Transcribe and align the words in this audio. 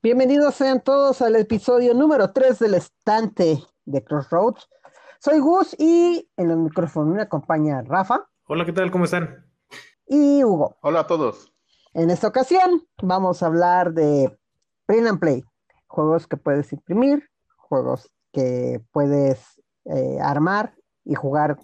Bienvenidos 0.00 0.54
sean 0.54 0.80
todos 0.80 1.20
al 1.22 1.34
episodio 1.34 1.92
número 1.92 2.30
3 2.30 2.60
del 2.60 2.74
estante 2.74 3.58
de 3.84 4.04
Crossroads. 4.04 4.68
Soy 5.18 5.40
Gus 5.40 5.74
y 5.76 6.30
en 6.36 6.52
el 6.52 6.56
micrófono 6.58 7.12
me 7.12 7.22
acompaña 7.22 7.82
Rafa. 7.82 8.28
Hola, 8.46 8.64
¿qué 8.64 8.72
tal? 8.72 8.92
¿Cómo 8.92 9.06
están? 9.06 9.44
Y 10.06 10.44
Hugo. 10.44 10.76
Hola 10.82 11.00
a 11.00 11.06
todos. 11.08 11.52
En 11.94 12.10
esta 12.10 12.28
ocasión 12.28 12.86
vamos 13.02 13.42
a 13.42 13.46
hablar 13.46 13.92
de 13.92 14.38
Print 14.86 15.08
and 15.08 15.18
Play, 15.18 15.44
juegos 15.88 16.28
que 16.28 16.36
puedes 16.36 16.72
imprimir, 16.72 17.28
juegos 17.56 18.08
que 18.32 18.80
puedes 18.92 19.60
eh, 19.86 20.20
armar 20.22 20.76
y 21.04 21.16
jugar 21.16 21.58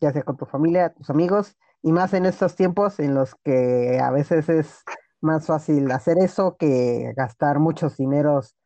ya 0.00 0.12
sea 0.12 0.22
con 0.22 0.36
tu 0.36 0.46
familia, 0.46 0.94
tus 0.94 1.10
amigos, 1.10 1.56
y 1.82 1.90
más 1.90 2.14
en 2.14 2.24
estos 2.24 2.54
tiempos 2.54 3.00
en 3.00 3.16
los 3.16 3.34
que 3.42 3.98
a 4.00 4.12
veces 4.12 4.48
es 4.48 4.84
más 5.20 5.46
fácil 5.46 5.90
hacer 5.90 6.18
eso 6.18 6.56
que 6.58 7.12
gastar 7.16 7.58
muchos 7.58 7.96
dineros 7.96 8.56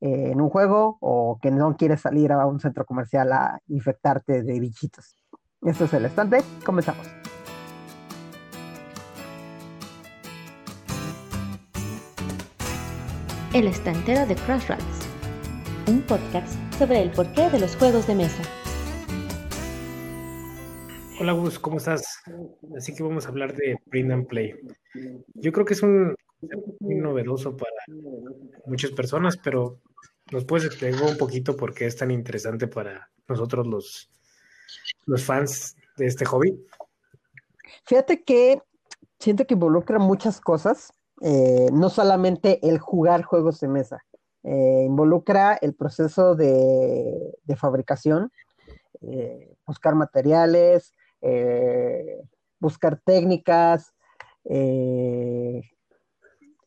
eh, 0.00 0.30
en 0.32 0.40
un 0.40 0.48
juego 0.48 0.98
o 1.00 1.38
que 1.40 1.50
no 1.50 1.76
quieres 1.76 2.00
salir 2.00 2.32
a 2.32 2.46
un 2.46 2.60
centro 2.60 2.84
comercial 2.84 3.32
a 3.32 3.60
infectarte 3.68 4.42
de 4.42 4.60
bichitos. 4.60 5.16
Esto 5.62 5.84
es 5.84 5.92
el 5.92 6.06
estante, 6.06 6.42
comenzamos. 6.64 7.06
El 13.52 13.66
estantero 13.66 14.26
de 14.26 14.36
Crossroads, 14.36 15.08
un 15.88 16.02
podcast 16.02 16.54
sobre 16.78 17.02
el 17.02 17.10
porqué 17.10 17.50
de 17.50 17.58
los 17.58 17.76
juegos 17.76 18.06
de 18.06 18.14
mesa. 18.14 18.59
Hola 21.20 21.32
Gus, 21.32 21.58
¿cómo 21.58 21.76
estás? 21.76 22.22
Así 22.74 22.94
que 22.94 23.02
vamos 23.02 23.26
a 23.26 23.28
hablar 23.28 23.54
de 23.54 23.78
Print 23.90 24.10
and 24.10 24.26
Play. 24.26 24.54
Yo 25.34 25.52
creo 25.52 25.66
que 25.66 25.74
es 25.74 25.82
un 25.82 26.16
muy 26.78 26.94
novedoso 26.94 27.54
para 27.58 27.74
muchas 28.64 28.92
personas, 28.92 29.36
pero 29.36 29.80
¿nos 30.32 30.46
puedes 30.46 30.64
explicar 30.64 31.02
un 31.02 31.18
poquito 31.18 31.58
por 31.58 31.74
qué 31.74 31.84
es 31.84 31.96
tan 31.96 32.10
interesante 32.10 32.68
para 32.68 33.10
nosotros 33.28 33.66
los, 33.66 34.10
los 35.04 35.22
fans 35.22 35.76
de 35.98 36.06
este 36.06 36.24
hobby? 36.24 36.58
Fíjate 37.84 38.24
que 38.24 38.62
siento 39.18 39.46
que 39.46 39.52
involucra 39.52 39.98
muchas 39.98 40.40
cosas, 40.40 40.90
eh, 41.20 41.68
no 41.70 41.90
solamente 41.90 42.66
el 42.66 42.78
jugar 42.78 43.24
juegos 43.24 43.60
de 43.60 43.68
mesa, 43.68 44.02
eh, 44.42 44.84
involucra 44.86 45.58
el 45.60 45.74
proceso 45.74 46.34
de, 46.34 47.36
de 47.44 47.56
fabricación, 47.56 48.32
eh, 49.02 49.54
buscar 49.66 49.94
materiales, 49.94 50.94
eh, 51.22 52.22
buscar 52.58 53.00
técnicas, 53.04 53.94
eh, 54.44 55.62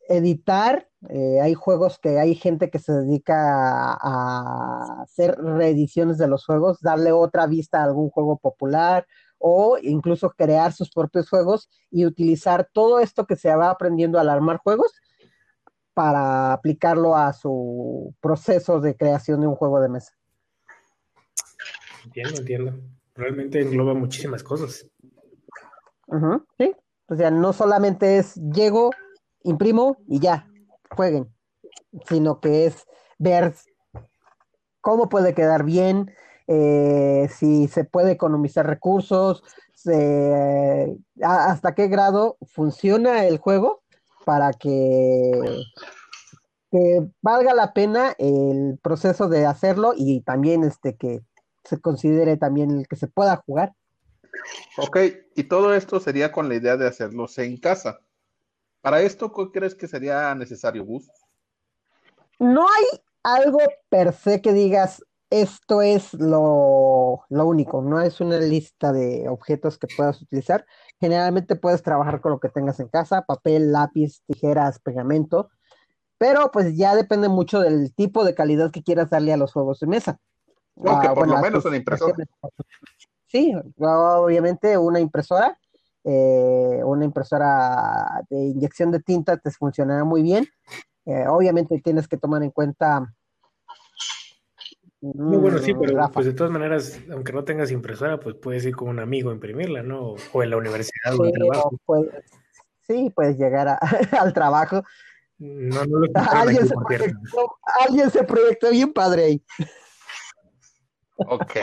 editar. 0.10 0.88
Eh, 1.10 1.40
hay 1.42 1.54
juegos 1.54 2.00
que 2.00 2.20
hay 2.20 2.36
gente 2.36 2.70
que 2.70 2.80
se 2.80 2.94
dedica 2.94 3.94
a, 3.94 3.98
a, 4.02 5.02
hacer 5.04 5.36
reediciones 5.38 6.18
de 6.18 6.28
los 6.28 6.46
juegos, 6.46 6.80
darle 6.82 7.12
otra 7.12 7.48
vista 7.48 7.82
a 7.82 7.86
algún 7.86 8.10
juego 8.10 8.38
popular 8.38 9.06
o 9.38 9.78
incluso 9.82 10.30
crear 10.30 10.72
sus 10.72 10.90
propios 10.90 11.30
juegos 11.30 11.70
y 11.92 12.06
utilizar 12.06 12.70
todo 12.72 13.00
esto 13.00 13.26
que 13.26 13.36
se 13.36 13.54
va 13.54 13.70
aprendiendo 13.70 14.18
al 14.20 14.30
armar 14.30 14.58
juegos 14.58 14.94
para 15.94 16.54
aplicarlo 16.54 17.16
a 17.16 17.34
su 17.34 18.16
proceso 18.22 18.80
de 18.80 18.96
creación 18.96 19.42
de 19.42 19.48
un 19.48 19.56
juego 19.56 19.82
de 19.82 19.90
mesa. 19.90 20.14
Entiendo, 22.06 22.40
entiendo 22.40 22.74
realmente 23.16 23.62
engloba 23.62 23.94
muchísimas 23.94 24.44
cosas. 24.44 24.90
Sí, 26.58 26.76
o 27.08 27.16
sea, 27.16 27.32
no 27.32 27.54
solamente 27.54 28.18
es 28.18 28.36
llego, 28.36 28.92
imprimo 29.44 29.98
y 30.08 30.20
ya, 30.20 30.48
jueguen, 30.96 31.34
sino 32.08 32.40
que 32.40 32.66
es 32.66 32.86
ver 33.18 33.54
cómo 34.82 35.10
puede 35.10 35.34
quedar 35.34 35.64
bien, 35.64 36.14
eh, 36.48 37.30
si 37.34 37.68
se 37.68 37.84
puede 37.86 38.12
economizar 38.12 38.68
recursos, 38.68 39.44
a, 41.22 41.46
hasta 41.52 41.76
qué 41.76 41.88
grado 41.88 42.38
funciona 42.46 43.26
el 43.26 43.38
juego 43.38 43.84
para 44.26 44.54
que, 44.54 45.32
que 46.72 47.08
valga 47.22 47.54
la 47.54 47.74
pena 47.74 48.14
el 48.18 48.80
proceso 48.82 49.28
de 49.28 49.46
hacerlo 49.46 49.94
y 49.96 50.22
también 50.22 50.64
este 50.64 50.96
que 50.96 51.22
se 51.64 51.80
considere 51.80 52.38
también 52.38 52.72
el 52.72 52.88
que 52.88 52.96
se 52.96 53.08
pueda 53.08 53.38
jugar. 53.46 53.74
Ok, 54.78 54.98
y 55.36 55.44
todo 55.44 55.74
esto 55.74 56.00
sería 56.00 56.32
con 56.32 56.50
la 56.50 56.56
idea 56.56 56.78
de 56.78 56.88
hacerlos 56.88 57.38
en 57.38 57.58
casa. 57.58 58.00
Para 58.82 59.02
esto, 59.02 59.32
¿qué 59.32 59.52
crees 59.52 59.76
que 59.76 59.88
sería 59.88 60.34
necesario, 60.36 60.84
Gus? 60.84 61.10
No 62.40 62.64
hay 62.64 63.00
algo 63.24 63.60
per 63.90 64.14
se 64.14 64.42
que 64.42 64.52
digas, 64.52 65.04
esto 65.30 65.82
es 65.82 66.14
lo, 66.14 67.24
lo, 67.30 67.48
único, 67.48 67.82
no 67.82 68.02
es 68.02 68.22
una 68.22 68.38
lista 68.38 68.92
de 68.92 69.28
objetos 69.30 69.78
que 69.78 69.88
puedas 69.96 70.22
utilizar. 70.22 70.66
Generalmente 71.00 71.56
puedes 71.56 71.82
trabajar 71.82 72.22
con 72.22 72.34
lo 72.34 72.40
que 72.40 72.50
tengas 72.50 72.80
en 72.80 72.90
casa, 72.90 73.24
papel, 73.24 73.72
lápiz, 73.72 74.22
tijeras, 74.28 74.80
pegamento, 74.80 75.50
pero 76.18 76.52
pues 76.52 76.76
ya 76.78 76.96
depende 76.96 77.30
mucho 77.30 77.60
del 77.60 77.94
tipo 77.96 78.24
de 78.24 78.36
calidad 78.36 78.72
que 78.72 78.84
quieras 78.84 79.10
darle 79.10 79.34
a 79.34 79.38
los 79.38 79.54
juegos 79.54 79.80
de 79.80 79.88
mesa. 79.88 80.20
No, 80.76 81.00
que 81.00 81.08
por 81.10 81.18
bueno, 81.20 81.36
lo 81.36 81.42
menos 81.42 81.66
una 81.66 81.78
impresora. 81.78 82.16
Sí, 83.28 83.54
obviamente 83.80 84.78
una 84.78 85.00
impresora, 85.00 85.58
eh, 86.04 86.82
una 86.84 87.06
impresora 87.06 88.24
de 88.30 88.38
inyección 88.38 88.92
de 88.92 89.00
tinta 89.00 89.38
te 89.38 89.52
funcionará 89.52 90.04
muy 90.04 90.22
bien. 90.22 90.48
Eh, 91.06 91.26
obviamente 91.28 91.82
tienes 91.84 92.08
que 92.08 92.18
tomar 92.18 92.44
en 92.44 92.52
cuenta. 92.52 93.14
Muy 95.02 95.38
bueno, 95.38 95.58
sí, 95.58 95.74
pero 95.74 95.98
Rafa. 95.98 96.14
pues 96.14 96.26
de 96.28 96.34
todas 96.34 96.52
maneras, 96.52 97.00
aunque 97.12 97.34
no 97.34 97.44
tengas 97.44 97.72
impresora, 97.72 98.20
pues 98.20 98.36
puedes 98.36 98.66
ir 98.66 98.76
con 98.76 98.88
un 98.88 99.00
amigo 99.00 99.32
a 99.32 99.34
imprimirla, 99.34 99.84
¿no? 99.84 100.16
O 100.32 100.44
en 100.44 100.50
la 100.50 100.58
universidad 100.58 101.12
sí, 101.12 101.18
o 101.20 101.26
en 101.26 101.36
el 101.36 101.48
trabajo. 101.50 101.78
Puedes, 101.86 102.24
sí, 102.88 103.12
puedes 103.14 103.38
llegar 103.38 103.68
a, 103.68 103.80
al 104.22 104.34
trabajo. 104.34 104.82
No, 105.40 105.84
no 105.86 106.00
lo 106.00 106.08
alguien, 106.16 106.60
aquí, 106.60 106.68
se 106.70 106.76
proyectó, 106.76 107.58
alguien 107.86 108.12
se 108.12 108.24
proyectó 108.24 108.70
bien 108.70 108.94
padre 108.94 109.24
ahí. 109.26 109.44
Ok. 111.18 111.58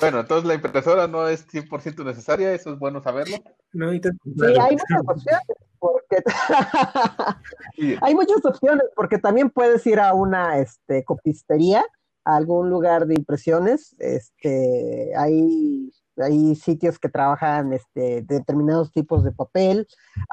Bueno, 0.00 0.20
entonces 0.20 0.46
la 0.46 0.54
impresora 0.54 1.06
no 1.06 1.28
es 1.28 1.46
100% 1.46 2.04
necesaria, 2.04 2.52
eso 2.52 2.72
es 2.72 2.78
bueno 2.78 3.00
saberlo. 3.02 3.36
No, 3.72 3.90
te... 4.00 4.10
Sí, 4.10 4.58
hay 4.60 4.76
muchas 4.76 5.00
opciones, 5.06 5.46
porque 5.78 6.16
sí. 7.76 7.96
hay 8.00 8.14
muchas 8.14 8.44
opciones, 8.44 8.84
porque 8.96 9.18
también 9.18 9.50
puedes 9.50 9.86
ir 9.86 10.00
a 10.00 10.14
una 10.14 10.58
este, 10.58 11.04
copistería, 11.04 11.84
a 12.24 12.36
algún 12.36 12.70
lugar 12.70 13.06
de 13.06 13.14
impresiones, 13.14 13.94
este, 13.98 15.12
hay, 15.16 15.92
hay 16.16 16.54
sitios 16.56 16.98
que 16.98 17.08
trabajan 17.08 17.72
este, 17.72 18.22
determinados 18.22 18.92
tipos 18.92 19.24
de 19.24 19.32
papel, 19.32 19.86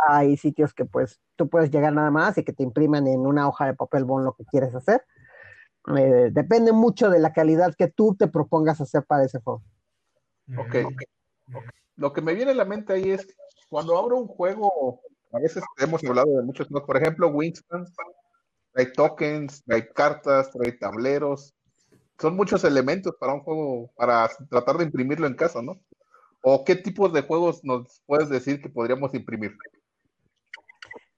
hay 0.07 0.38
sitios 0.38 0.74
que 0.74 0.86
pues 0.86 1.19
tú 1.36 1.50
puedes 1.50 1.69
llegar 1.69 1.94
nada 1.94 2.12
más 2.12 2.38
y 2.38 2.44
que 2.44 2.53
te 2.53 2.63
impriman 2.63 3.07
en 3.07 3.22
una 3.22 3.47
hoja 3.47 3.66
de 3.66 3.74
papel 3.74 4.06
bon 4.06 4.24
lo 4.24 4.34
que 4.34 4.46
quieres 4.46 4.74
hacer. 4.74 5.03
Eh, 5.98 6.30
depende 6.32 6.72
mucho 6.72 7.10
de 7.10 7.20
la 7.20 7.34
calidad 7.34 7.74
que 7.76 7.88
tú 7.88 8.16
te 8.16 8.28
propongas 8.28 8.80
hacer 8.82 9.04
para 9.06 9.26
ese 9.26 9.40
juego. 9.40 9.64
Ok. 10.58 10.76
Lo 11.96 12.14
que 12.14 12.22
me 12.22 12.34
viene 12.34 12.52
a 12.52 12.56
la 12.56 12.66
mente 12.66 12.94
ahí 12.94 13.12
es 13.12 13.28
cuando 13.70 13.98
abro 13.98 14.18
un 14.18 14.28
juego, 14.28 15.02
a 15.32 15.40
veces 15.40 15.64
hemos 15.78 16.04
hablado 16.04 16.38
de 16.38 16.44
muchos, 16.44 16.70
¿no? 16.72 16.86
por 16.86 16.98
ejemplo, 16.98 17.30
Wingspan, 17.30 17.86
hay 18.76 18.92
tokens, 18.94 19.64
hay 19.68 19.88
cartas, 19.90 20.52
hay 20.64 20.78
tableros, 20.78 21.54
son 22.20 22.36
muchos 22.36 22.64
elementos 22.64 23.16
para 23.20 23.34
un 23.34 23.42
juego, 23.42 23.92
para 23.96 24.30
tratar 24.50 24.78
de 24.78 24.86
imprimirlo 24.86 25.28
en 25.28 25.36
casa, 25.36 25.62
¿no? 25.62 25.80
¿O 26.42 26.64
qué 26.64 26.76
tipos 26.76 27.12
de 27.14 27.22
juegos 27.22 27.64
nos 27.64 28.02
puedes 28.06 28.30
decir 28.30 28.62
que 28.62 28.70
podríamos 28.70 29.14
imprimir? 29.14 29.56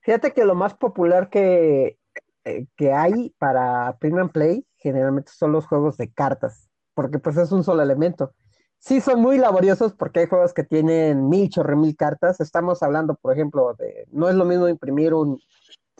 Fíjate 0.00 0.32
que 0.32 0.44
lo 0.44 0.54
más 0.54 0.74
popular 0.74 1.30
que 1.30 1.98
eh, 2.44 2.66
que 2.76 2.92
hay 2.92 3.34
para 3.38 3.96
Print 3.98 4.18
and 4.18 4.32
Play 4.32 4.66
generalmente 4.76 5.32
son 5.32 5.52
los 5.52 5.66
juegos 5.66 5.96
de 5.96 6.12
cartas, 6.12 6.68
porque 6.94 7.18
pues 7.18 7.36
es 7.36 7.52
un 7.52 7.64
solo 7.64 7.82
elemento. 7.82 8.34
Sí 8.78 9.00
son 9.00 9.20
muy 9.20 9.38
laboriosos 9.38 9.94
porque 9.94 10.20
hay 10.20 10.26
juegos 10.26 10.52
que 10.52 10.64
tienen 10.64 11.28
mil 11.28 11.48
chorre 11.48 11.76
mil 11.76 11.96
cartas. 11.96 12.40
Estamos 12.40 12.82
hablando, 12.82 13.14
por 13.14 13.32
ejemplo, 13.32 13.74
de 13.74 14.06
no 14.10 14.28
es 14.28 14.34
lo 14.34 14.44
mismo 14.44 14.68
imprimir 14.68 15.14
un 15.14 15.38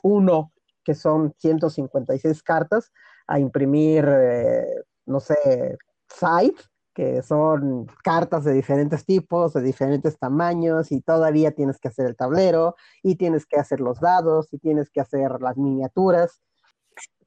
uno 0.03 0.53
que 0.85 0.95
son 0.97 1.33
156 1.39 2.43
cartas 2.43 2.93
a 3.29 3.39
imprimir, 3.39 4.05
eh, 4.09 4.67
no 5.07 5.21
sé, 5.21 5.79
side, 6.09 6.57
que 6.95 7.23
son 7.23 7.87
cartas 8.03 8.45
de 8.45 8.53
diferentes 8.53 9.05
tipos, 9.05 9.55
de 9.55 9.63
diferentes 9.63 10.19
tamaños, 10.19 10.93
y 10.93 11.01
todavía 11.01 11.53
tienes 11.53 11.79
que 11.79 11.89
hacer 11.89 12.07
el 12.07 12.17
tablero, 12.17 12.77
y 13.03 13.17
tienes 13.17 13.47
que 13.47 13.59
hacer 13.59 13.81
los 13.81 14.01
dados, 14.01 14.53
y 14.53 14.59
tienes 14.59 14.91
que 14.91 15.01
hacer 15.01 15.41
las 15.41 15.57
miniaturas. 15.57 16.41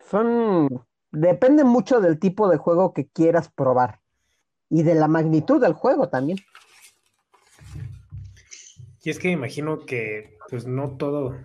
Son, 0.10 0.86
depende 1.12 1.64
mucho 1.64 2.00
del 2.00 2.20
tipo 2.20 2.48
de 2.50 2.58
juego 2.58 2.94
que 2.94 3.08
quieras 3.08 3.50
probar, 3.50 4.02
y 4.70 4.84
de 4.84 4.96
la 4.96 5.08
magnitud 5.08 5.62
del 5.62 5.74
juego 5.74 6.10
también. 6.10 6.38
Y 9.04 9.10
es 9.10 9.20
que 9.20 9.30
imagino 9.30 9.86
que, 9.86 10.38
pues 10.50 10.66
no 10.66 10.98
todo, 10.98 11.38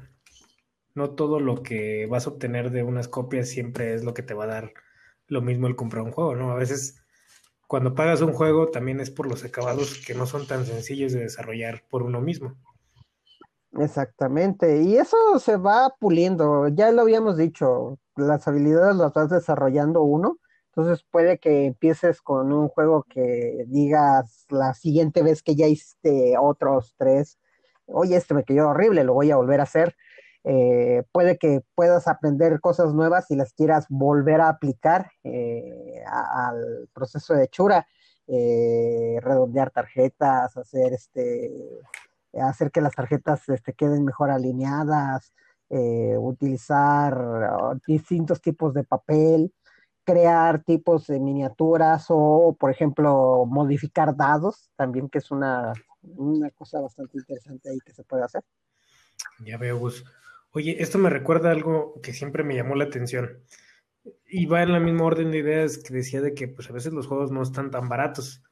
no 0.94 1.10
todo 1.10 1.40
lo 1.40 1.62
que 1.62 2.06
vas 2.06 2.26
a 2.26 2.30
obtener 2.30 2.70
de 2.70 2.82
unas 2.82 3.08
copias 3.08 3.48
siempre 3.48 3.94
es 3.94 4.04
lo 4.04 4.14
que 4.14 4.22
te 4.22 4.34
va 4.34 4.44
a 4.44 4.48
dar 4.48 4.72
lo 5.26 5.42
mismo 5.42 5.66
el 5.66 5.76
comprar 5.76 6.02
un 6.02 6.10
juego, 6.10 6.34
¿no? 6.34 6.50
A 6.50 6.56
veces 6.56 6.99
cuando 7.70 7.94
pagas 7.94 8.20
un 8.20 8.32
juego 8.32 8.66
también 8.70 8.98
es 8.98 9.12
por 9.12 9.28
los 9.28 9.44
acabados 9.44 10.04
que 10.04 10.12
no 10.12 10.26
son 10.26 10.44
tan 10.44 10.66
sencillos 10.66 11.12
de 11.12 11.20
desarrollar 11.20 11.84
por 11.88 12.02
uno 12.02 12.20
mismo. 12.20 12.56
Exactamente, 13.78 14.82
y 14.82 14.96
eso 14.96 15.16
se 15.38 15.56
va 15.56 15.94
puliendo, 16.00 16.66
ya 16.66 16.90
lo 16.90 17.02
habíamos 17.02 17.36
dicho, 17.36 17.96
las 18.16 18.48
habilidades 18.48 18.96
las 18.96 19.12
vas 19.12 19.30
desarrollando 19.30 20.02
uno, 20.02 20.38
entonces 20.74 21.06
puede 21.12 21.38
que 21.38 21.66
empieces 21.66 22.20
con 22.20 22.52
un 22.52 22.66
juego 22.66 23.06
que 23.08 23.64
digas 23.68 24.46
la 24.48 24.74
siguiente 24.74 25.22
vez 25.22 25.40
que 25.40 25.54
ya 25.54 25.68
hiciste 25.68 26.34
otros 26.36 26.96
tres, 26.98 27.38
oye, 27.86 28.16
este 28.16 28.34
me 28.34 28.42
quedó 28.42 28.70
horrible, 28.70 29.04
lo 29.04 29.14
voy 29.14 29.30
a 29.30 29.36
volver 29.36 29.60
a 29.60 29.62
hacer. 29.62 29.94
Eh, 30.44 31.02
puede 31.12 31.36
que 31.36 31.60
puedas 31.74 32.08
aprender 32.08 32.60
cosas 32.60 32.94
nuevas 32.94 33.30
y 33.30 33.36
las 33.36 33.52
quieras 33.52 33.86
volver 33.90 34.40
a 34.40 34.48
aplicar 34.48 35.10
eh, 35.22 36.02
al 36.06 36.88
proceso 36.94 37.34
de 37.34 37.44
hechura, 37.44 37.86
eh, 38.26 39.18
redondear 39.20 39.70
tarjetas, 39.70 40.56
hacer 40.56 40.94
este 40.94 41.50
hacer 42.40 42.70
que 42.70 42.80
las 42.80 42.94
tarjetas 42.94 43.48
este, 43.48 43.74
queden 43.74 44.04
mejor 44.04 44.30
alineadas, 44.30 45.32
utilizar 45.68 47.14
ah, 47.14 47.74
distintos 47.86 48.40
tipos 48.40 48.72
de 48.74 48.84
papel, 48.84 49.52
crear 50.04 50.62
tipos 50.64 51.06
de 51.06 51.20
miniaturas 51.20 52.06
o, 52.08 52.56
por 52.58 52.70
ejemplo, 52.70 53.44
modificar 53.46 54.16
dados, 54.16 54.70
también 54.76 55.08
que 55.08 55.18
es 55.18 55.30
una, 55.30 55.72
una 56.02 56.50
cosa 56.50 56.80
bastante 56.80 57.18
interesante 57.18 57.70
ahí 57.70 57.78
que 57.84 57.92
se 57.92 58.04
puede 58.04 58.24
hacer. 58.24 58.42
Ya 59.44 59.58
veo, 59.58 59.78
Gus. 59.78 60.04
Oye, 60.52 60.82
esto 60.82 60.98
me 60.98 61.10
recuerda 61.10 61.50
algo 61.52 62.00
que 62.02 62.12
siempre 62.12 62.42
me 62.42 62.56
llamó 62.56 62.74
la 62.74 62.84
atención. 62.84 63.38
Y 64.26 64.46
va 64.46 64.62
en 64.62 64.72
la 64.72 64.80
misma 64.80 65.04
orden 65.04 65.30
de 65.30 65.38
ideas 65.38 65.78
que 65.78 65.94
decía 65.94 66.20
de 66.20 66.34
que 66.34 66.48
pues 66.48 66.70
a 66.70 66.72
veces 66.72 66.92
los 66.92 67.06
juegos 67.06 67.30
no 67.30 67.42
están 67.42 67.70
tan 67.70 67.88
baratos. 67.88 68.42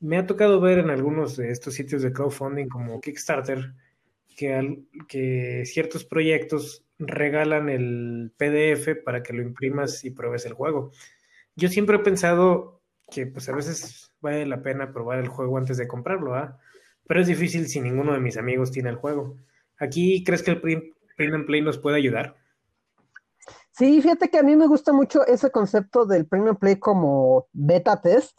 Me 0.00 0.18
ha 0.18 0.26
tocado 0.26 0.60
ver 0.60 0.78
en 0.78 0.90
algunos 0.90 1.36
de 1.36 1.50
estos 1.50 1.74
sitios 1.74 2.02
de 2.02 2.12
crowdfunding 2.12 2.68
como 2.68 3.00
Kickstarter 3.00 3.74
que, 4.36 4.84
que 5.08 5.64
ciertos 5.66 6.04
proyectos 6.04 6.84
regalan 6.98 7.68
el 7.68 8.32
PDF 8.36 8.96
para 9.04 9.22
que 9.22 9.32
lo 9.32 9.42
imprimas 9.42 10.04
y 10.04 10.10
pruebes 10.10 10.46
el 10.46 10.54
juego. 10.54 10.92
Yo 11.56 11.68
siempre 11.68 11.96
he 11.96 12.00
pensado 12.00 12.82
que 13.10 13.26
pues 13.26 13.48
a 13.48 13.54
veces 13.54 14.12
vale 14.20 14.46
la 14.46 14.62
pena 14.62 14.92
probar 14.92 15.18
el 15.18 15.28
juego 15.28 15.58
antes 15.58 15.76
de 15.76 15.88
comprarlo, 15.88 16.34
¿ah? 16.34 16.58
Pero 17.06 17.20
es 17.20 17.28
difícil 17.28 17.68
si 17.68 17.80
ninguno 17.80 18.12
de 18.14 18.20
mis 18.20 18.36
amigos 18.36 18.72
tiene 18.72 18.90
el 18.90 18.96
juego. 18.96 19.36
¿Aquí 19.78 20.24
crees 20.24 20.42
que 20.42 20.52
el 20.52 20.60
print, 21.16 21.34
and 21.34 21.46
play 21.46 21.60
nos 21.60 21.78
puede 21.78 21.96
ayudar? 21.96 22.36
Sí, 23.72 24.00
fíjate 24.00 24.30
que 24.30 24.38
a 24.38 24.42
mí 24.42 24.56
me 24.56 24.66
gusta 24.66 24.92
mucho 24.92 25.26
ese 25.26 25.50
concepto 25.50 26.06
del 26.06 26.26
print 26.26 26.48
and 26.48 26.58
play 26.58 26.76
como 26.76 27.46
beta 27.52 28.00
test, 28.00 28.38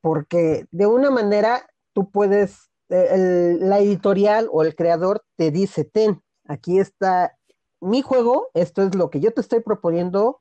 porque 0.00 0.66
de 0.70 0.86
una 0.86 1.10
manera 1.10 1.66
tú 1.92 2.10
puedes, 2.10 2.70
eh, 2.88 3.56
la 3.58 3.80
editorial 3.80 4.48
o 4.52 4.62
el 4.62 4.76
creador 4.76 5.24
te 5.36 5.50
dice, 5.50 5.84
ten, 5.84 6.22
aquí 6.44 6.78
está 6.78 7.36
mi 7.80 8.02
juego, 8.02 8.50
esto 8.54 8.82
es 8.82 8.94
lo 8.94 9.10
que 9.10 9.20
yo 9.20 9.32
te 9.32 9.40
estoy 9.40 9.60
proponiendo 9.60 10.38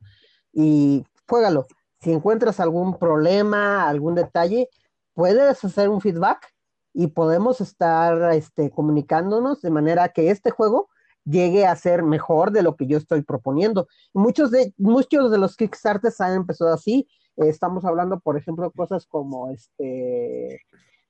y 0.54 1.06
juégalo. 1.28 1.66
Si 2.00 2.12
encuentras 2.12 2.60
algún 2.60 2.98
problema, 3.00 3.88
algún 3.88 4.16
detalle, 4.16 4.70
puedes 5.14 5.64
hacer 5.64 5.90
un 5.90 6.02
feedback 6.02 6.54
y 6.94 7.08
podemos 7.08 7.60
estar 7.62 8.34
este, 8.34 8.70
comunicándonos 8.70 9.62
de 9.62 9.72
manera 9.72 10.10
que 10.10 10.30
este 10.30 10.52
juego 10.52 10.90
llegue 11.26 11.66
a 11.66 11.76
ser 11.76 12.04
mejor 12.04 12.52
de 12.52 12.64
lo 12.64 12.76
que 12.76 12.88
yo 12.88 12.98
estoy 12.98 13.22
proponiendo. 13.24 13.88
Muchos 14.14 14.52
de, 14.52 14.74
muchos 14.78 15.32
de 15.32 15.38
los 15.38 15.56
Kickstarters 15.58 16.22
han 16.22 16.34
empezado 16.34 16.74
así. 16.74 17.08
estamos 17.38 17.84
hablando, 17.86 18.20
por 18.20 18.38
ejemplo, 18.38 18.72
cosas 18.72 19.06
como 19.06 19.50
este 19.50 20.62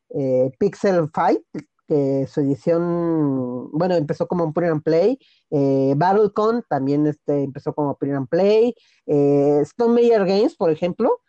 eh, 0.10 0.52
Pixel 0.60 1.10
Fight, 1.14 1.42
que 1.88 2.26
su 2.28 2.42
edición, 2.42 3.70
bueno, 3.72 3.96
empezó 3.96 4.28
como 4.28 4.44
un 4.44 4.54
print 4.54 4.72
and 4.72 4.84
play, 4.84 5.20
eh, 5.52 5.94
Battlecon 5.96 6.64
también 6.68 7.06
este, 7.08 7.44
empezó 7.44 7.74
como 7.74 7.96
print 7.98 8.16
and 8.16 8.30
play, 8.30 8.76
eh, 9.06 9.60
Stone 9.62 9.94
Meyer 9.94 10.26
Games, 10.26 10.56
por 10.56 10.72
ejemplo, 10.72 11.22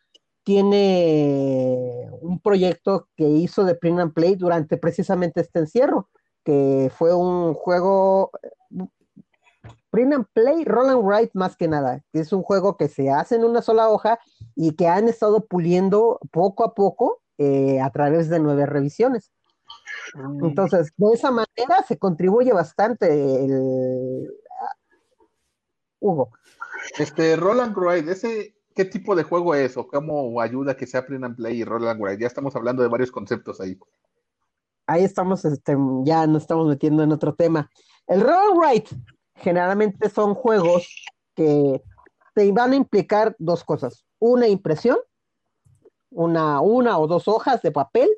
tiene 0.44 2.08
un 2.20 2.40
proyecto 2.40 3.08
que 3.16 3.28
hizo 3.28 3.64
de 3.64 3.74
print 3.74 3.98
and 3.98 4.12
play 4.14 4.36
durante 4.36 4.76
precisamente 4.76 5.40
este 5.40 5.58
encierro, 5.58 6.08
que 6.46 6.92
fue 6.96 7.12
un 7.12 7.54
juego 7.54 8.30
print 9.90 10.14
and 10.14 10.26
play, 10.32 10.64
roll 10.64 10.90
and 10.90 11.02
write 11.04 11.30
más 11.34 11.56
que 11.56 11.66
nada, 11.66 12.04
que 12.12 12.20
es 12.20 12.32
un 12.32 12.42
juego 12.42 12.76
que 12.76 12.86
se 12.86 13.10
hace 13.10 13.34
en 13.34 13.44
una 13.44 13.62
sola 13.62 13.88
hoja 13.88 14.20
y 14.54 14.76
que 14.76 14.86
han 14.86 15.08
estado 15.08 15.44
puliendo 15.44 16.20
poco 16.30 16.64
a 16.64 16.72
poco 16.74 17.20
eh, 17.38 17.80
a 17.80 17.90
través 17.90 18.28
de 18.28 18.38
nueve 18.38 18.64
revisiones. 18.64 19.32
Mm. 20.14 20.44
Entonces, 20.44 20.92
de 20.96 21.12
esa 21.12 21.32
manera 21.32 21.82
se 21.86 21.98
contribuye 21.98 22.52
bastante 22.52 23.06
el... 23.44 24.30
Hugo. 25.98 26.30
Este, 26.96 27.34
Roland 27.34 27.76
Wright, 27.76 28.06
ese, 28.06 28.54
¿qué 28.76 28.84
tipo 28.84 29.16
de 29.16 29.24
juego 29.24 29.56
es 29.56 29.76
o 29.76 29.88
cómo 29.88 30.40
ayuda 30.40 30.72
a 30.72 30.76
que 30.76 30.86
sea 30.86 31.04
Print 31.04 31.24
and 31.24 31.36
Play 31.36 31.62
y 31.62 31.64
Roland 31.64 32.00
Wright? 32.00 32.20
Ya 32.20 32.28
estamos 32.28 32.54
hablando 32.54 32.82
de 32.82 32.88
varios 32.88 33.10
conceptos 33.10 33.60
ahí. 33.60 33.76
Ahí 34.86 35.04
estamos, 35.04 35.44
este, 35.44 35.76
ya 36.04 36.26
nos 36.26 36.42
estamos 36.42 36.68
metiendo 36.68 37.02
en 37.02 37.12
otro 37.12 37.34
tema. 37.34 37.70
El 38.06 38.20
Roland 38.20 38.56
Wright 38.56 38.88
generalmente 39.34 40.08
son 40.08 40.34
juegos 40.34 40.88
que 41.34 41.82
te 42.34 42.52
van 42.52 42.72
a 42.72 42.76
implicar 42.76 43.34
dos 43.38 43.64
cosas. 43.64 44.04
Una 44.18 44.46
impresión, 44.46 44.98
una, 46.10 46.60
una 46.60 46.98
o 46.98 47.06
dos 47.06 47.28
hojas 47.28 47.62
de 47.62 47.72
papel 47.72 48.08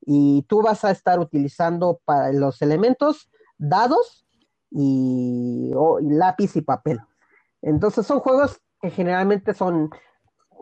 y 0.00 0.42
tú 0.42 0.62
vas 0.62 0.84
a 0.84 0.92
estar 0.92 1.18
utilizando 1.18 2.00
para 2.04 2.32
los 2.32 2.62
elementos 2.62 3.28
dados 3.58 4.26
y, 4.70 5.72
lápiz 6.02 6.56
y 6.56 6.60
papel. 6.60 7.00
Entonces 7.62 8.06
son 8.06 8.20
juegos 8.20 8.60
que 8.80 8.90
generalmente 8.90 9.54
son 9.54 9.90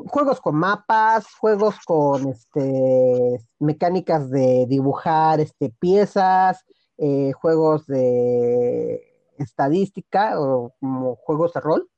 juegos 0.09 0.41
con 0.41 0.57
mapas, 0.57 1.27
juegos 1.39 1.77
con 1.87 2.29
este, 2.29 3.41
mecánicas 3.59 4.31
de 4.31 4.67
dibujar 4.69 5.41
este, 5.41 5.71
piezas, 5.71 6.65
eh, 6.99 7.33
juegos 7.33 7.87
de 7.87 9.01
estadística 9.39 10.41
o 10.41 10.75
como 10.81 11.17
juegos 11.17 11.53
de 11.53 11.61
rol. 11.61 11.91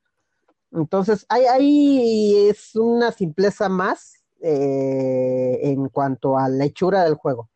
Entonces, 0.72 1.26
ahí, 1.28 1.44
ahí 1.46 2.48
es 2.48 2.74
una 2.74 3.12
simpleza 3.12 3.68
más 3.68 4.24
eh, 4.40 5.60
en 5.62 5.88
cuanto 5.88 6.38
a 6.38 6.48
la 6.48 6.64
hechura 6.64 7.04
del 7.04 7.14
juego. 7.14 7.48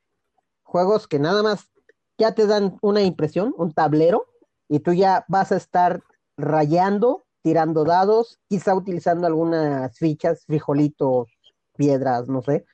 Juegos 0.63 1.07
que 1.07 1.19
nada 1.19 1.43
más 1.43 1.71
ya 2.19 2.35
te 2.35 2.47
dan 2.47 2.79
una 2.83 3.03
impresión, 3.03 3.55
un 3.57 3.73
tablero, 3.73 4.27
y 4.69 4.81
tú 4.81 4.93
ya 4.93 5.25
vas 5.29 5.53
a 5.53 5.57
estar 5.57 6.03
rayando, 6.37 7.25
tirando 7.43 7.85
dados, 7.85 8.39
quizá 8.49 8.75
utilizando 8.75 9.27
algunas 9.27 9.97
fichas, 9.99 10.45
frijolitos, 10.47 11.29
piedras, 11.77 12.29
no 12.29 12.43
sé. 12.43 12.65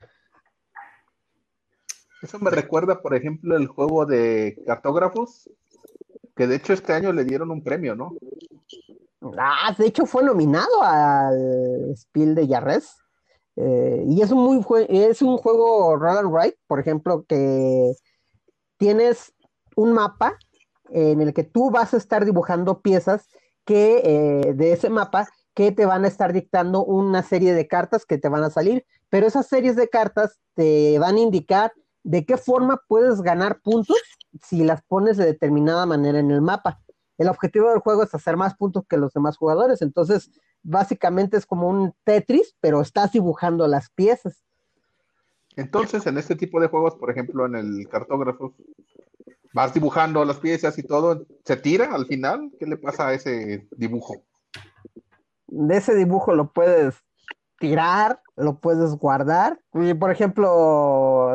Eso 2.23 2.39
me 2.39 2.51
recuerda, 2.51 3.03
por 3.03 3.15
ejemplo, 3.15 3.57
el 3.57 3.67
juego 3.67 4.07
de 4.07 4.61
cartógrafos, 4.67 5.51
que 6.35 6.47
de 6.47 6.57
hecho 6.57 6.73
este 6.73 6.93
año 6.93 7.13
le 7.13 7.25
dieron 7.25 7.51
un 7.51 7.63
premio, 7.63 7.95
¿no? 7.95 8.15
Ah, 9.39 9.75
de 9.77 9.87
hecho 9.87 10.07
fue 10.07 10.23
nominado 10.23 10.83
al 10.83 11.95
Spiel 11.97 12.35
de 12.35 12.47
Yarres. 12.47 12.97
Eh, 13.57 14.05
y 14.07 14.21
es 14.21 14.31
un, 14.31 14.45
muy 14.45 14.87
es 14.89 15.23
un 15.23 15.39
juego 15.39 15.97
roll 15.97 16.19
and 16.19 16.33
write, 16.33 16.59
por 16.67 16.79
ejemplo, 16.79 17.25
que 17.27 17.93
tienes 18.77 19.33
un 19.77 19.93
mapa 19.93 20.37
en 20.91 21.21
el 21.21 21.33
que 21.33 21.43
tú 21.43 21.71
vas 21.71 21.95
a 21.95 21.97
estar 21.97 22.25
dibujando 22.25 22.81
piezas 22.81 23.29
que 23.67 24.01
eh, 24.05 24.55
de 24.55 24.73
ese 24.73 24.89
mapa 24.89 25.29
que 25.53 25.73
te 25.73 25.85
van 25.85 26.05
a 26.05 26.09
estar 26.09 26.33
dictando 26.33 26.85
una 26.85 27.23
serie 27.23 27.53
de 27.53 27.67
cartas 27.67 28.07
que 28.07 28.17
te 28.17 28.29
van 28.29 28.45
a 28.45 28.51
salir, 28.51 28.87
pero 29.11 29.27
esas 29.27 29.47
series 29.47 29.77
de 29.77 29.89
cartas 29.89 30.39
te 30.55 30.99
van 30.99 31.17
a 31.17 31.21
indicar 31.21 31.73
de 32.03 32.25
qué 32.25 32.37
forma 32.37 32.81
puedes 32.89 33.21
ganar 33.21 33.61
puntos 33.61 34.01
si 34.43 34.65
las 34.65 34.83
pones 34.83 35.17
de 35.17 35.25
determinada 35.25 35.85
manera 35.85 36.19
en 36.21 36.31
el 36.31 36.41
mapa. 36.41 36.81
El 37.19 37.29
objetivo 37.29 37.71
del 37.71 37.81
juego 37.81 38.05
es 38.05 38.15
hacer 38.15 38.37
más 38.37 38.55
puntos 38.55 38.85
que 38.89 38.97
los 38.97 39.13
demás 39.13 39.37
jugadores, 39.37 39.83
entonces 39.83 40.31
básicamente 40.63 41.37
es 41.37 41.47
como 41.47 41.69
un 41.69 41.95
Tetris, 42.05 42.55
pero 42.61 42.81
estás 42.81 43.13
dibujando 43.13 43.67
las 43.67 43.91
piezas. 43.91 44.45
Entonces, 45.57 46.07
en 46.07 46.19
este 46.19 46.37
tipo 46.37 46.61
de 46.61 46.69
juegos, 46.69 46.97
por 46.97 47.11
ejemplo, 47.11 47.47
en 47.47 47.57
el 47.57 47.89
cartógrafo, 47.89 48.55
vas 49.57 49.73
dibujando 49.73 50.23
las 50.27 50.39
piezas 50.39 50.77
y 50.77 50.83
todo, 50.83 51.25
¿se 51.43 51.57
tira 51.57 51.95
al 51.95 52.05
final? 52.05 52.53
¿Qué 52.61 52.67
le 52.67 52.77
pasa 52.77 53.09
a 53.09 53.15
ese 53.15 53.67
dibujo? 53.71 54.23
De 55.47 55.79
ese 55.79 55.95
dibujo 55.95 56.35
lo 56.35 56.53
puedes 56.53 56.97
tirar, 57.59 58.21
lo 58.37 58.59
puedes 58.59 58.95
guardar. 58.97 59.59
por 59.99 60.11
ejemplo, 60.11 61.35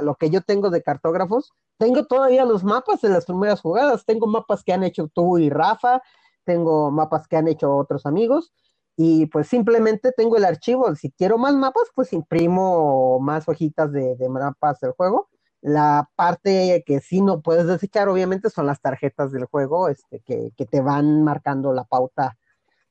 lo 0.00 0.14
que 0.14 0.30
yo 0.30 0.40
tengo 0.40 0.70
de 0.70 0.82
cartógrafos 0.82 1.52
tengo 1.76 2.06
todavía 2.06 2.46
los 2.46 2.64
mapas 2.64 3.02
de 3.02 3.10
las 3.10 3.26
primeras 3.26 3.60
jugadas, 3.60 4.06
tengo 4.06 4.26
mapas 4.26 4.64
que 4.64 4.72
han 4.72 4.82
hecho 4.82 5.08
tú 5.08 5.36
y 5.36 5.50
Rafa, 5.50 6.00
tengo 6.44 6.90
mapas 6.90 7.28
que 7.28 7.36
han 7.36 7.46
hecho 7.46 7.76
otros 7.76 8.06
amigos, 8.06 8.54
y 8.96 9.26
pues 9.26 9.48
simplemente 9.48 10.12
tengo 10.16 10.38
el 10.38 10.46
archivo. 10.46 10.94
Si 10.94 11.10
quiero 11.10 11.36
más 11.36 11.54
mapas, 11.54 11.90
pues 11.94 12.14
imprimo 12.14 13.20
más 13.20 13.46
hojitas 13.46 13.92
de, 13.92 14.16
de 14.16 14.28
mapas 14.30 14.80
del 14.80 14.92
juego. 14.92 15.28
La 15.62 16.08
parte 16.14 16.84
que 16.86 17.00
sí 17.00 17.20
no 17.20 17.40
puedes 17.40 17.66
desechar, 17.66 18.08
obviamente, 18.08 18.50
son 18.50 18.66
las 18.66 18.80
tarjetas 18.80 19.32
del 19.32 19.46
juego, 19.46 19.88
este, 19.88 20.20
que, 20.20 20.52
que 20.56 20.66
te 20.66 20.80
van 20.80 21.24
marcando 21.24 21.72
la 21.72 21.84
pauta 21.84 22.36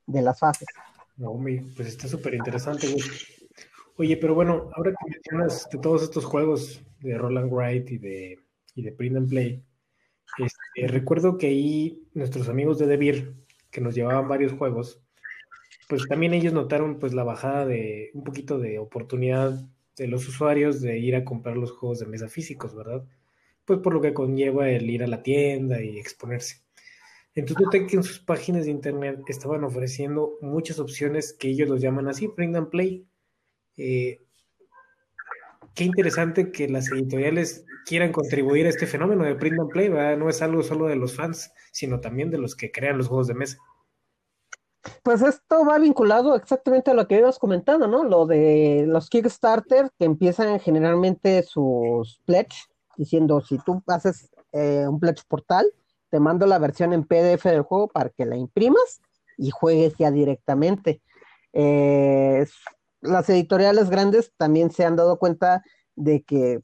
de 0.05 0.21
las 0.21 0.39
fases. 0.39 0.67
No, 1.17 1.39
pues 1.75 1.87
está 1.87 2.07
súper 2.07 2.33
interesante, 2.33 2.87
Oye, 3.97 4.17
pero 4.17 4.35
bueno, 4.35 4.69
ahora 4.75 4.91
que 4.91 5.09
mencionas 5.09 5.69
de 5.71 5.79
todos 5.79 6.03
estos 6.03 6.25
juegos 6.25 6.83
de 6.99 7.17
Roland 7.17 7.49
Wright 7.49 7.89
y 7.91 7.97
de, 7.97 8.39
y 8.75 8.81
de 8.81 8.91
Print 8.91 9.15
and 9.15 9.29
Play, 9.29 9.63
este, 10.37 10.87
recuerdo 10.87 11.37
que 11.37 11.47
ahí 11.47 12.03
nuestros 12.13 12.49
amigos 12.49 12.77
de 12.77 12.87
Devir, 12.87 13.35
que 13.71 13.79
nos 13.79 13.95
llevaban 13.95 14.27
varios 14.27 14.51
juegos, 14.51 15.01
pues 15.87 16.05
también 16.09 16.33
ellos 16.33 16.51
notaron 16.51 16.99
pues 16.99 17.13
la 17.13 17.23
bajada 17.23 17.65
de 17.65 18.11
un 18.13 18.25
poquito 18.25 18.59
de 18.59 18.79
oportunidad 18.79 19.65
de 19.95 20.07
los 20.07 20.27
usuarios 20.27 20.81
de 20.81 20.97
ir 20.97 21.15
a 21.15 21.23
comprar 21.23 21.57
los 21.57 21.71
juegos 21.71 21.99
de 21.99 22.05
mesa 22.05 22.27
físicos, 22.27 22.75
¿verdad? 22.75 23.05
Pues 23.65 23.79
por 23.79 23.93
lo 23.93 24.01
que 24.01 24.13
conlleva 24.13 24.69
el 24.69 24.89
ir 24.89 25.03
a 25.03 25.07
la 25.07 25.23
tienda 25.23 25.81
y 25.81 25.97
exponerse. 25.97 26.65
Noté 27.35 27.85
que 27.85 27.97
en 27.97 28.03
sus 28.03 28.19
páginas 28.19 28.65
de 28.65 28.71
internet 28.71 29.19
estaban 29.27 29.63
ofreciendo 29.65 30.37
muchas 30.41 30.79
opciones 30.79 31.33
que 31.33 31.49
ellos 31.49 31.67
los 31.67 31.81
llaman 31.81 32.07
así, 32.07 32.29
print 32.29 32.55
and 32.55 32.69
play. 32.69 33.05
Eh, 33.75 34.21
qué 35.73 35.83
interesante 35.83 36.51
que 36.51 36.69
las 36.69 36.89
editoriales 36.89 37.65
quieran 37.85 38.13
contribuir 38.13 38.67
a 38.67 38.69
este 38.69 38.87
fenómeno 38.87 39.25
de 39.25 39.35
print 39.35 39.59
and 39.59 39.69
play, 39.69 39.89
¿verdad? 39.89 40.17
No 40.17 40.29
es 40.29 40.41
algo 40.41 40.63
solo 40.63 40.85
de 40.85 40.95
los 40.95 41.13
fans, 41.13 41.51
sino 41.73 41.99
también 41.99 42.31
de 42.31 42.37
los 42.37 42.55
que 42.55 42.71
crean 42.71 42.97
los 42.97 43.07
juegos 43.07 43.27
de 43.27 43.33
mesa. 43.33 43.57
Pues 45.03 45.21
esto 45.21 45.65
va 45.65 45.77
vinculado 45.77 46.35
exactamente 46.35 46.91
a 46.91 46.93
lo 46.93 47.07
que 47.07 47.15
habíamos 47.15 47.39
comentado, 47.39 47.87
¿no? 47.87 48.03
Lo 48.03 48.25
de 48.25 48.85
los 48.87 49.09
Kickstarter 49.09 49.91
que 49.97 50.05
empiezan 50.05 50.59
generalmente 50.59 51.43
sus 51.43 52.19
pledge 52.25 52.67
diciendo 52.97 53.41
si 53.41 53.57
tú 53.59 53.83
haces 53.87 54.29
eh, 54.51 54.85
un 54.87 54.99
pledge 54.99 55.23
portal, 55.27 55.65
te 56.09 56.19
mando 56.19 56.45
la 56.45 56.59
versión 56.59 56.93
en 56.93 57.03
PDF 57.03 57.43
del 57.45 57.63
juego 57.63 57.87
para 57.87 58.09
que 58.09 58.25
la 58.25 58.37
imprimas 58.37 59.01
y 59.37 59.49
juegues 59.49 59.95
ya 59.97 60.11
directamente. 60.11 61.01
Eh, 61.53 62.45
las 63.01 63.29
editoriales 63.29 63.89
grandes 63.89 64.31
también 64.37 64.71
se 64.71 64.85
han 64.85 64.95
dado 64.95 65.19
cuenta 65.19 65.63
de 65.95 66.23
que 66.23 66.61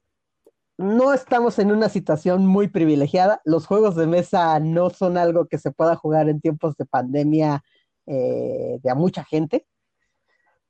no 0.78 1.14
estamos 1.14 1.60
en 1.60 1.72
una 1.72 1.90
situación 1.90 2.46
muy 2.46 2.68
privilegiada. 2.68 3.42
Los 3.46 3.68
juegos 3.68 3.96
de 3.96 4.08
mesa 4.08 4.60
no 4.60 4.90
son 4.90 5.18
algo 5.18 5.48
que 5.48 5.60
se 5.60 5.72
pueda 5.72 5.96
jugar 5.96 6.28
en 6.30 6.42
tiempos 6.42 6.76
de 6.78 6.86
pandemia 6.86 7.64
eh, 8.06 8.80
de 8.82 8.90
a 8.90 8.96
mucha 8.96 9.24
gente. 9.24 9.66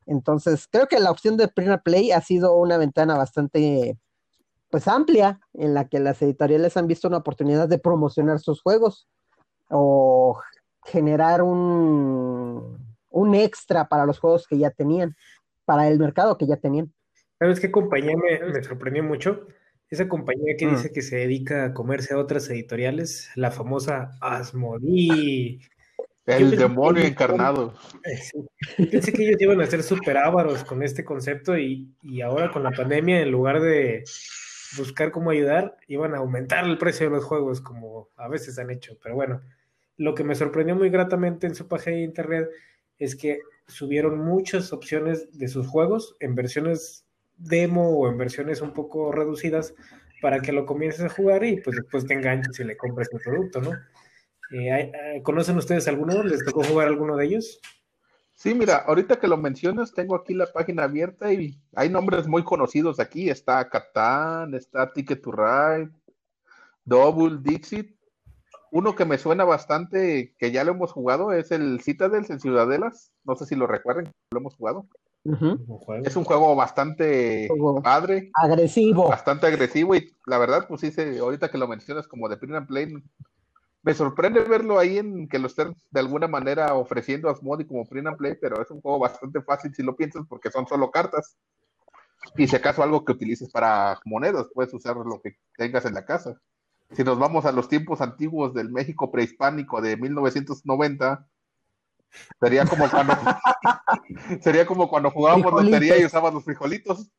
Entonces, 0.06 0.68
creo 0.70 0.88
que 0.88 1.00
la 1.00 1.12
opción 1.12 1.38
de 1.38 1.48
Print 1.48 1.82
Play 1.84 2.12
ha 2.12 2.22
sido 2.22 2.56
una 2.56 2.78
ventana 2.78 3.18
bastante 3.18 3.98
pues 4.70 4.88
amplia 4.88 5.40
en 5.54 5.74
la 5.74 5.88
que 5.88 6.00
las 6.00 6.22
editoriales 6.22 6.78
han 6.78 6.88
visto 6.88 7.08
una 7.08 7.18
oportunidad 7.18 7.68
de 7.68 7.78
promocionar 7.78 8.40
sus 8.40 8.62
juegos 8.62 9.08
o 9.70 10.40
generar 10.86 11.42
un, 11.42 12.78
un 13.10 13.36
extra 13.36 13.88
para 13.88 14.06
los 14.06 14.20
juegos 14.20 14.48
que 14.48 14.58
ya 14.58 14.72
tenían, 14.72 15.16
para 15.66 15.88
el 15.88 16.00
mercado 16.00 16.38
que 16.38 16.48
ya 16.48 16.58
tenían. 16.58 16.92
¿Sabes 17.38 17.60
qué 17.60 17.70
compañía 17.70 18.16
me, 18.18 18.64
sorprendió 18.64 19.04
mucho? 19.04 19.48
Esa 19.90 20.08
compañía 20.08 20.56
que 20.58 20.68
mm. 20.68 20.72
dice 20.72 20.94
que 20.94 21.02
se 21.02 21.18
dedica 21.18 21.66
a 21.66 21.74
comerse 21.74 22.14
a 22.14 22.18
otras 22.18 22.50
editoriales, 22.50 23.30
la 23.36 23.52
famosa 23.52 24.12
Asmodee, 24.22 25.60
el 26.26 26.58
demonio 26.58 27.04
encarnado. 27.04 27.74
Pensé 28.92 29.12
que 29.12 29.24
ellos 29.28 29.42
iban 29.42 29.62
a 29.62 29.66
ser 29.66 29.84
súper 29.84 30.18
ávaros 30.18 30.64
con 30.64 30.84
este 30.84 31.04
concepto 31.04 31.58
y, 31.58 31.94
ahora 32.24 32.52
con 32.52 32.64
la 32.64 32.72
pandemia, 32.72 33.22
en 33.22 33.32
lugar 33.32 33.62
de 33.62 34.04
buscar 34.78 35.12
cómo 35.12 35.32
ayudar, 35.32 35.78
iban 35.88 36.14
a 36.16 36.20
aumentar 36.20 36.66
el 36.66 36.78
precio 36.78 37.08
de 37.08 37.16
los 37.16 37.26
juegos, 37.26 37.62
como 37.62 38.10
a 38.16 38.28
veces 38.28 38.58
han 38.60 38.70
hecho. 38.70 38.98
Pero 39.02 39.16
bueno, 39.16 39.42
lo 39.98 40.16
que 40.16 40.24
me 40.24 40.36
sorprendió 40.36 40.76
muy 40.76 40.90
gratamente 40.90 41.48
en 41.48 41.56
su 41.56 41.68
página 41.68 41.98
de 41.98 42.04
internet 42.04 42.50
es 42.98 43.16
que 43.16 43.40
subieron 43.68 44.20
muchas 44.20 44.74
opciones 44.74 45.38
de 45.38 45.48
sus 45.48 45.68
juegos 45.68 46.16
en 46.20 46.36
versiones 46.36 47.06
demo 47.38 47.98
o 47.98 48.08
en 48.08 48.18
versiones 48.18 48.62
un 48.62 48.74
poco 48.74 49.12
reducidas 49.12 49.74
para 50.22 50.40
que 50.40 50.52
lo 50.52 50.66
comiences 50.66 51.02
a 51.02 51.10
jugar 51.10 51.44
y 51.44 51.60
pues 51.62 51.76
después 51.76 52.06
te 52.06 52.14
enganches 52.14 52.60
y 52.60 52.64
le 52.64 52.78
compres 52.78 53.10
el 53.12 53.20
producto, 53.20 53.62
¿no? 53.62 53.72
Eh, 54.52 54.92
eh, 54.94 55.22
¿Conocen 55.24 55.58
ustedes 55.58 55.88
alguno? 55.88 56.24
¿Les 56.24 56.44
tocó 56.44 56.64
jugar 56.64 56.88
alguno 56.88 57.16
de 57.16 57.26
ellos? 57.26 57.60
Sí, 58.34 58.56
mira, 58.56 58.78
ahorita 58.78 59.20
que 59.20 59.28
lo 59.28 59.38
mencionas, 59.38 59.94
tengo 59.94 60.16
aquí 60.16 60.34
la 60.34 60.48
página 60.48 60.84
abierta 60.84 61.32
y 61.32 61.62
hay 61.76 61.90
nombres 61.90 62.28
muy 62.28 62.44
conocidos 62.44 63.00
aquí. 63.00 63.30
Está 63.30 63.70
Catán, 63.70 64.54
está 64.56 64.92
Ticket 64.92 65.22
to 65.22 65.32
Ride, 65.32 65.92
Double, 66.84 67.38
Dixit. 67.42 67.96
Uno 68.72 68.96
que 68.96 69.06
me 69.06 69.18
suena 69.18 69.44
bastante, 69.44 70.34
que 70.40 70.52
ya 70.52 70.64
lo 70.64 70.72
hemos 70.72 70.92
jugado, 70.92 71.34
es 71.34 71.52
el 71.52 71.82
Citadels 71.82 72.30
en 72.30 72.40
Ciudadelas. 72.40 73.12
No 73.26 73.36
sé 73.36 73.46
si 73.46 73.56
lo 73.56 73.68
recuerden, 73.68 74.12
lo 74.32 74.40
hemos 74.40 74.56
jugado. 74.56 74.88
Es 76.04 76.16
un 76.16 76.24
juego 76.24 76.56
bastante 76.56 77.48
padre. 77.84 78.32
Agresivo. 78.34 79.10
Bastante 79.10 79.46
agresivo 79.46 79.96
y 79.96 80.12
la 80.26 80.40
verdad, 80.40 80.66
pues 80.68 80.82
sí, 80.82 80.92
ahorita 81.20 81.52
que 81.52 81.60
lo 81.60 81.68
mencionas 81.68 82.08
como 82.08 82.28
de 82.28 82.38
Print 82.38 82.56
and 82.56 82.68
Play, 82.68 83.04
me 83.84 83.94
sorprende 83.94 84.42
verlo 84.42 84.78
ahí 84.78 84.98
en 84.98 85.28
que 85.28 85.40
lo 85.40 85.48
estén 85.48 85.76
de 85.90 86.00
alguna 86.00 86.28
manera 86.28 86.76
ofreciendo 86.76 87.30
a 87.30 87.32
Asmodi 87.32 87.66
como 87.66 87.86
print 87.86 88.08
and 88.08 88.18
play, 88.18 88.36
pero 88.40 88.62
es 88.62 88.70
un 88.70 88.82
juego 88.82 89.00
bastante 89.00 89.42
fácil 89.42 89.74
si 89.74 89.82
lo 89.82 89.96
piensas 89.96 90.26
porque 90.28 90.52
son 90.52 90.68
solo 90.68 90.92
cartas. 90.92 91.38
Y 92.38 92.48
si 92.48 92.56
acaso 92.56 92.84
algo 92.84 93.04
que 93.04 93.14
utilices 93.14 93.50
para 93.50 94.00
monedas, 94.06 94.48
puedes 94.54 94.74
usar 94.74 94.96
lo 94.96 95.20
que 95.22 95.38
tengas 95.58 95.86
en 95.86 95.96
la 95.96 96.06
casa. 96.06 96.40
Si 96.92 97.04
nos 97.04 97.18
vamos 97.18 97.46
a 97.46 97.52
los 97.52 97.68
tiempos 97.68 98.02
antiguos 98.02 98.54
del 98.54 98.70
México 98.70 99.12
prehispánico 99.12 99.82
de 99.82 99.98
1990, 99.98 101.28
sería 102.40 102.66
como 102.66 102.90
cuando 102.90 103.14
sería 104.42 104.66
como 104.68 104.90
cuando 104.90 105.10
jugábamos 105.10 105.52
lotería 105.52 105.98
y 105.98 106.06
usábamos 106.06 106.36
los 106.36 106.44
frijolitos. 106.44 107.10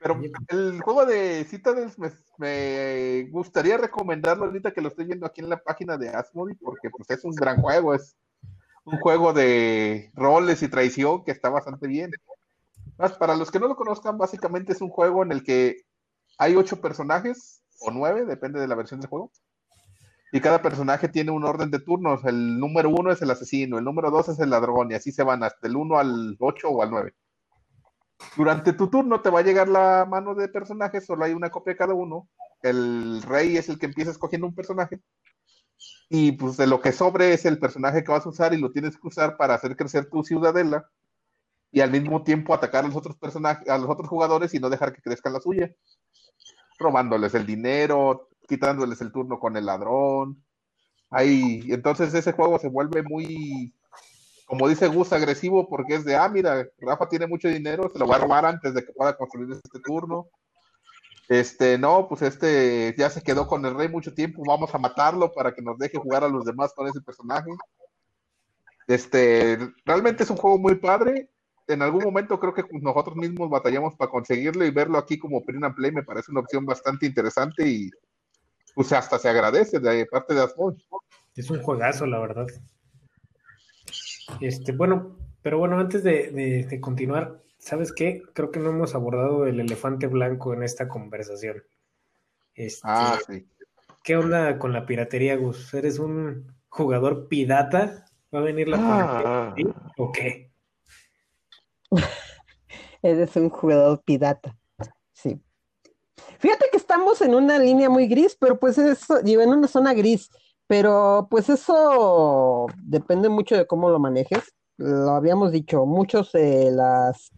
Pero 0.00 0.18
el 0.48 0.80
juego 0.80 1.04
de 1.04 1.44
Citadels 1.44 1.98
me, 2.38 3.28
gustaría 3.30 3.76
recomendarlo 3.76 4.46
ahorita 4.46 4.72
que 4.72 4.80
lo 4.80 4.88
estoy 4.88 5.04
viendo 5.04 5.26
aquí 5.26 5.42
en 5.42 5.50
la 5.50 5.58
página 5.58 5.98
de 5.98 6.08
Asmodi, 6.08 6.54
porque 6.54 6.88
pues 6.88 7.10
es 7.10 7.22
un 7.22 7.32
gran 7.32 7.60
juego, 7.60 7.94
es 7.94 8.16
un 8.84 8.98
juego 8.98 9.34
de 9.34 10.10
roles 10.14 10.62
y 10.62 10.68
traición 10.68 11.22
que 11.22 11.32
está 11.32 11.50
bastante 11.50 11.86
bien. 11.86 12.10
Más, 12.96 13.12
para 13.12 13.36
los 13.36 13.50
que 13.50 13.60
no 13.60 13.68
lo 13.68 13.76
conozcan, 13.76 14.16
básicamente 14.16 14.72
es 14.72 14.80
un 14.80 14.88
juego 14.88 15.22
en 15.22 15.32
el 15.32 15.44
que 15.44 15.82
hay 16.38 16.56
ocho 16.56 16.80
personajes, 16.80 17.62
o 17.78 17.90
nueve, 17.90 18.24
depende 18.24 18.58
de 18.58 18.68
la 18.68 18.76
versión 18.76 19.00
del 19.00 19.10
juego. 19.10 19.30
Y 20.32 20.40
cada 20.40 20.62
personaje 20.62 21.08
tiene 21.08 21.30
un 21.30 21.44
orden 21.44 21.70
de 21.70 21.80
turnos. 21.80 22.24
El 22.24 22.58
número 22.58 22.88
uno 22.88 23.12
es 23.12 23.20
el 23.20 23.30
asesino, 23.30 23.76
el 23.78 23.84
número 23.84 24.10
dos 24.10 24.30
es 24.30 24.38
el 24.38 24.48
ladrón, 24.48 24.90
y 24.90 24.94
así 24.94 25.12
se 25.12 25.24
van 25.24 25.42
hasta 25.42 25.66
el 25.66 25.76
uno 25.76 25.98
al 25.98 26.36
ocho 26.38 26.70
o 26.70 26.82
al 26.82 26.90
nueve. 26.90 27.14
Durante 28.36 28.72
tu 28.72 28.88
turno 28.88 29.20
te 29.20 29.30
va 29.30 29.40
a 29.40 29.42
llegar 29.42 29.68
la 29.68 30.06
mano 30.08 30.34
de 30.34 30.48
personajes, 30.48 31.06
solo 31.06 31.24
hay 31.24 31.32
una 31.32 31.50
copia 31.50 31.72
de 31.72 31.78
cada 31.78 31.94
uno. 31.94 32.28
El 32.62 33.22
rey 33.22 33.56
es 33.56 33.68
el 33.68 33.78
que 33.78 33.86
empieza 33.86 34.10
escogiendo 34.10 34.46
un 34.46 34.54
personaje. 34.54 35.00
Y 36.08 36.32
pues 36.32 36.56
de 36.56 36.66
lo 36.66 36.80
que 36.80 36.92
sobre 36.92 37.32
es 37.32 37.44
el 37.44 37.58
personaje 37.58 38.04
que 38.04 38.12
vas 38.12 38.26
a 38.26 38.28
usar 38.28 38.52
y 38.52 38.58
lo 38.58 38.72
tienes 38.72 38.96
que 38.96 39.06
usar 39.06 39.36
para 39.36 39.54
hacer 39.54 39.76
crecer 39.76 40.10
tu 40.10 40.22
ciudadela 40.22 40.90
y 41.72 41.80
al 41.80 41.90
mismo 41.90 42.24
tiempo 42.24 42.52
atacar 42.52 42.84
a 42.84 42.88
los 42.88 42.96
otros 42.96 43.16
personajes, 43.16 43.68
a 43.68 43.78
los 43.78 43.88
otros 43.88 44.08
jugadores 44.08 44.52
y 44.54 44.58
no 44.58 44.68
dejar 44.68 44.92
que 44.92 45.02
crezcan 45.02 45.32
la 45.32 45.40
suya. 45.40 45.72
Robándoles 46.78 47.34
el 47.34 47.46
dinero, 47.46 48.28
quitándoles 48.48 49.00
el 49.00 49.12
turno 49.12 49.38
con 49.38 49.56
el 49.56 49.66
ladrón. 49.66 50.44
Ahí, 51.10 51.62
entonces 51.68 52.12
ese 52.14 52.32
juego 52.32 52.58
se 52.58 52.68
vuelve 52.68 53.02
muy 53.02 53.74
como 54.50 54.68
dice 54.68 54.88
Gus, 54.88 55.12
agresivo 55.12 55.68
porque 55.68 55.94
es 55.94 56.04
de, 56.04 56.16
ah, 56.16 56.28
mira, 56.28 56.66
Rafa 56.80 57.08
tiene 57.08 57.28
mucho 57.28 57.46
dinero, 57.46 57.88
se 57.88 58.00
lo 58.00 58.08
va 58.08 58.16
a 58.16 58.18
robar 58.18 58.44
antes 58.44 58.74
de 58.74 58.84
que 58.84 58.92
pueda 58.92 59.16
construir 59.16 59.52
este 59.52 59.78
turno. 59.78 60.26
Este, 61.28 61.78
no, 61.78 62.08
pues 62.08 62.22
este 62.22 62.92
ya 62.98 63.08
se 63.10 63.22
quedó 63.22 63.46
con 63.46 63.64
el 63.64 63.76
rey 63.76 63.88
mucho 63.88 64.12
tiempo, 64.12 64.42
vamos 64.44 64.74
a 64.74 64.78
matarlo 64.78 65.30
para 65.32 65.54
que 65.54 65.62
nos 65.62 65.78
deje 65.78 65.98
jugar 65.98 66.24
a 66.24 66.28
los 66.28 66.44
demás 66.44 66.72
con 66.74 66.88
ese 66.88 67.00
personaje. 67.00 67.48
Este, 68.88 69.56
realmente 69.84 70.24
es 70.24 70.30
un 70.30 70.36
juego 70.36 70.58
muy 70.58 70.74
padre. 70.74 71.30
En 71.68 71.80
algún 71.80 72.02
momento 72.02 72.40
creo 72.40 72.52
que 72.52 72.64
nosotros 72.72 73.14
mismos 73.14 73.48
batallamos 73.48 73.94
para 73.94 74.10
conseguirlo 74.10 74.64
y 74.64 74.72
verlo 74.72 74.98
aquí 74.98 75.16
como 75.16 75.44
print 75.44 75.62
and 75.62 75.76
play 75.76 75.92
me 75.92 76.02
parece 76.02 76.32
una 76.32 76.40
opción 76.40 76.66
bastante 76.66 77.06
interesante 77.06 77.68
y 77.68 77.88
pues 78.74 78.92
hasta 78.92 79.16
se 79.16 79.28
agradece 79.28 79.78
de 79.78 80.06
parte 80.06 80.34
de 80.34 80.42
Asmod. 80.42 80.74
Es 81.36 81.48
un 81.50 81.62
juegazo, 81.62 82.04
la 82.04 82.18
verdad. 82.18 82.48
Este, 84.40 84.72
bueno, 84.72 85.16
pero 85.42 85.58
bueno, 85.58 85.78
antes 85.78 86.02
de, 86.02 86.78
continuar, 86.80 87.42
¿sabes 87.58 87.92
qué? 87.92 88.22
Creo 88.34 88.50
que 88.50 88.60
no 88.60 88.70
hemos 88.70 88.94
abordado 88.94 89.46
el 89.46 89.60
elefante 89.60 90.06
blanco 90.06 90.54
en 90.54 90.62
esta 90.62 90.88
conversación. 90.88 91.62
Este, 92.54 92.80
Ah, 92.84 93.18
sí. 93.26 93.46
¿Qué 94.02 94.16
onda 94.16 94.58
con 94.58 94.72
la 94.72 94.86
piratería, 94.86 95.36
Gus? 95.36 95.74
¿Eres 95.74 95.98
un 95.98 96.52
jugador 96.68 97.28
pirata? 97.28 98.06
¿Va 98.34 98.38
a 98.38 98.42
venir 98.42 98.68
la 98.68 98.78
Ah. 98.80 99.54
o 99.98 100.12
qué? 100.12 100.50
Eres 103.02 103.36
un 103.36 103.50
jugador 103.50 104.02
pirata. 104.04 104.56
Sí. 105.12 105.40
Fíjate 106.38 106.66
que 106.70 106.76
estamos 106.78 107.20
en 107.20 107.34
una 107.34 107.58
línea 107.58 107.90
muy 107.90 108.06
gris, 108.06 108.36
pero 108.38 108.58
pues 108.58 108.78
eso, 108.78 109.20
digo, 109.22 109.42
en 109.42 109.50
una 109.50 109.68
zona 109.68 109.92
gris, 109.92 110.30
pero 110.70 111.26
pues 111.28 111.48
eso 111.48 112.68
depende 112.84 113.28
mucho 113.28 113.56
de 113.56 113.66
cómo 113.66 113.90
lo 113.90 113.98
manejes. 113.98 114.54
Lo 114.76 115.10
habíamos 115.10 115.50
dicho, 115.50 115.84
muchos 115.84 116.30
de 116.30 116.70
las 116.70 117.32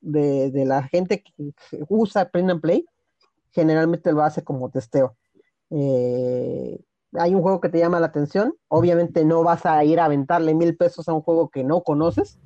de, 0.00 0.50
de 0.50 0.64
la 0.64 0.82
gente 0.82 1.22
que 1.22 1.52
usa 1.88 2.28
Print 2.28 2.50
and 2.50 2.60
Play 2.60 2.84
generalmente 3.52 4.10
lo 4.10 4.24
hace 4.24 4.42
como 4.42 4.68
testeo. 4.68 5.16
Eh, 5.70 6.76
hay 7.12 7.36
un 7.36 7.42
juego 7.42 7.60
que 7.60 7.68
te 7.68 7.78
llama 7.78 8.00
la 8.00 8.06
atención, 8.06 8.52
obviamente 8.66 9.24
no 9.24 9.44
vas 9.44 9.64
a 9.64 9.84
ir 9.84 10.00
a 10.00 10.06
aventarle 10.06 10.52
mil 10.52 10.76
pesos 10.76 11.08
a 11.08 11.12
un 11.12 11.22
juego 11.22 11.50
que 11.50 11.62
no 11.62 11.84
conoces, 11.84 12.40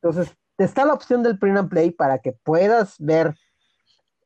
entonces 0.00 0.32
está 0.58 0.84
la 0.84 0.94
opción 0.94 1.24
del 1.24 1.40
print 1.40 1.58
and 1.58 1.68
play 1.68 1.90
para 1.90 2.20
que 2.20 2.30
puedas 2.30 2.94
ver. 3.00 3.34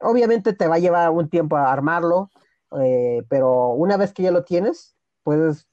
Obviamente 0.01 0.53
te 0.53 0.67
va 0.67 0.75
a 0.75 0.81
llevar 0.81 1.09
un 1.13 1.31
tiempo 1.31 1.57
a 1.57 1.73
armarlo, 1.73 2.31
eh, 2.79 3.23
pero 3.31 3.71
una 3.71 3.97
vez 3.97 4.13
que 4.13 4.25
ya 4.25 4.31
lo 4.31 4.45
tienes, 4.45 4.96
puedes 5.27 5.67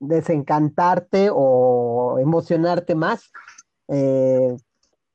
desencantarte 0.00 1.30
o 1.32 2.18
emocionarte 2.18 2.96
más. 2.96 3.30
Eh, 3.86 4.56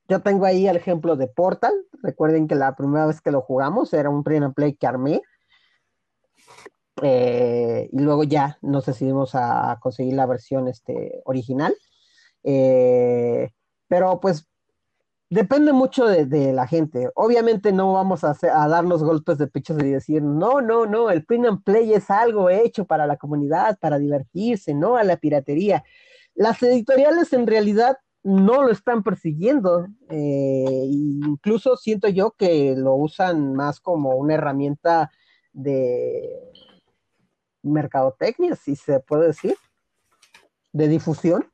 yo 0.08 0.22
tengo 0.22 0.46
ahí 0.46 0.70
el 0.70 0.78
ejemplo 0.78 1.18
de 1.18 1.28
Portal. 1.28 1.74
Recuerden 2.02 2.48
que 2.48 2.56
la 2.56 2.78
primera 2.78 3.06
vez 3.06 3.20
que 3.20 3.32
lo 3.32 3.42
jugamos 3.42 3.94
era 3.94 4.10
un 4.10 4.24
print 4.24 4.46
and 4.46 4.56
play 4.56 4.74
que 4.76 4.88
armé. 4.88 5.22
Eh, 7.02 7.90
y 7.92 8.00
luego 8.00 8.24
ya 8.24 8.58
nos 8.62 8.86
decidimos 8.86 9.36
a, 9.36 9.78
conseguir 9.82 10.14
la 10.14 10.28
versión 10.28 10.70
este, 10.70 11.22
original. 11.26 11.76
Eh, 12.42 13.52
pero 13.90 14.22
pues 14.22 14.48
depende 15.34 15.74
mucho 15.74 16.06
de, 16.06 16.54
la 16.54 16.68
gente. 16.68 17.10
Obviamente 17.16 17.72
no 17.72 17.94
vamos 17.94 18.24
a, 18.24 18.32
hacer, 18.32 18.52
a, 18.52 18.68
darnos 18.68 19.04
golpes 19.04 19.38
de 19.38 19.48
pecho 19.48 19.76
y 19.80 19.92
decir, 19.92 20.22
no, 20.22 20.62
no, 20.62 20.86
no, 20.86 21.10
el 21.10 21.26
print 21.26 21.46
and 21.46 21.64
play 21.64 21.94
es 21.94 22.10
algo 22.10 22.50
hecho 22.50 22.86
para 22.86 23.08
la 23.08 23.18
comunidad, 23.18 23.78
para 23.80 24.00
divertirse, 24.00 24.74
no 24.74 24.96
a 24.96 25.04
la 25.04 25.18
piratería. 25.18 25.84
Las 26.36 26.62
editoriales 26.64 27.34
en 27.34 27.48
realidad 27.48 27.98
no 28.24 28.64
lo 28.64 28.72
están 28.72 29.04
persiguiendo. 29.04 29.88
Eh, 30.10 30.86
incluso 30.90 31.78
siento 31.78 32.08
yo 32.08 32.32
que 32.32 32.76
lo 32.76 32.96
usan 32.96 33.54
más 33.54 33.80
como 33.80 34.16
una 34.16 34.36
herramienta 34.36 35.12
de 35.52 36.30
mercadotecnia, 37.62 38.56
si 38.56 38.76
se 38.76 39.00
puede 39.00 39.28
decir, 39.28 39.56
de 40.72 40.88
difusión. 40.88 41.53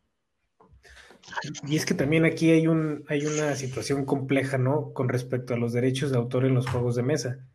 Y 1.68 1.76
es 1.76 1.86
que 1.86 1.94
también 1.94 2.26
aquí 2.26 2.52
hay, 2.52 2.68
un, 2.68 3.04
hay 3.08 3.26
una 3.26 3.56
situación 3.56 4.06
compleja, 4.06 4.58
¿no? 4.58 4.94
Con 4.94 5.10
respecto 5.10 5.54
a 5.54 5.58
los 5.58 5.74
derechos 5.74 6.12
de 6.12 6.18
autor 6.18 6.46
en 6.46 6.56
los 6.56 6.68
juegos 6.68 6.96
de 6.96 7.04
mesa. 7.04 7.46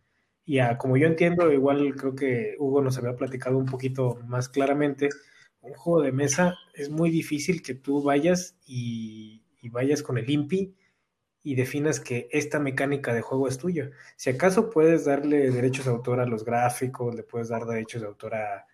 Y 0.45 0.59
a, 0.59 0.79
como 0.79 0.97
yo 0.97 1.07
entiendo, 1.07 1.53
igual 1.53 1.95
creo 1.97 2.15
que 2.15 2.57
Hugo 2.59 2.83
nos 2.83 2.99
había 2.99 3.17
platicado 3.17 3.57
un 3.57 3.67
poquito 3.67 4.19
más 4.27 4.49
claramente, 4.49 5.09
un 5.61 5.73
juego 5.73 6.03
de 6.03 6.13
mesa 6.13 6.55
es 6.75 6.91
muy 6.91 7.11
difícil 7.11 7.63
que 7.63 7.75
tú 7.75 8.03
vayas 8.03 8.57
y, 8.67 9.43
y 9.63 9.71
vayas 9.71 10.03
con 10.03 10.19
el 10.19 10.29
INPI 10.29 10.75
y 11.43 11.55
definas 11.55 12.01
que 12.01 12.29
esta 12.31 12.59
mecánica 12.59 13.15
de 13.15 13.23
juego 13.23 13.49
es 13.49 13.59
tuya. 13.59 13.91
Si 14.17 14.29
acaso 14.29 14.71
puedes 14.71 15.07
darle 15.07 15.51
derechos 15.51 15.87
de 15.87 15.91
autor 15.91 16.21
a 16.21 16.27
los 16.27 16.45
gráficos, 16.45 17.15
le 17.15 17.23
puedes 17.23 17.49
dar 17.49 17.65
derechos 17.65 18.03
de 18.03 18.09
autor 18.09 18.35
a, 18.35 18.67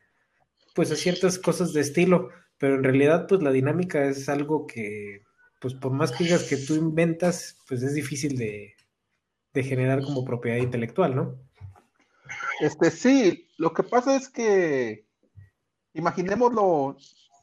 pues 0.75 0.91
a 0.91 0.97
ciertas 0.97 1.39
cosas 1.39 1.73
de 1.73 1.81
estilo, 1.81 2.31
pero 2.61 2.75
en 2.75 2.85
realidad 2.85 3.27
pues 3.27 3.43
la 3.43 3.51
dinámica 3.51 4.05
es 4.05 4.29
algo 4.29 4.67
que 4.67 5.23
pues 5.61 5.75
por 5.75 5.93
más 5.93 6.13
que 6.13 6.25
digas 6.25 6.45
que 6.45 6.59
tú 6.59 6.75
inventas, 6.75 7.59
pues 7.67 7.83
es 7.83 7.95
difícil 7.95 8.37
de, 8.37 8.75
de 9.55 9.63
generar 9.63 10.03
como 10.03 10.25
propiedad 10.25 10.59
intelectual, 10.59 11.17
¿no? 11.17 11.39
Este 12.61 12.91
sí, 12.91 13.49
lo 13.57 13.73
que 13.73 13.83
pasa 13.83 14.15
es 14.15 14.29
que 14.29 15.07
imaginémoslo, 15.95 16.97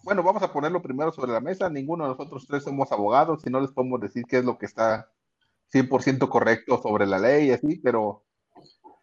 bueno, 0.03 0.23
vamos 0.23 0.43
a 0.43 0.53
ponerlo 0.53 0.84
primero 0.84 1.12
sobre 1.12 1.32
la 1.32 1.41
mesa, 1.41 1.69
ninguno 1.69 2.03
de 2.03 2.12
nosotros 2.12 2.45
tres 2.47 2.63
somos 2.63 2.91
abogados 2.91 3.41
y 3.45 3.49
no 3.49 3.60
les 3.60 3.71
podemos 3.71 3.99
decir 3.99 4.23
qué 4.27 4.38
es 4.38 4.45
lo 4.45 4.58
que 4.60 4.67
está 4.67 5.12
100% 5.73 6.30
correcto 6.30 6.80
sobre 6.82 7.08
la 7.08 7.17
ley, 7.17 7.51
así, 7.51 7.77
pero 7.77 8.23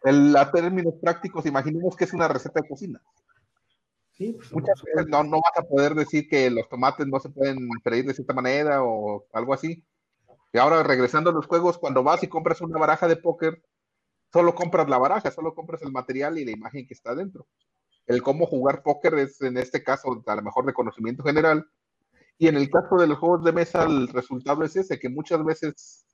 el, 0.03 0.35
a 0.37 0.49
términos 0.49 0.93
prácticos, 1.01 1.45
imaginemos 1.45 1.95
que 1.95 2.05
es 2.05 2.13
una 2.13 2.29
receta 2.29 2.61
de 2.61 2.69
cocina. 2.69 3.01
Sí, 4.15 4.33
pues, 4.33 4.51
Muchas 4.53 4.81
veces 4.81 5.07
no, 5.07 5.23
no, 5.23 5.41
vas 5.41 5.57
a 5.57 5.67
poder 5.67 5.93
decir 5.93 6.27
que 6.29 6.49
los 6.49 6.69
tomates 6.69 7.05
no 7.05 7.19
se 7.19 7.29
pueden 7.29 7.67
freír 7.83 8.05
de 8.05 8.13
cierta 8.13 8.33
manera 8.33 8.81
o 8.81 9.25
algo 9.33 9.53
así. 9.53 9.83
Y 10.53 10.57
ahora 10.57 10.83
regresando 10.83 11.31
a 11.31 11.33
los 11.33 11.47
juegos, 11.47 11.77
cuando 11.77 12.01
vas 12.01 12.23
y 12.23 12.27
compras 12.27 12.61
una 12.61 12.79
baraja 12.79 13.09
de 13.09 13.17
póker, 13.17 13.61
solo 14.31 14.55
compras 14.55 14.87
la 14.87 14.97
baraja, 14.97 15.31
solo 15.31 15.53
compras 15.53 15.81
el 15.81 15.91
material 15.91 16.37
y 16.37 16.45
la 16.45 16.51
imagen 16.51 16.87
que 16.87 16.93
está 16.93 17.13
dentro. 17.13 17.45
El 18.07 18.21
cómo 18.21 18.45
jugar 18.45 18.83
póker 18.83 19.15
es 19.15 19.41
en 19.41 19.57
este 19.57 19.83
caso 19.83 20.23
a 20.25 20.35
lo 20.35 20.41
mejor 20.41 20.65
de 20.65 20.73
conocimiento 20.73 21.23
general. 21.23 21.69
Y 22.37 22.47
en 22.47 22.55
el 22.55 22.69
caso 22.69 22.95
de 22.95 23.07
los 23.07 23.17
juegos 23.17 23.43
de 23.43 23.51
mesa, 23.51 23.83
el 23.83 24.07
resultado 24.07 24.63
es 24.63 24.77
ese, 24.77 24.97
que 24.97 25.09
muchas 25.09 25.43
veces 25.43 26.05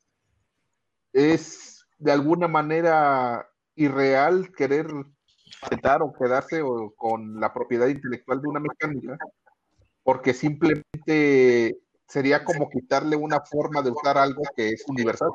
es 1.14 1.86
de 2.00 2.12
alguna 2.12 2.48
manera 2.48 3.48
irreal 3.76 4.52
querer 4.52 4.88
aceptar 5.62 6.02
o 6.02 6.14
quedarse 6.14 6.62
o, 6.62 6.94
con 6.96 7.40
la 7.40 7.54
propiedad 7.54 7.88
intelectual 7.88 8.42
de 8.42 8.48
una 8.48 8.60
mecánica, 8.60 9.18
porque 10.04 10.34
simplemente 10.34 11.78
sería 12.08 12.44
como 12.44 12.70
quitarle 12.70 13.16
una 13.16 13.42
forma 13.42 13.82
de 13.82 13.92
usar 13.92 14.18
algo 14.18 14.44
que 14.56 14.70
es 14.70 14.84
universal. 14.88 15.30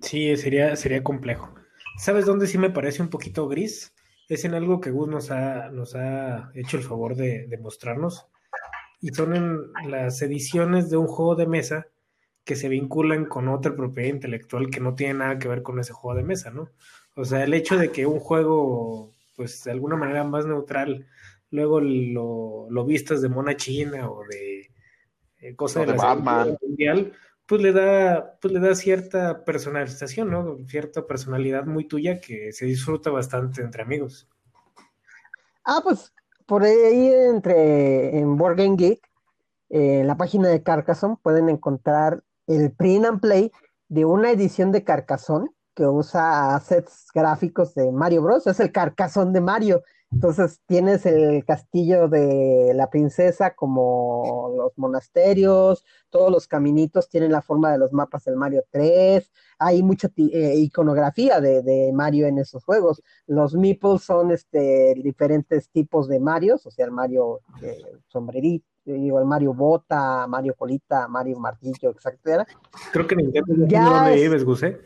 Sí, 0.00 0.36
sería, 0.36 0.74
sería 0.76 1.02
complejo. 1.02 1.54
¿Sabes 1.98 2.26
dónde 2.26 2.46
sí 2.46 2.58
me 2.58 2.70
parece 2.70 3.02
un 3.02 3.08
poquito 3.08 3.48
gris? 3.48 3.94
Es 4.28 4.44
en 4.44 4.54
algo 4.54 4.80
que 4.80 4.90
Gus 4.90 5.08
nos 5.08 5.30
ha, 5.30 5.68
nos 5.70 5.94
ha 5.94 6.50
hecho 6.54 6.76
el 6.76 6.82
favor 6.82 7.14
de, 7.14 7.46
de 7.46 7.58
mostrarnos. 7.58 8.26
Y 9.00 9.08
son 9.08 9.36
en 9.36 9.90
las 9.90 10.22
ediciones 10.22 10.90
de 10.90 10.96
un 10.96 11.06
juego 11.06 11.34
de 11.34 11.46
mesa 11.46 11.86
que 12.44 12.56
se 12.56 12.68
vinculan 12.68 13.26
con 13.26 13.48
otra 13.48 13.74
propiedad 13.76 14.08
intelectual 14.08 14.70
que 14.70 14.80
no 14.80 14.94
tiene 14.94 15.14
nada 15.14 15.38
que 15.38 15.48
ver 15.48 15.62
con 15.62 15.78
ese 15.78 15.92
juego 15.92 16.16
de 16.16 16.24
mesa, 16.24 16.50
¿no? 16.50 16.70
O 17.14 17.24
sea, 17.24 17.44
el 17.44 17.54
hecho 17.54 17.76
de 17.76 17.90
que 17.90 18.06
un 18.06 18.20
juego, 18.20 19.14
pues 19.36 19.64
de 19.64 19.70
alguna 19.70 19.96
manera 19.96 20.24
más 20.24 20.46
neutral, 20.46 21.06
luego 21.50 21.80
lo, 21.80 22.66
lo 22.70 22.84
vistas 22.84 23.20
de 23.20 23.28
mona 23.28 23.56
china 23.56 24.10
o 24.10 24.24
de 24.24 24.70
eh, 25.40 25.54
cosa 25.56 25.80
O 25.80 25.86
de, 25.86 25.92
de 25.92 25.98
la 25.98 26.56
mundial, 26.60 27.12
pues 27.46 27.60
le 27.60 27.72
da, 27.72 28.38
pues 28.40 28.54
le 28.54 28.60
da 28.60 28.74
cierta 28.74 29.44
personalización, 29.44 30.30
¿no? 30.30 30.56
Cierta 30.66 31.06
personalidad 31.06 31.66
muy 31.66 31.86
tuya 31.86 32.20
que 32.20 32.52
se 32.52 32.64
disfruta 32.64 33.10
bastante 33.10 33.60
entre 33.60 33.82
amigos. 33.82 34.28
Ah, 35.64 35.80
pues 35.82 36.12
por 36.46 36.62
ahí 36.62 37.12
entre 37.12 38.18
en 38.18 38.36
Board 38.36 38.56
Game 38.56 38.76
Geek, 38.76 39.06
eh, 39.70 40.00
en 40.00 40.06
la 40.06 40.16
página 40.16 40.48
de 40.48 40.62
Carcassonne 40.62 41.16
pueden 41.22 41.48
encontrar 41.48 42.22
el 42.46 42.72
print 42.72 43.04
and 43.04 43.20
play 43.20 43.52
de 43.88 44.04
una 44.04 44.30
edición 44.30 44.72
de 44.72 44.84
Carcassonne 44.84 45.50
que 45.74 45.86
usa 45.86 46.54
assets 46.54 47.06
gráficos 47.14 47.74
de 47.74 47.90
Mario 47.92 48.22
Bros. 48.22 48.46
Es 48.46 48.60
el 48.60 48.72
Carcassonne 48.72 49.32
de 49.32 49.40
Mario. 49.40 49.82
Entonces 50.12 50.60
tienes 50.66 51.06
el 51.06 51.42
castillo 51.44 52.06
de 52.06 52.72
la 52.74 52.90
princesa 52.90 53.54
como 53.54 54.52
los 54.54 54.72
monasterios, 54.76 55.84
todos 56.10 56.30
los 56.30 56.46
caminitos 56.46 57.08
tienen 57.08 57.32
la 57.32 57.40
forma 57.40 57.72
de 57.72 57.78
los 57.78 57.92
mapas 57.92 58.24
del 58.24 58.36
Mario 58.36 58.62
3, 58.70 59.32
hay 59.58 59.82
mucha 59.82 60.08
eh, 60.16 60.54
iconografía 60.56 61.40
de, 61.40 61.62
de, 61.62 61.92
Mario 61.94 62.26
en 62.26 62.38
esos 62.38 62.62
juegos. 62.62 63.02
Los 63.26 63.54
meeples 63.54 64.02
son 64.02 64.32
este, 64.32 64.94
diferentes 65.02 65.70
tipos 65.70 66.08
de 66.08 66.20
Marios, 66.20 66.66
o 66.66 66.70
sea, 66.70 66.84
el 66.84 66.92
Mario 66.92 67.40
eh, 67.62 67.80
sombrerito, 68.08 68.66
digo, 68.84 69.18
el 69.18 69.24
Mario 69.26 69.54
Bota, 69.54 70.26
Mario 70.26 70.54
Colita, 70.54 71.08
Mario 71.08 71.38
Martillo, 71.38 71.94
etcétera. 71.96 72.46
Creo 72.92 73.06
que 73.06 73.16
Nintendo 73.16 73.66
ya 73.66 73.84
donde 73.84 74.14
vives, 74.16 74.44
Gus, 74.44 74.62
¿eh? 74.64 74.78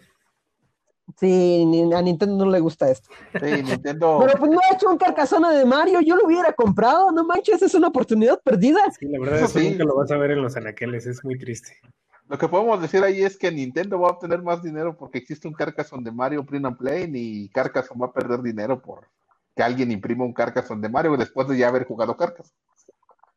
Sí, 1.18 1.90
a 1.94 2.02
Nintendo 2.02 2.44
no 2.44 2.50
le 2.50 2.60
gusta 2.60 2.90
esto. 2.90 3.08
Sí, 3.32 3.62
Nintendo. 3.62 4.18
Pero 4.20 4.38
pues 4.38 4.50
no 4.50 4.58
ha 4.58 4.74
hecho 4.74 4.90
un 4.90 4.98
carcasona 4.98 5.52
de 5.52 5.64
Mario, 5.64 6.00
yo 6.00 6.16
lo 6.16 6.26
hubiera 6.26 6.52
comprado, 6.52 7.12
no 7.12 7.24
manches, 7.24 7.62
es 7.62 7.74
una 7.74 7.88
oportunidad 7.88 8.40
perdida. 8.42 8.80
Sí, 8.90 9.06
la 9.06 9.20
verdad 9.20 9.40
es 9.40 9.52
que 9.52 9.60
sí. 9.60 9.70
nunca 9.70 9.84
lo 9.84 9.96
vas 9.96 10.10
a 10.10 10.16
ver 10.16 10.32
en 10.32 10.42
los 10.42 10.56
anaqueles, 10.56 11.06
es 11.06 11.24
muy 11.24 11.38
triste. 11.38 11.78
Lo 12.28 12.36
que 12.36 12.48
podemos 12.48 12.82
decir 12.82 13.04
ahí 13.04 13.22
es 13.22 13.36
que 13.36 13.52
Nintendo 13.52 14.00
va 14.00 14.08
a 14.08 14.12
obtener 14.12 14.42
más 14.42 14.60
dinero 14.60 14.96
porque 14.96 15.18
existe 15.18 15.46
un 15.46 15.54
Carcassonne 15.54 16.04
de 16.04 16.10
Mario 16.10 16.44
Print 16.44 16.66
and 16.66 16.76
Play 16.76 17.10
y 17.14 17.48
Carcassonne 17.50 18.00
va 18.00 18.08
a 18.08 18.12
perder 18.12 18.42
dinero 18.42 18.82
por 18.82 19.06
que 19.54 19.62
alguien 19.62 19.92
imprima 19.92 20.24
un 20.24 20.32
Carcassonne 20.32 20.82
de 20.82 20.88
Mario 20.88 21.16
después 21.16 21.46
de 21.46 21.56
ya 21.56 21.68
haber 21.68 21.86
jugado 21.86 22.16
Carcassonne. 22.16 22.58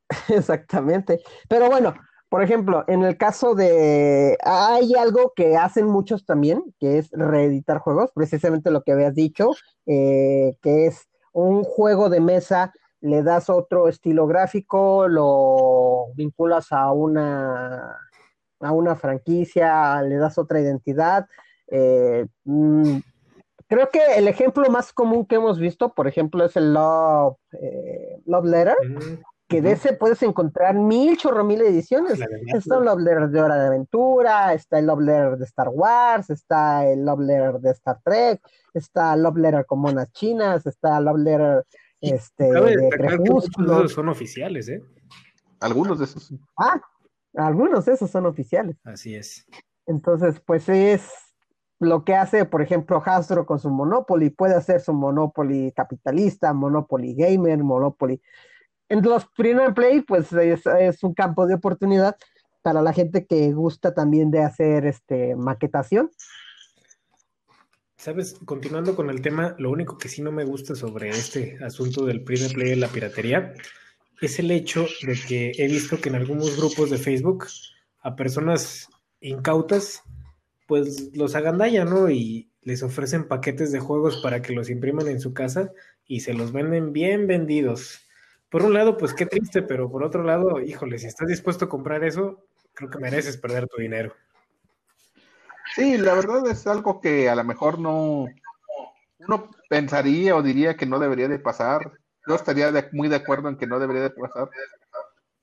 Exactamente. 0.29 1.21
Pero 1.47 1.69
bueno, 1.69 1.93
Por 2.29 2.43
ejemplo, 2.43 2.83
en 2.87 3.03
el 3.03 3.17
caso 3.17 3.55
de... 3.55 4.37
Hay 4.43 4.93
algo 4.93 5.33
que 5.35 5.57
hacen 5.57 5.87
muchos 5.87 6.25
también, 6.25 6.63
que 6.79 6.99
es 6.99 7.09
reeditar 7.11 7.79
juegos, 7.79 8.11
precisamente 8.13 8.69
lo 8.69 8.83
que 8.83 8.91
habías 8.91 9.15
dicho, 9.15 9.51
eh, 9.87 10.55
que 10.61 10.85
es 10.85 11.09
un 11.33 11.63
juego 11.63 12.09
de 12.09 12.21
mesa, 12.21 12.71
le 13.01 13.23
das 13.23 13.49
otro 13.49 13.87
estilo 13.87 14.27
gráfico, 14.27 15.07
lo 15.07 16.07
vinculas 16.15 16.71
a 16.71 16.91
una, 16.91 17.97
a 18.59 18.71
una 18.71 18.95
franquicia, 18.95 20.01
le 20.03 20.17
das 20.17 20.37
otra 20.37 20.59
identidad. 20.59 21.25
Eh, 21.67 22.27
mm, 22.43 22.97
creo 23.67 23.89
que 23.89 24.01
el 24.17 24.27
ejemplo 24.27 24.69
más 24.69 24.91
común 24.93 25.25
que 25.25 25.35
hemos 25.35 25.59
visto, 25.59 25.93
por 25.93 26.07
ejemplo, 26.07 26.45
es 26.45 26.55
el 26.57 26.73
Love, 26.73 27.37
eh, 27.53 28.21
Love 28.25 28.45
Letter. 28.45 28.75
Mm, 28.87 29.21
que 29.49 29.63
de 29.63 29.71
ese 29.71 29.93
puedes 29.93 30.21
encontrar 30.21 30.75
mil 30.75 31.17
chorro 31.17 31.43
mil 31.43 31.59
ediciones. 31.61 32.19
Está 32.53 32.77
el 32.77 32.85
Love 32.85 32.99
Letter 32.99 33.29
de 33.29 33.41
Hora 33.41 33.55
de 33.55 33.67
Aventura, 33.67 34.53
está 34.53 34.77
el 34.77 34.85
Love 34.85 35.01
Letter 35.01 35.37
de 35.37 35.45
Star 35.45 35.69
Wars, 35.69 36.29
está 36.29 36.85
el 36.85 37.03
Love 37.03 37.21
Letter 37.21 37.59
de 37.59 37.71
Star 37.71 37.99
Trek, 38.05 38.41
está 38.75 39.15
el 39.15 39.23
Love 39.23 39.37
Letter 39.37 39.65
con 39.65 39.79
monas 39.79 40.11
chinas, 40.11 40.67
está 40.67 40.99
el 40.99 41.05
Love 41.05 41.17
Letter 41.17 41.65
este, 41.99 42.43
de 42.43 42.89
Crepúsculo. 42.89 43.79
esos 43.79 43.93
son 43.93 44.09
oficiales, 44.09 44.69
¿eh? 44.69 44.83
Algunos 45.59 45.97
de 45.97 46.05
esos. 46.05 46.31
Ah, 46.55 46.79
algunos 47.33 47.85
de 47.85 47.93
esos 47.93 48.09
son 48.11 48.27
oficiales. 48.27 48.77
Así 48.83 49.15
es. 49.15 49.47
Entonces, 49.87 50.39
pues 50.45 50.69
es 50.69 51.09
lo 51.79 52.05
que 52.05 52.13
hace, 52.13 52.45
por 52.45 52.61
ejemplo, 52.61 53.01
Hasbro 53.03 53.47
con 53.47 53.57
su 53.57 53.71
Monopoly. 53.71 54.29
Puede 54.29 54.53
hacer 54.53 54.79
su 54.79 54.93
Monopoly 54.93 55.73
capitalista, 55.75 56.53
Monopoly 56.53 57.15
gamer, 57.15 57.57
Monopoly. 57.63 58.21
En 58.89 59.01
los 59.01 59.25
print 59.27 59.59
and 59.59 59.75
play, 59.75 60.01
pues 60.01 60.33
es, 60.33 60.65
es 60.65 61.03
un 61.03 61.13
campo 61.13 61.47
de 61.47 61.53
oportunidad 61.53 62.17
para 62.61 62.81
la 62.81 62.91
gente 62.91 63.25
que 63.25 63.51
gusta 63.53 63.93
también 63.93 64.31
de 64.31 64.43
hacer 64.43 64.85
este 64.85 65.35
maquetación. 65.35 66.11
Sabes, 67.97 68.37
continuando 68.45 68.95
con 68.95 69.09
el 69.09 69.21
tema, 69.21 69.55
lo 69.59 69.71
único 69.71 69.97
que 69.97 70.09
sí 70.09 70.21
no 70.21 70.31
me 70.31 70.45
gusta 70.45 70.73
sobre 70.73 71.09
este 71.09 71.57
asunto 71.63 72.05
del 72.05 72.23
free 72.23 72.39
to 72.39 72.53
play 72.53 72.71
y 72.71 72.75
la 72.75 72.87
piratería 72.87 73.53
es 74.21 74.39
el 74.39 74.51
hecho 74.51 74.85
de 75.03 75.17
que 75.27 75.51
he 75.57 75.67
visto 75.67 75.99
que 75.99 76.09
en 76.09 76.15
algunos 76.15 76.57
grupos 76.57 76.89
de 76.89 76.97
Facebook 76.97 77.47
a 78.01 78.15
personas 78.15 78.87
incautas 79.21 80.03
pues 80.67 81.09
los 81.15 81.35
agandallan, 81.35 81.89
¿no? 81.89 82.09
Y 82.09 82.51
les 82.61 82.83
ofrecen 82.83 83.27
paquetes 83.27 83.71
de 83.71 83.79
juegos 83.79 84.17
para 84.17 84.41
que 84.41 84.53
los 84.53 84.69
impriman 84.69 85.07
en 85.07 85.19
su 85.19 85.33
casa 85.33 85.71
y 86.05 86.19
se 86.19 86.33
los 86.33 86.51
venden 86.51 86.93
bien 86.93 87.27
vendidos. 87.27 88.07
Por 88.49 88.63
un 88.63 88.73
lado, 88.73 88.97
pues 88.97 89.13
qué 89.13 89.25
triste, 89.25 89.61
pero 89.61 89.91
por 89.91 90.03
otro 90.03 90.23
lado, 90.23 90.59
híjole, 90.59 90.97
si 90.97 91.07
estás 91.07 91.27
dispuesto 91.27 91.65
a 91.65 91.69
comprar 91.69 92.03
eso, 92.03 92.43
creo 92.73 92.89
que 92.89 92.97
mereces 92.97 93.37
perder 93.37 93.67
tu 93.67 93.81
dinero. 93.81 94.13
Sí, 95.75 95.97
la 95.97 96.15
verdad 96.15 96.47
es 96.47 96.65
algo 96.65 96.99
que 96.99 97.29
a 97.29 97.35
lo 97.35 97.43
mejor 97.43 97.77
no 97.77 98.25
uno 99.19 99.51
pensaría 99.69 100.35
o 100.35 100.41
diría 100.41 100.75
que 100.75 100.85
no 100.85 100.97
debería 100.97 101.27
de 101.27 101.39
pasar. 101.39 101.91
Yo 102.27 102.35
estaría 102.35 102.71
muy 102.91 103.07
de 103.07 103.17
acuerdo 103.17 103.49
en 103.49 103.57
que 103.57 103.67
no 103.67 103.79
debería 103.79 104.03
de 104.03 104.09
pasar. 104.09 104.49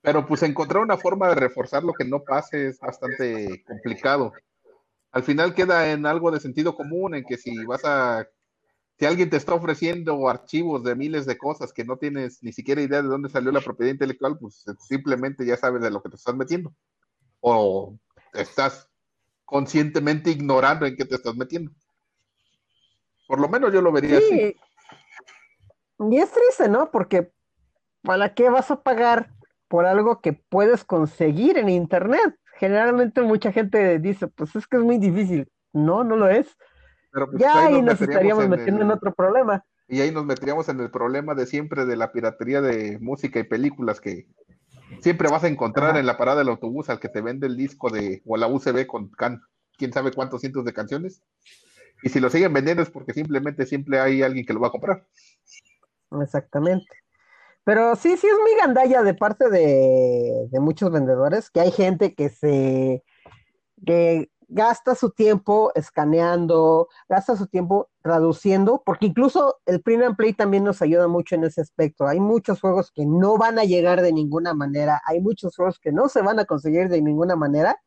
Pero 0.02 0.26
pues 0.26 0.42
encontrar 0.42 0.82
una 0.82 0.96
forma 0.96 1.28
de 1.28 1.36
reforzar 1.36 1.84
lo 1.84 1.92
que 1.92 2.04
no 2.04 2.22
pase 2.22 2.68
es 2.68 2.80
bastante 2.80 3.62
complicado. 3.66 4.32
Al 5.12 5.22
final 5.22 5.54
queda 5.54 5.90
en 5.90 6.06
algo 6.06 6.30
de 6.30 6.40
sentido 6.40 6.74
común, 6.74 7.14
en 7.14 7.24
que 7.24 7.36
si 7.36 7.64
vas 7.64 7.84
a, 7.84 8.26
si 8.98 9.04
alguien 9.04 9.28
te 9.28 9.36
está 9.36 9.54
ofreciendo 9.54 10.28
archivos 10.28 10.82
de 10.82 10.94
miles 10.94 11.26
de 11.26 11.36
cosas 11.36 11.72
que 11.72 11.84
no 11.84 11.98
tienes 11.98 12.42
ni 12.42 12.52
siquiera 12.52 12.80
idea 12.80 13.02
de 13.02 13.08
dónde 13.08 13.28
salió 13.28 13.52
la 13.52 13.60
propiedad 13.60 13.92
intelectual, 13.92 14.38
pues 14.38 14.64
simplemente 14.88 15.44
ya 15.44 15.56
sabes 15.56 15.82
de 15.82 15.90
lo 15.90 16.02
que 16.02 16.08
te 16.08 16.16
estás 16.16 16.34
metiendo. 16.34 16.74
O 17.40 17.98
estás 18.32 18.88
conscientemente 19.44 20.30
ignorando 20.30 20.86
en 20.86 20.96
qué 20.96 21.04
te 21.04 21.14
estás 21.14 21.36
metiendo. 21.36 21.72
Por 23.28 23.38
lo 23.38 23.48
menos 23.48 23.72
yo 23.72 23.82
lo 23.82 23.92
vería 23.92 24.16
así. 24.18 24.28
Sí. 24.28 24.56
Y 26.10 26.18
es 26.18 26.30
triste, 26.30 26.68
¿no? 26.68 26.90
Porque 26.90 27.32
¿para 28.02 28.32
qué 28.34 28.48
vas 28.48 28.70
a 28.70 28.82
pagar 28.82 29.30
por 29.68 29.84
algo 29.84 30.20
que 30.20 30.32
puedes 30.32 30.84
conseguir 30.84 31.58
en 31.58 31.68
internet? 31.68 32.34
Generalmente 32.58 33.20
mucha 33.20 33.52
gente 33.52 33.98
dice, 33.98 34.28
pues 34.28 34.56
es 34.56 34.66
que 34.66 34.78
es 34.78 34.82
muy 34.82 34.96
difícil. 34.96 35.50
No, 35.74 36.02
no 36.02 36.16
lo 36.16 36.28
es. 36.28 36.56
Pero 37.16 37.30
pues 37.30 37.40
Ya 37.40 37.64
ahí 37.68 37.80
nos 37.80 37.98
nos 37.98 38.02
estaríamos 38.02 38.44
en 38.44 38.50
metiendo 38.50 38.82
en 38.82 38.88
el- 38.88 38.92
otro 38.92 39.14
problema. 39.14 39.64
Y 39.88 40.02
ahí 40.02 40.10
nos 40.10 40.26
meteríamos 40.26 40.68
en 40.68 40.80
el 40.80 40.90
problema 40.90 41.34
de 41.34 41.46
siempre 41.46 41.86
de 41.86 41.96
la 41.96 42.12
piratería 42.12 42.60
de 42.60 42.98
música 42.98 43.38
y 43.38 43.44
películas 43.44 44.02
que 44.02 44.26
siempre 45.00 45.30
vas 45.30 45.42
a 45.44 45.48
encontrar 45.48 45.92
Ajá. 45.92 46.00
en 46.00 46.04
la 46.04 46.18
parada 46.18 46.40
del 46.40 46.50
autobús 46.50 46.90
al 46.90 47.00
que 47.00 47.08
te 47.08 47.22
vende 47.22 47.46
el 47.46 47.56
disco 47.56 47.88
de 47.88 48.20
o 48.26 48.36
la 48.36 48.48
USB 48.48 48.86
con 48.86 49.08
can- 49.08 49.40
quién 49.78 49.94
sabe 49.94 50.12
cuántos 50.12 50.42
cientos 50.42 50.66
de 50.66 50.74
canciones. 50.74 51.22
Y 52.02 52.10
si 52.10 52.20
lo 52.20 52.28
siguen 52.28 52.52
vendiendo 52.52 52.82
es 52.82 52.90
porque 52.90 53.14
simplemente 53.14 53.64
siempre 53.64 53.98
hay 53.98 54.20
alguien 54.22 54.44
que 54.44 54.52
lo 54.52 54.60
va 54.60 54.68
a 54.68 54.72
comprar. 54.72 55.06
Exactamente. 56.20 56.86
Pero 57.64 57.96
sí, 57.96 58.16
sí 58.18 58.26
es 58.26 58.38
muy 58.42 58.54
gandalla 58.60 59.02
de 59.02 59.14
parte 59.14 59.48
de, 59.48 60.48
de 60.50 60.60
muchos 60.60 60.92
vendedores, 60.92 61.48
que 61.50 61.60
hay 61.60 61.70
gente 61.70 62.14
que 62.14 62.28
se 62.28 63.02
que 63.86 64.30
gasta 64.48 64.94
su 64.94 65.10
tiempo 65.10 65.72
escaneando, 65.74 66.88
gasta 67.08 67.36
su 67.36 67.46
tiempo 67.46 67.90
traduciendo, 68.02 68.82
porque 68.84 69.06
incluso 69.06 69.58
el 69.66 69.82
print 69.82 70.04
and 70.04 70.16
play 70.16 70.32
también 70.32 70.64
nos 70.64 70.82
ayuda 70.82 71.08
mucho 71.08 71.34
en 71.34 71.44
ese 71.44 71.60
aspecto. 71.60 72.06
Hay 72.06 72.20
muchos 72.20 72.60
juegos 72.60 72.92
que 72.92 73.06
no 73.06 73.38
van 73.38 73.58
a 73.58 73.64
llegar 73.64 74.02
de 74.02 74.12
ninguna 74.12 74.54
manera, 74.54 75.02
hay 75.04 75.20
muchos 75.20 75.56
juegos 75.56 75.78
que 75.78 75.92
no 75.92 76.08
se 76.08 76.22
van 76.22 76.38
a 76.38 76.44
conseguir 76.44 76.88
de 76.88 77.02
ninguna 77.02 77.36
manera, 77.36 77.80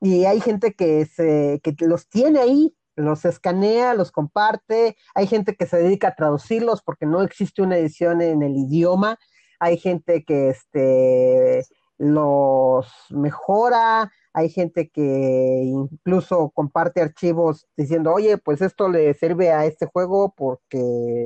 y 0.00 0.24
hay 0.26 0.40
gente 0.40 0.74
que 0.74 1.06
se 1.06 1.60
que 1.62 1.74
los 1.86 2.08
tiene 2.08 2.40
ahí, 2.40 2.76
los 2.96 3.24
escanea, 3.24 3.94
los 3.94 4.10
comparte, 4.10 4.96
hay 5.14 5.26
gente 5.26 5.54
que 5.54 5.66
se 5.66 5.78
dedica 5.78 6.08
a 6.08 6.14
traducirlos 6.14 6.82
porque 6.82 7.06
no 7.06 7.22
existe 7.22 7.62
una 7.62 7.76
edición 7.76 8.20
en 8.20 8.42
el 8.42 8.56
idioma, 8.56 9.18
hay 9.58 9.78
gente 9.78 10.24
que 10.24 10.50
este 10.50 11.64
los 11.98 12.86
mejora, 13.10 14.12
hay 14.36 14.50
gente 14.50 14.90
que 14.90 15.62
incluso 15.64 16.50
comparte 16.50 17.00
archivos 17.00 17.66
diciendo, 17.74 18.12
oye, 18.12 18.36
pues 18.36 18.60
esto 18.60 18.90
le 18.90 19.14
sirve 19.14 19.50
a 19.50 19.64
este 19.64 19.86
juego 19.86 20.34
porque 20.36 20.76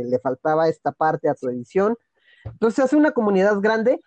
le 0.05 0.21
faltaba 0.21 0.69
esta 0.69 0.93
parte 0.93 1.29
a 1.29 1.35
tu 1.35 1.49
edición. 1.49 1.99
Entonces 2.45 2.85
hace 2.85 2.95
una 2.95 3.11
comunidad 3.11 3.59
grande 3.59 4.01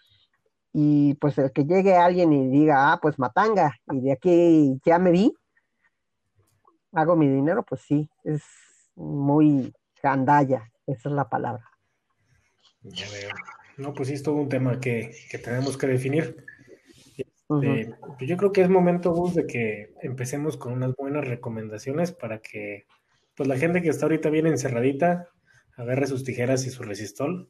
y 0.72 1.16
pues 1.16 1.38
el 1.38 1.52
que 1.52 1.66
llegue 1.66 1.98
alguien 1.98 2.32
y 2.32 2.48
diga, 2.48 2.94
ah, 2.94 3.00
pues 3.02 3.20
matanga, 3.20 3.76
y 3.92 4.00
de 4.00 4.14
aquí 4.14 4.80
ya 4.86 5.00
me 5.00 5.12
vi, 5.12 5.36
hago 6.94 7.18
mi 7.18 7.28
dinero, 7.28 7.66
pues 7.68 7.82
sí, 7.82 8.10
es 8.24 8.42
muy 8.96 9.74
gandalla, 10.02 10.72
esa 10.88 11.10
es 11.10 11.14
la 11.16 11.28
palabra. 11.28 11.70
Ya 12.84 13.06
veo. 13.12 13.32
No, 13.76 13.94
pues 13.94 14.08
sí, 14.08 14.14
es 14.14 14.24
todo 14.24 14.36
un 14.36 14.48
tema 14.48 14.80
que, 14.80 15.12
que 15.30 15.40
tenemos 15.40 15.78
que 15.78 15.88
definir. 15.88 16.46
Eh, 17.62 17.94
pues 18.18 18.30
yo 18.30 18.38
creo 18.38 18.52
que 18.52 18.62
es 18.62 18.70
momento, 18.70 19.12
Gus, 19.12 19.36
de 19.36 19.46
que 19.46 19.94
empecemos 20.02 20.58
con 20.58 20.74
unas 20.74 20.96
buenas 20.96 21.28
recomendaciones 21.28 22.12
para 22.12 22.40
que 22.40 22.86
pues 23.36 23.48
la 23.50 23.58
gente 23.58 23.82
que 23.82 23.90
está 23.90 24.06
ahorita 24.06 24.30
bien 24.30 24.48
encerradita 24.48 25.30
agarre 25.76 26.08
sus 26.08 26.24
tijeras 26.24 26.66
y 26.66 26.70
su 26.70 26.84
resistol 26.84 27.50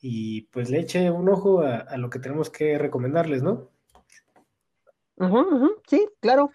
y 0.00 0.42
pues 0.48 0.70
le 0.70 0.80
eche 0.80 1.10
un 1.10 1.28
ojo 1.28 1.62
a, 1.62 1.78
a 1.78 1.96
lo 1.96 2.10
que 2.10 2.18
tenemos 2.18 2.50
que 2.50 2.78
recomendarles, 2.78 3.42
¿no? 3.42 3.70
Sí, 5.86 6.08
claro. 6.20 6.50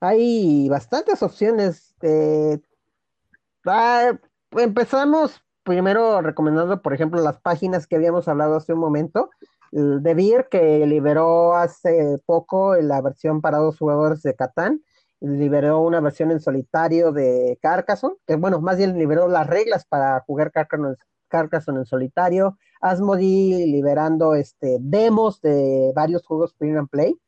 Hay 0.00 0.68
bastantes 0.68 1.22
opciones. 1.22 1.94
eh, 2.02 2.58
ah, 3.66 4.12
empezamos 4.50 5.42
primero 5.62 6.20
recomendando, 6.20 6.82
por 6.82 6.92
ejemplo, 6.92 7.22
las 7.22 7.40
páginas 7.40 7.86
que 7.86 7.96
habíamos 7.96 8.28
hablado 8.28 8.56
hace 8.56 8.72
un 8.72 8.80
momento. 8.80 9.30
De 9.72 10.14
Beer, 10.14 10.48
que 10.50 10.86
liberó 10.86 11.54
hace 11.54 12.18
poco 12.26 12.76
la 12.76 13.00
versión 13.00 13.40
para 13.40 13.58
dos 13.58 13.78
jugadores 13.78 14.22
de 14.22 14.34
Catán. 14.34 14.82
Liberó 15.20 15.80
una 15.80 16.00
versión 16.00 16.30
en 16.30 16.40
solitario 16.40 17.12
de 17.12 17.58
Carcassonne, 17.62 18.16
que 18.26 18.36
bueno, 18.36 18.60
más 18.60 18.76
bien 18.76 18.98
liberó 18.98 19.28
las 19.28 19.46
reglas 19.46 19.86
para 19.86 20.20
jugar 20.20 20.52
Carcassonne 20.52 21.78
en 21.80 21.86
solitario. 21.86 22.58
Asmodee 22.80 23.66
liberando 23.66 24.34
este, 24.34 24.78
demos 24.80 25.40
de 25.40 25.92
varios 25.94 26.24
juegos 26.26 26.54
print 26.54 26.76
and 26.78 26.88
play 26.88 27.18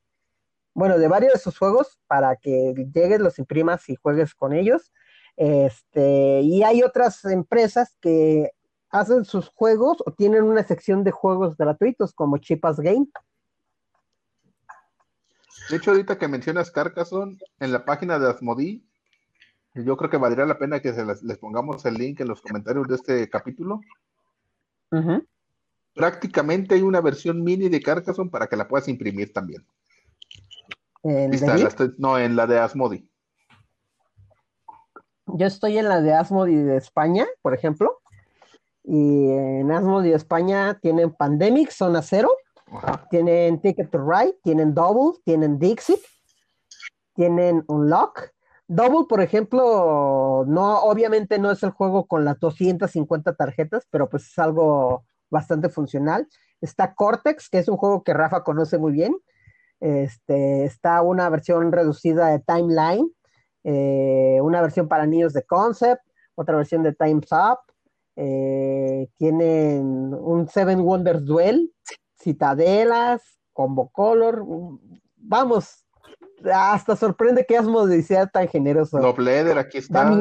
bueno, 0.74 0.98
de 0.98 1.08
varios 1.08 1.32
de 1.34 1.38
sus 1.38 1.56
juegos 1.56 1.98
para 2.06 2.36
que 2.36 2.74
llegues, 2.92 3.20
los 3.20 3.38
imprimas 3.38 3.88
y 3.88 3.96
juegues 3.96 4.34
con 4.34 4.52
ellos. 4.52 4.92
Este, 5.36 6.40
y 6.40 6.62
hay 6.64 6.82
otras 6.82 7.24
empresas 7.24 7.96
que 8.00 8.50
hacen 8.94 9.24
sus 9.24 9.48
juegos 9.48 9.96
o 10.06 10.12
tienen 10.12 10.44
una 10.44 10.62
sección 10.62 11.02
de 11.02 11.10
juegos 11.10 11.56
gratuitos 11.56 12.12
como 12.14 12.38
Chipas 12.38 12.78
Game. 12.78 13.08
De 15.68 15.76
hecho, 15.76 15.90
ahorita 15.90 16.16
que 16.16 16.28
mencionas 16.28 16.70
Carcassonne, 16.70 17.36
en 17.58 17.72
la 17.72 17.84
página 17.84 18.18
de 18.20 18.30
Asmodee, 18.30 18.82
yo 19.74 19.96
creo 19.96 20.10
que 20.10 20.16
valdría 20.16 20.46
la 20.46 20.58
pena 20.58 20.78
que 20.80 20.92
se 20.92 21.04
les, 21.04 21.24
les 21.24 21.38
pongamos 21.38 21.84
el 21.86 21.94
link 21.94 22.20
en 22.20 22.28
los 22.28 22.40
comentarios 22.40 22.86
de 22.86 22.94
este 22.94 23.28
capítulo. 23.28 23.80
Prácticamente 25.94 26.76
hay 26.76 26.82
una 26.82 27.00
versión 27.00 27.42
mini 27.42 27.68
de 27.68 27.82
Carcassonne 27.82 28.30
para 28.30 28.46
que 28.46 28.56
la 28.56 28.68
puedas 28.68 28.86
imprimir 28.86 29.32
también. 29.32 29.66
¿En 31.02 31.30
la 31.62 31.68
estoy- 31.68 31.94
no, 31.98 32.16
en 32.16 32.36
la 32.36 32.46
de 32.46 32.60
Asmodi. 32.60 33.10
Yo 35.26 35.46
estoy 35.46 35.78
en 35.78 35.88
la 35.88 36.00
de 36.00 36.14
Asmodi 36.14 36.54
de 36.54 36.76
España, 36.76 37.26
por 37.42 37.54
ejemplo. 37.54 38.00
Y 38.84 39.30
en 39.30 39.72
Asmodi 39.72 40.10
de 40.10 40.16
España 40.16 40.78
tienen 40.80 41.12
Pandemic, 41.12 41.70
Zona 41.70 42.02
Cero, 42.02 42.30
Ajá. 42.70 43.06
tienen 43.10 43.60
Ticket 43.60 43.90
to 43.90 43.98
Ride, 43.98 44.36
tienen 44.42 44.74
Double, 44.74 45.18
tienen 45.24 45.58
Dixit, 45.58 46.00
tienen 47.14 47.64
Unlock. 47.66 48.30
Double, 48.66 49.06
por 49.08 49.20
ejemplo, 49.20 50.44
no, 50.46 50.80
obviamente 50.80 51.38
no 51.38 51.50
es 51.50 51.62
el 51.62 51.70
juego 51.70 52.06
con 52.06 52.24
las 52.24 52.38
250 52.40 53.34
tarjetas, 53.34 53.86
pero 53.90 54.08
pues 54.08 54.24
es 54.26 54.38
algo 54.38 55.04
bastante 55.30 55.68
funcional. 55.68 56.28
Está 56.60 56.94
Cortex, 56.94 57.48
que 57.48 57.58
es 57.58 57.68
un 57.68 57.76
juego 57.76 58.02
que 58.02 58.14
Rafa 58.14 58.42
conoce 58.42 58.78
muy 58.78 58.92
bien. 58.92 59.16
Este, 59.80 60.64
está 60.64 61.02
una 61.02 61.28
versión 61.28 61.72
reducida 61.72 62.28
de 62.28 62.38
Timeline, 62.40 63.10
eh, 63.64 64.38
una 64.42 64.62
versión 64.62 64.88
para 64.88 65.06
niños 65.06 65.32
de 65.32 65.42
Concept, 65.42 66.02
otra 66.34 66.56
versión 66.56 66.82
de 66.82 66.94
Time's 66.94 67.30
Up. 67.32 67.58
Eh, 68.16 69.08
tienen 69.16 70.14
un 70.14 70.48
Seven 70.48 70.80
Wonders 70.80 71.24
Duel, 71.24 71.72
Citadelas, 72.16 73.22
Combo 73.52 73.90
Color. 73.90 74.44
Vamos, 75.16 75.84
hasta 76.52 76.96
sorprende 76.96 77.44
que 77.46 77.56
Asmodee 77.56 78.02
sea 78.02 78.26
tan 78.26 78.48
generoso. 78.48 78.98
Love 78.98 79.18
Letter, 79.18 79.58
aquí 79.58 79.78
está. 79.78 80.20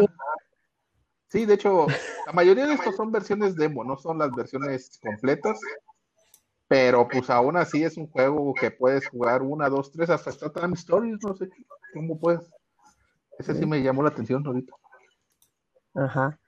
Sí, 1.28 1.46
de 1.46 1.56
hecho, 1.56 1.88
la 2.28 2.34
mayoría 2.34 2.68
de 2.68 2.74
estos 2.74 2.96
son 2.96 3.12
versiones 3.12 3.56
demo, 3.56 3.84
no 3.84 3.98
son 3.98 4.20
las 4.20 4.32
versiones 4.32 5.00
completas. 5.02 5.60
Pero 6.68 7.08
pues 7.08 7.30
aún 7.30 7.58
así 7.58 7.84
es 7.84 7.98
un 7.98 8.08
juego 8.08 8.54
que 8.54 8.72
puedes 8.72 9.08
jugar 9.08 9.44
una, 9.44 9.70
dos, 9.70 9.92
tres, 9.92 10.10
hasta 10.10 10.32
está 10.32 10.52
Time 10.52 10.74
Stories, 10.74 11.20
no 11.22 11.36
sé 11.36 11.50
cómo 11.94 12.18
puedes. 12.18 12.50
Ese 13.38 13.54
sí 13.54 13.66
me 13.66 13.82
llamó 13.84 14.02
la 14.02 14.10
atención 14.10 14.46
ahorita. 14.46 14.74
Ajá. 15.94 16.40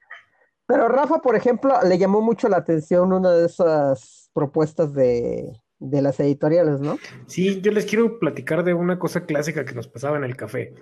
Pero 0.67 0.87
Rafa, 0.87 1.19
por 1.19 1.35
ejemplo, 1.35 1.75
le 1.87 1.97
llamó 1.97 2.21
mucho 2.21 2.49
la 2.49 2.57
atención 2.57 3.13
una 3.13 3.31
de 3.31 3.45
esas 3.45 4.29
propuestas 4.33 4.93
de, 4.93 5.53
de 5.79 6.01
las 6.01 6.19
editoriales, 6.19 6.79
¿no? 6.79 6.97
Sí, 7.27 7.61
yo 7.61 7.71
les 7.71 7.85
quiero 7.85 8.19
platicar 8.19 8.63
de 8.63 8.73
una 8.73 8.97
cosa 8.97 9.25
clásica 9.25 9.65
que 9.65 9.75
nos 9.75 9.87
pasaba 9.87 10.17
en 10.17 10.23
el 10.23 10.35
café. 10.35 10.73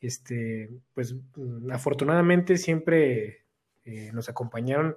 Este, 0.00 0.70
pues 0.92 1.14
mm, 1.36 1.70
afortunadamente 1.72 2.56
siempre 2.58 3.44
eh, 3.84 4.10
nos 4.12 4.28
acompañaron 4.28 4.96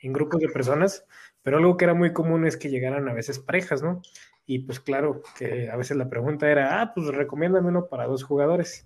en 0.00 0.12
grupos 0.12 0.40
de 0.40 0.48
personas, 0.48 1.04
pero 1.42 1.58
algo 1.58 1.76
que 1.76 1.84
era 1.84 1.94
muy 1.94 2.12
común 2.12 2.46
es 2.46 2.56
que 2.56 2.68
llegaran 2.68 3.08
a 3.08 3.14
veces 3.14 3.38
parejas, 3.38 3.82
¿no? 3.82 4.02
Y 4.46 4.60
pues 4.60 4.80
claro, 4.80 5.22
que 5.36 5.70
a 5.70 5.76
veces 5.76 5.96
la 5.96 6.08
pregunta 6.08 6.50
era, 6.50 6.80
ah, 6.80 6.92
pues 6.94 7.08
recomiéndame 7.08 7.68
uno 7.68 7.86
para 7.88 8.06
dos 8.06 8.22
jugadores. 8.24 8.84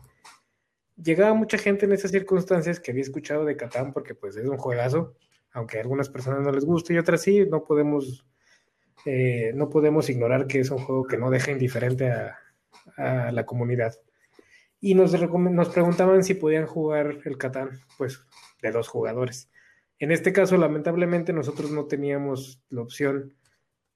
Llegaba 1.02 1.34
mucha 1.34 1.58
gente 1.58 1.86
en 1.86 1.92
esas 1.92 2.10
circunstancias 2.10 2.78
que 2.78 2.90
había 2.90 3.02
escuchado 3.02 3.44
de 3.44 3.56
Catán 3.56 3.92
porque 3.92 4.14
pues 4.14 4.36
es 4.36 4.46
un 4.46 4.58
juegazo, 4.58 5.14
aunque 5.52 5.78
a 5.78 5.80
algunas 5.80 6.08
personas 6.08 6.42
no 6.42 6.52
les 6.52 6.64
guste 6.64 6.94
y 6.94 6.98
otras 6.98 7.22
sí, 7.22 7.46
no 7.50 7.64
podemos 7.64 8.24
eh, 9.04 9.52
no 9.54 9.68
podemos 9.68 10.08
ignorar 10.10 10.46
que 10.46 10.60
es 10.60 10.70
un 10.70 10.78
juego 10.78 11.04
que 11.06 11.18
no 11.18 11.30
deja 11.30 11.50
indiferente 11.50 12.10
a, 12.10 12.38
la 12.96 13.46
comunidad. 13.46 13.94
Y 14.80 14.94
nos, 14.94 15.12
preguntaban 15.72 16.24
si 16.24 16.34
podían 16.34 16.66
jugar 16.66 17.20
el 17.24 17.38
Catán, 17.38 17.80
pues 17.96 18.24
de 18.60 18.70
dos 18.70 18.88
jugadores. 18.88 19.50
En 19.98 20.10
este 20.10 20.32
caso, 20.32 20.56
lamentablemente, 20.56 21.32
nosotros 21.32 21.70
no 21.70 21.86
teníamos 21.86 22.60
la 22.70 22.82
opción 22.82 23.34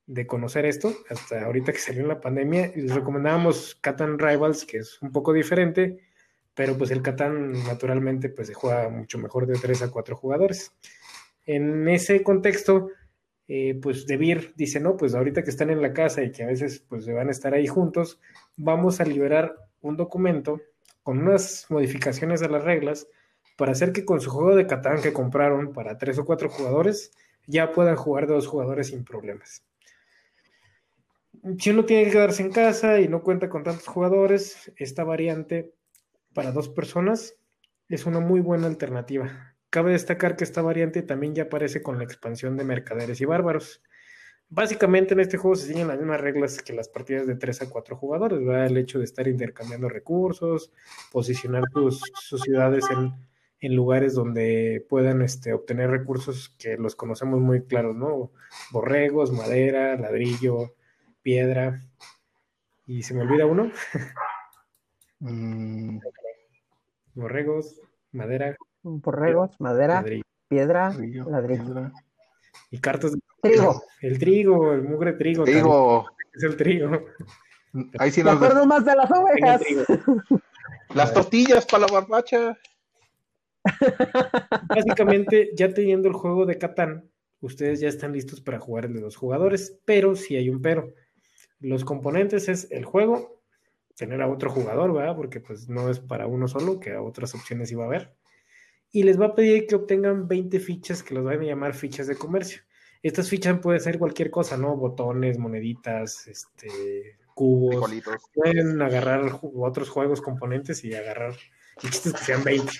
de 0.07 0.27
conocer 0.27 0.67
esto 0.67 0.95
hasta 1.11 1.45
ahorita 1.45 1.73
que 1.73 1.79
salió 1.79 2.07
la 2.07 2.21
pandemia. 2.21 2.73
Les 2.77 2.95
recomendábamos 2.95 3.77
Catán 3.81 4.19
Rivals, 4.19 4.65
que 4.65 4.79
es 4.79 5.03
un 5.03 5.11
poco 5.11 5.33
diferente, 5.33 5.99
pero 6.57 6.79
pues 6.79 6.91
el 6.91 7.03
Catán 7.03 7.53
naturalmente 7.65 8.31
pues 8.31 8.49
se 8.49 8.55
juega 8.55 8.89
mucho 8.89 9.19
mejor 9.19 9.47
de 9.47 9.59
tres 9.59 9.83
a 9.83 9.91
cuatro 9.91 10.17
jugadores. 10.17 10.73
En 11.45 11.87
ese 11.87 12.23
contexto, 12.23 12.89
eh, 13.47 13.79
pues 13.81 14.07
Debir 14.07 14.55
dice, 14.57 14.81
no, 14.81 14.97
pues 14.97 15.15
ahorita 15.15 15.45
que 15.45 15.51
están 15.51 15.69
en 15.69 15.83
la 15.83 15.93
casa 15.93 16.23
y 16.23 16.33
que 16.33 16.45
a 16.45 16.47
veces 16.47 16.83
pues 16.89 17.07
van 17.07 17.29
a 17.29 17.31
estar 17.31 17.53
ahí 17.53 17.67
juntos, 17.67 18.19
vamos 18.57 19.01
a 19.01 19.05
liberar 19.05 19.55
un 19.83 19.99
documento 19.99 20.63
con 21.03 21.19
unas 21.19 21.67
modificaciones 21.69 22.43
a 22.43 22.49
las 22.49 22.65
reglas 22.65 23.07
para 23.59 23.73
hacer 23.73 23.93
que 23.93 24.07
con 24.07 24.23
su 24.23 24.31
juego 24.31 24.57
de 24.57 24.67
Catán 24.67 25.03
que 25.03 25.13
compraron 25.13 25.75
para 25.75 25.99
tres 25.99 26.19
o 26.19 26.25
cuatro 26.25 26.49
jugadores, 26.49 27.13
ya 27.47 27.71
puedan 27.71 27.97
jugar 27.97 28.27
de 28.27 28.33
dos 28.33 28.47
jugadores 28.47 28.89
sin 28.89 29.05
problemas. 29.05 29.63
Si 31.59 31.69
uno 31.69 31.85
tiene 31.85 32.07
que 32.07 32.13
quedarse 32.13 32.43
en 32.43 32.51
casa 32.51 32.99
y 32.99 33.09
no 33.09 33.23
cuenta 33.23 33.51
con 33.51 33.63
tantos 33.63 33.87
jugadores, 33.87 34.73
esta 34.77 35.05
variante 35.05 35.76
para 36.37 36.53
dos 36.53 36.69
personas 36.69 37.35
es 37.89 38.05
una 38.05 38.21
muy 38.21 38.41
buena 38.41 38.67
alternativa. 38.67 39.57
Cabe 39.71 39.93
destacar 39.93 40.37
que 40.37 40.45
esta 40.45 40.61
variante 40.61 41.01
también 41.01 41.35
ya 41.35 41.45
aparece 41.45 41.83
con 41.83 41.97
la 41.97 42.05
expansión 42.05 42.59
de 42.59 42.65
Mercaderes 42.65 43.23
y 43.23 43.25
Bárbaros. 43.25 43.83
Básicamente 44.51 45.15
en 45.15 45.21
este 45.21 45.39
juego 45.39 45.57
se 45.57 45.67
siguen 45.67 45.89
las 45.89 45.97
mismas 45.97 46.21
reglas 46.21 46.63
que 46.63 46.75
las 46.75 46.91
partidas 46.91 47.27
de 47.27 47.37
3 47.37 47.63
a 47.63 47.71
4 47.71 47.97
jugadores, 47.97 48.45
¿verdad? 48.45 48.67
El 48.67 48.77
hecho 48.77 48.99
de 48.99 49.07
estar 49.07 49.27
intercambiando 49.27 49.89
recursos, 49.89 50.71
posicionar 51.11 51.65
tus, 51.73 52.03
sus 52.21 52.43
ciudades 52.43 52.85
en, 52.91 53.75
lugares 53.75 54.15
donde 54.15 54.87
puedan 54.89 55.23
este, 55.23 55.55
obtener 55.55 55.91
recursos 55.91 56.55
que 56.59 56.77
los 56.77 56.95
conocemos 56.95 57.41
muy 57.41 57.65
claros, 57.65 57.97
¿no? 57.97 58.31
Borregos, 58.71 59.33
madera, 59.33 59.97
ladrillo, 59.97 60.75
piedra. 61.23 61.83
¿Y 62.87 63.03
se 63.03 63.15
me 63.15 63.23
olvida 63.23 63.47
uno? 63.47 63.73
Mm, 65.19 65.99
Borregos, 67.17 67.81
madera, 68.13 68.57
Borregos, 68.83 69.57
madera, 69.59 69.95
ladrillo. 69.95 70.23
piedra, 70.49 70.91
ladrillo, 70.91 71.31
ladrillo. 71.31 71.65
piedra. 71.65 71.93
Y 72.71 72.79
cartas 72.79 73.13
de 73.13 73.19
Trigo. 73.43 73.83
El 74.03 74.19
trigo, 74.19 74.73
el 74.75 74.83
mugre 74.83 75.13
trigo. 75.15 75.45
También, 75.45 75.67
Es 76.35 76.43
el 76.43 76.57
trigo. 76.57 76.91
ahí 77.99 78.11
sí 78.11 78.23
Me 78.23 78.31
nos 78.33 78.43
acuerdo 78.43 78.67
más 78.67 78.85
de 78.85 78.95
las 78.97 79.11
ovejas. 79.11 79.61
trigo. 79.63 79.83
Las 80.95 81.13
tortillas 81.13 81.67
para 81.67 81.87
la 81.87 81.93
barbacha. 81.93 82.57
Básicamente, 84.69 85.51
ya 85.55 85.73
teniendo 85.73 86.09
el 86.09 86.15
juego 86.15 86.47
de 86.47 86.59
Catán, 86.59 87.11
ustedes 87.41 87.81
ya 87.81 87.89
están 87.89 88.13
listos 88.13 88.41
para 88.41 88.59
jugar 88.61 88.85
el 88.87 88.95
de 88.95 89.01
dos 89.01 89.17
jugadores, 89.17 89.79
pero 89.85 90.15
si 90.17 90.37
hay 90.37 90.49
un 90.49 90.63
pero. 90.63 90.93
Los 91.61 91.85
componentes 91.85 92.49
es 92.49 92.69
el 92.71 92.85
juego, 92.85 93.36
tener 93.97 94.23
a 94.23 94.29
otro 94.29 94.51
jugador, 94.51 94.93
¿verdad? 94.93 95.17
Porque 95.17 95.41
pues 95.41 95.69
no 95.69 95.91
es 95.91 95.99
para 95.99 96.27
uno 96.27 96.47
solo, 96.49 96.79
que 96.79 96.93
a 96.93 97.03
otras 97.03 97.35
opciones 97.35 97.73
iba 97.73 97.85
a 97.85 97.87
haber. 97.87 98.15
Y 98.93 99.03
les 99.03 99.21
va 99.21 99.27
a 99.27 99.35
pedir 99.35 99.67
que 99.67 99.75
obtengan 99.75 100.29
20 100.29 100.61
fichas 100.61 101.03
que 101.03 101.15
los 101.15 101.25
van 101.25 101.41
a 101.41 101.45
llamar 101.45 101.75
fichas 101.75 102.07
de 102.07 102.17
comercio. 102.17 102.63
Estas 103.03 103.29
fichas 103.29 103.59
pueden 103.61 103.81
ser 103.81 103.99
cualquier 103.99 104.31
cosa, 104.31 104.57
¿no? 104.57 104.77
Botones, 104.77 105.39
moneditas, 105.39 106.27
este, 106.29 107.19
cubos. 107.35 107.75
Frijolitos. 107.75 108.23
pueden 108.35 108.81
agarrar 108.81 109.39
otros 109.43 109.89
juegos 109.89 110.21
componentes 110.21 110.85
y 110.85 110.95
agarrar 110.95 111.35
es 111.83 112.01
que 112.01 112.11
sean 112.19 112.45
20, 112.45 112.73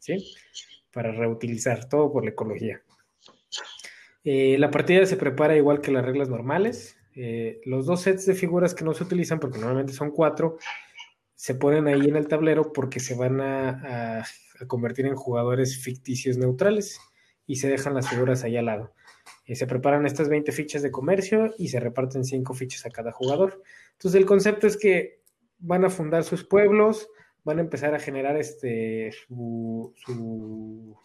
¿sí? 0.00 0.34
Para 0.92 1.12
reutilizar, 1.12 1.88
todo 1.88 2.12
por 2.12 2.24
la 2.24 2.30
ecología. 2.30 2.82
Eh, 4.24 4.56
la 4.58 4.70
partida 4.70 5.04
se 5.06 5.16
prepara 5.16 5.56
igual 5.56 5.80
que 5.80 5.92
las 5.92 6.04
reglas 6.04 6.28
normales. 6.28 6.96
Eh, 7.16 7.60
los 7.64 7.86
dos 7.86 8.02
sets 8.02 8.26
de 8.26 8.34
figuras 8.34 8.74
que 8.74 8.84
no 8.84 8.94
se 8.94 9.04
utilizan, 9.04 9.38
porque 9.38 9.58
normalmente 9.58 9.92
son 9.92 10.10
cuatro, 10.10 10.58
se 11.34 11.54
ponen 11.54 11.86
ahí 11.86 12.08
en 12.08 12.16
el 12.16 12.28
tablero 12.28 12.72
porque 12.72 13.00
se 13.00 13.14
van 13.14 13.40
a, 13.40 14.24
convertir 14.66 15.06
en 15.06 15.16
jugadores 15.16 15.82
ficticios 15.82 16.38
neutrales 16.38 17.00
y 17.46 17.56
se 17.56 17.68
dejan 17.68 17.94
las 17.94 18.08
figuras 18.08 18.44
ahí 18.44 18.56
al 18.56 18.66
lado. 18.66 18.94
Eh, 19.46 19.56
se 19.56 19.66
preparan 19.66 20.06
estas 20.06 20.28
20 20.28 20.52
fichas 20.52 20.82
de 20.82 20.90
comercio 20.90 21.52
y 21.58 21.68
se 21.68 21.80
reparten 21.80 22.24
5 22.24 22.54
fichas 22.54 22.86
a 22.86 22.90
cada 22.90 23.12
jugador. 23.12 23.62
Entonces 23.92 24.18
el 24.18 24.26
concepto 24.26 24.66
es 24.66 24.76
que 24.76 25.20
van 25.58 25.84
a 25.84 25.90
fundar 25.90 26.24
sus 26.24 26.44
pueblos, 26.44 27.08
van 27.42 27.58
a 27.58 27.62
empezar 27.62 27.94
a 27.94 28.00
generar 28.00 28.36
este 28.36 29.12
su, 29.12 29.92
su, 29.96 30.96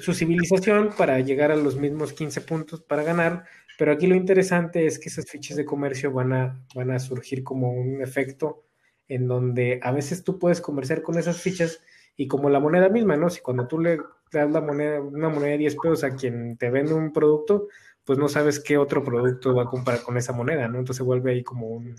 su 0.00 0.14
civilización 0.14 0.90
para 0.96 1.20
llegar 1.20 1.52
a 1.52 1.56
los 1.56 1.76
mismos 1.76 2.12
15 2.12 2.40
puntos 2.40 2.82
para 2.82 3.02
ganar, 3.02 3.44
pero 3.78 3.92
aquí 3.92 4.06
lo 4.06 4.14
interesante 4.14 4.86
es 4.86 4.98
que 4.98 5.08
esas 5.08 5.26
fichas 5.26 5.56
de 5.56 5.64
comercio 5.64 6.12
van 6.12 6.32
a, 6.32 6.66
van 6.74 6.90
a 6.90 6.98
surgir 6.98 7.42
como 7.44 7.70
un 7.72 8.02
efecto 8.02 8.64
en 9.08 9.28
donde 9.28 9.80
a 9.82 9.92
veces 9.92 10.24
tú 10.24 10.38
puedes 10.38 10.60
comerciar 10.60 11.02
con 11.02 11.18
esas 11.18 11.40
fichas 11.40 11.80
y 12.16 12.26
como 12.28 12.50
la 12.50 12.60
moneda 12.60 12.88
misma, 12.88 13.16
¿no? 13.16 13.30
Si 13.30 13.40
cuando 13.40 13.66
tú 13.68 13.78
le 13.78 13.98
das 14.32 14.50
la 14.50 14.60
moneda, 14.60 15.00
una 15.00 15.28
moneda 15.28 15.52
de 15.52 15.58
10 15.58 15.76
pesos 15.76 16.04
a 16.04 16.16
quien 16.16 16.56
te 16.56 16.70
vende 16.70 16.94
un 16.94 17.12
producto, 17.12 17.68
pues 18.04 18.18
no 18.18 18.28
sabes 18.28 18.60
qué 18.60 18.78
otro 18.78 19.04
producto 19.04 19.54
va 19.54 19.64
a 19.64 19.66
comprar 19.66 20.02
con 20.02 20.16
esa 20.16 20.32
moneda, 20.32 20.68
¿no? 20.68 20.78
Entonces 20.78 21.04
vuelve 21.04 21.32
ahí 21.32 21.42
como 21.44 21.68
un, 21.68 21.96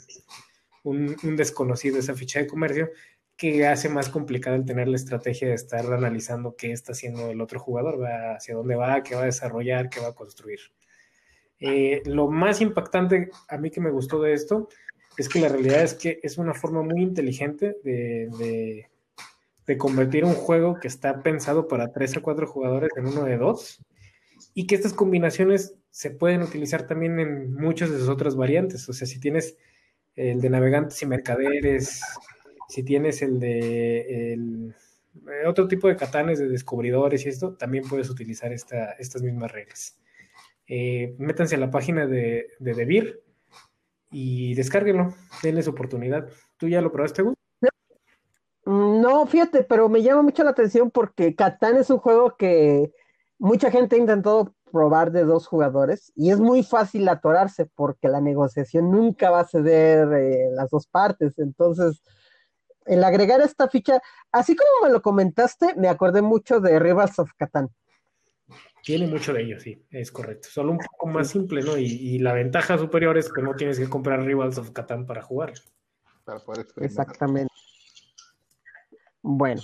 un, 0.84 1.16
un 1.24 1.36
desconocido 1.36 2.00
esa 2.00 2.16
ficha 2.16 2.40
de 2.40 2.48
comercio 2.48 2.90
que 3.38 3.68
hace 3.68 3.88
más 3.88 4.10
complicado 4.10 4.56
el 4.56 4.66
tener 4.66 4.88
la 4.88 4.96
estrategia 4.96 5.48
de 5.50 5.54
estar 5.54 5.86
analizando 5.94 6.56
qué 6.58 6.72
está 6.72 6.94
haciendo 6.94 7.30
el 7.30 7.40
otro 7.40 7.60
jugador, 7.60 8.04
hacia 8.36 8.56
dónde 8.56 8.76
va, 8.76 9.04
qué 9.04 9.16
va 9.16 9.22
a 9.22 9.26
desarrollar, 9.26 9.90
qué 9.90 10.00
va 10.00 10.08
a 10.08 10.16
construir. 10.16 10.60
Eh, 11.60 12.04
lo 12.06 12.28
más 12.28 12.62
impactante 12.62 13.32
a 13.48 13.58
mí 13.58 13.72
que 13.72 13.82
me 13.82 13.90
gustó 13.90 14.22
de 14.22 14.34
esto 14.34 14.70
es 15.18 15.28
que 15.28 15.40
la 15.40 15.50
realidad 15.50 15.82
es 15.82 15.96
que 15.96 16.20
es 16.22 16.38
una 16.38 16.54
forma 16.54 16.84
muy 16.84 17.02
inteligente 17.02 17.78
de, 17.84 18.88
convertir 19.78 20.24
un 20.24 20.34
juego 20.34 20.80
que 20.80 20.88
está 20.88 21.22
pensado 21.22 21.68
para 21.68 21.92
tres 21.92 22.16
o 22.16 22.22
cuatro 22.22 22.48
jugadores 22.48 22.90
en 22.96 23.08
uno 23.08 23.26
de 23.26 23.38
dos 23.38 23.84
y 24.54 24.66
que 24.66 24.76
estas 24.76 24.94
combinaciones 24.94 25.76
se 25.90 26.12
pueden 26.12 26.42
utilizar 26.42 26.88
también 26.88 27.20
en 27.20 27.54
muchas 27.54 27.92
de 27.92 27.98
sus 27.98 28.08
otras 28.08 28.36
variantes. 28.36 28.88
O 28.88 28.94
sea, 28.94 29.08
si 29.08 29.20
tienes 29.20 29.58
el 30.16 30.40
de 30.40 30.50
navegantes 30.50 31.02
y 31.02 31.06
mercaderes, 31.06 32.02
si 32.70 32.84
tienes 32.84 33.22
el 33.22 33.40
de 33.40 34.34
eh, 34.34 34.74
otro 35.46 35.68
tipo 35.68 35.88
de 35.88 35.96
catanes 35.96 36.40
de 36.40 36.48
descubridores 36.48 37.26
y 37.26 37.30
esto, 37.30 37.54
también 37.56 37.84
puedes 37.88 38.10
utilizar 38.10 38.54
esta, 38.54 38.92
estas 38.94 39.22
mismas 39.22 39.52
reglas. 39.52 39.98
Eh, 40.68 41.16
métanse 41.18 41.56
a 41.56 41.60
la 41.60 41.72
página 41.72 42.06
de, 42.06 42.48
de 42.60 42.74
DeVir 42.74 43.22
y 44.12 44.54
descárguenlo, 44.56 45.14
denles 45.42 45.68
oportunidad. 45.68 46.28
¿Tú 46.58 46.68
ya 46.68 46.82
lo 46.82 46.92
probaste, 46.92 47.22
Gus? 47.22 47.36
No, 48.66 49.26
fíjate, 49.28 49.64
pero 49.64 49.88
me 49.88 50.02
llama 50.02 50.24
mucho 50.24 50.44
la 50.44 50.50
atención 50.50 50.92
porque 50.92 51.36
Catán 51.36 51.78
es 51.78 51.90
un 51.90 52.00
juego 52.00 52.36
que 52.36 52.92
mucha 53.40 53.72
gente 53.72 53.96
ha 53.96 54.00
intentado 54.00 54.54
probar 54.72 55.12
de 55.14 55.24
dos 55.24 55.48
jugadores 55.48 56.12
y 56.16 56.32
es 56.32 56.40
muy 56.40 56.64
fácil 56.64 57.08
atorarse 57.08 57.66
porque 57.76 58.10
la 58.10 58.20
negociación 58.20 58.92
nunca 58.92 59.30
va 59.30 59.42
a 59.42 59.48
ceder 59.48 60.12
eh, 60.14 60.50
las 60.52 60.70
dos 60.70 60.86
partes. 60.88 61.40
Entonces, 61.40 62.02
el 62.86 63.04
agregar 63.04 63.40
esta 63.40 63.70
ficha, 63.70 64.02
así 64.34 64.56
como 64.56 64.88
me 64.88 64.94
lo 64.94 65.02
comentaste, 65.02 65.74
me 65.76 65.88
acordé 65.88 66.22
mucho 66.22 66.60
de 66.60 66.80
Rivals 66.80 67.20
of 67.20 67.32
Catán. 67.38 67.70
Tiene 68.84 69.08
mucho 69.08 69.34
de 69.34 69.44
ello, 69.44 69.60
sí, 69.60 69.86
es 69.92 70.12
correcto. 70.12 70.48
Solo 70.50 70.72
un 70.72 70.78
poco 70.78 71.08
más 71.08 71.30
simple, 71.30 71.62
¿no? 71.62 71.78
Y, 71.78 72.20
la 72.20 72.34
ventaja 72.34 72.78
superior 72.78 73.18
es 73.18 73.32
que 73.32 73.42
no 73.42 73.56
tienes 73.56 73.80
que 73.80 73.90
comprar 73.90 74.22
Rivals 74.22 74.58
of 74.58 74.72
Catán 74.72 75.06
para 75.06 75.22
jugar. 75.22 75.54
Exactamente. 76.78 77.54
Bueno, 79.22 79.62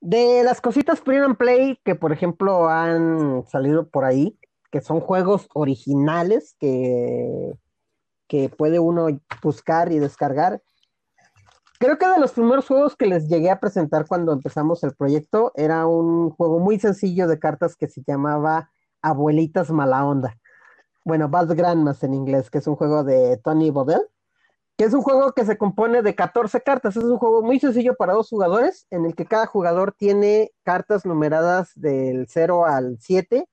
de 0.00 0.42
las 0.44 0.60
cositas 0.60 1.00
print 1.00 1.24
and 1.24 1.36
play 1.36 1.78
que, 1.84 1.94
por 1.94 2.12
ejemplo, 2.12 2.68
han 2.68 3.46
salido 3.46 3.88
por 3.88 4.04
ahí, 4.04 4.38
que 4.70 4.80
son 4.80 5.00
juegos 5.00 5.48
originales 5.54 6.56
que, 6.58 7.52
que 8.28 8.48
puede 8.48 8.78
uno 8.78 9.08
buscar 9.42 9.92
y 9.92 9.98
descargar. 9.98 10.62
Creo 11.82 11.98
que 11.98 12.06
de 12.06 12.20
los 12.20 12.30
primeros 12.30 12.68
juegos 12.68 12.94
que 12.94 13.06
les 13.06 13.26
llegué 13.26 13.50
a 13.50 13.58
presentar 13.58 14.06
cuando 14.06 14.32
empezamos 14.32 14.84
el 14.84 14.94
proyecto 14.94 15.50
era 15.56 15.84
un 15.84 16.30
juego 16.30 16.60
muy 16.60 16.78
sencillo 16.78 17.26
de 17.26 17.40
cartas 17.40 17.74
que 17.74 17.88
se 17.88 18.04
llamaba 18.06 18.70
Abuelitas 19.02 19.68
Mala 19.72 20.06
Onda. 20.06 20.38
Bueno, 21.04 21.28
Bad 21.28 21.56
Grandmas 21.56 22.04
en 22.04 22.14
inglés, 22.14 22.50
que 22.50 22.58
es 22.58 22.68
un 22.68 22.76
juego 22.76 23.02
de 23.02 23.36
Tony 23.38 23.72
Bodell 23.72 24.06
que 24.76 24.84
es 24.84 24.94
un 24.94 25.02
juego 25.02 25.32
que 25.32 25.44
se 25.44 25.58
compone 25.58 26.02
de 26.02 26.14
14 26.14 26.60
cartas. 26.60 26.96
Es 26.96 27.02
un 27.02 27.18
juego 27.18 27.42
muy 27.42 27.58
sencillo 27.58 27.96
para 27.96 28.12
dos 28.12 28.28
jugadores, 28.28 28.86
en 28.90 29.04
el 29.04 29.16
que 29.16 29.26
cada 29.26 29.46
jugador 29.46 29.92
tiene 29.92 30.52
cartas 30.62 31.04
numeradas 31.04 31.72
del 31.74 32.28
0 32.28 32.64
al 32.64 32.98
7, 33.00 33.48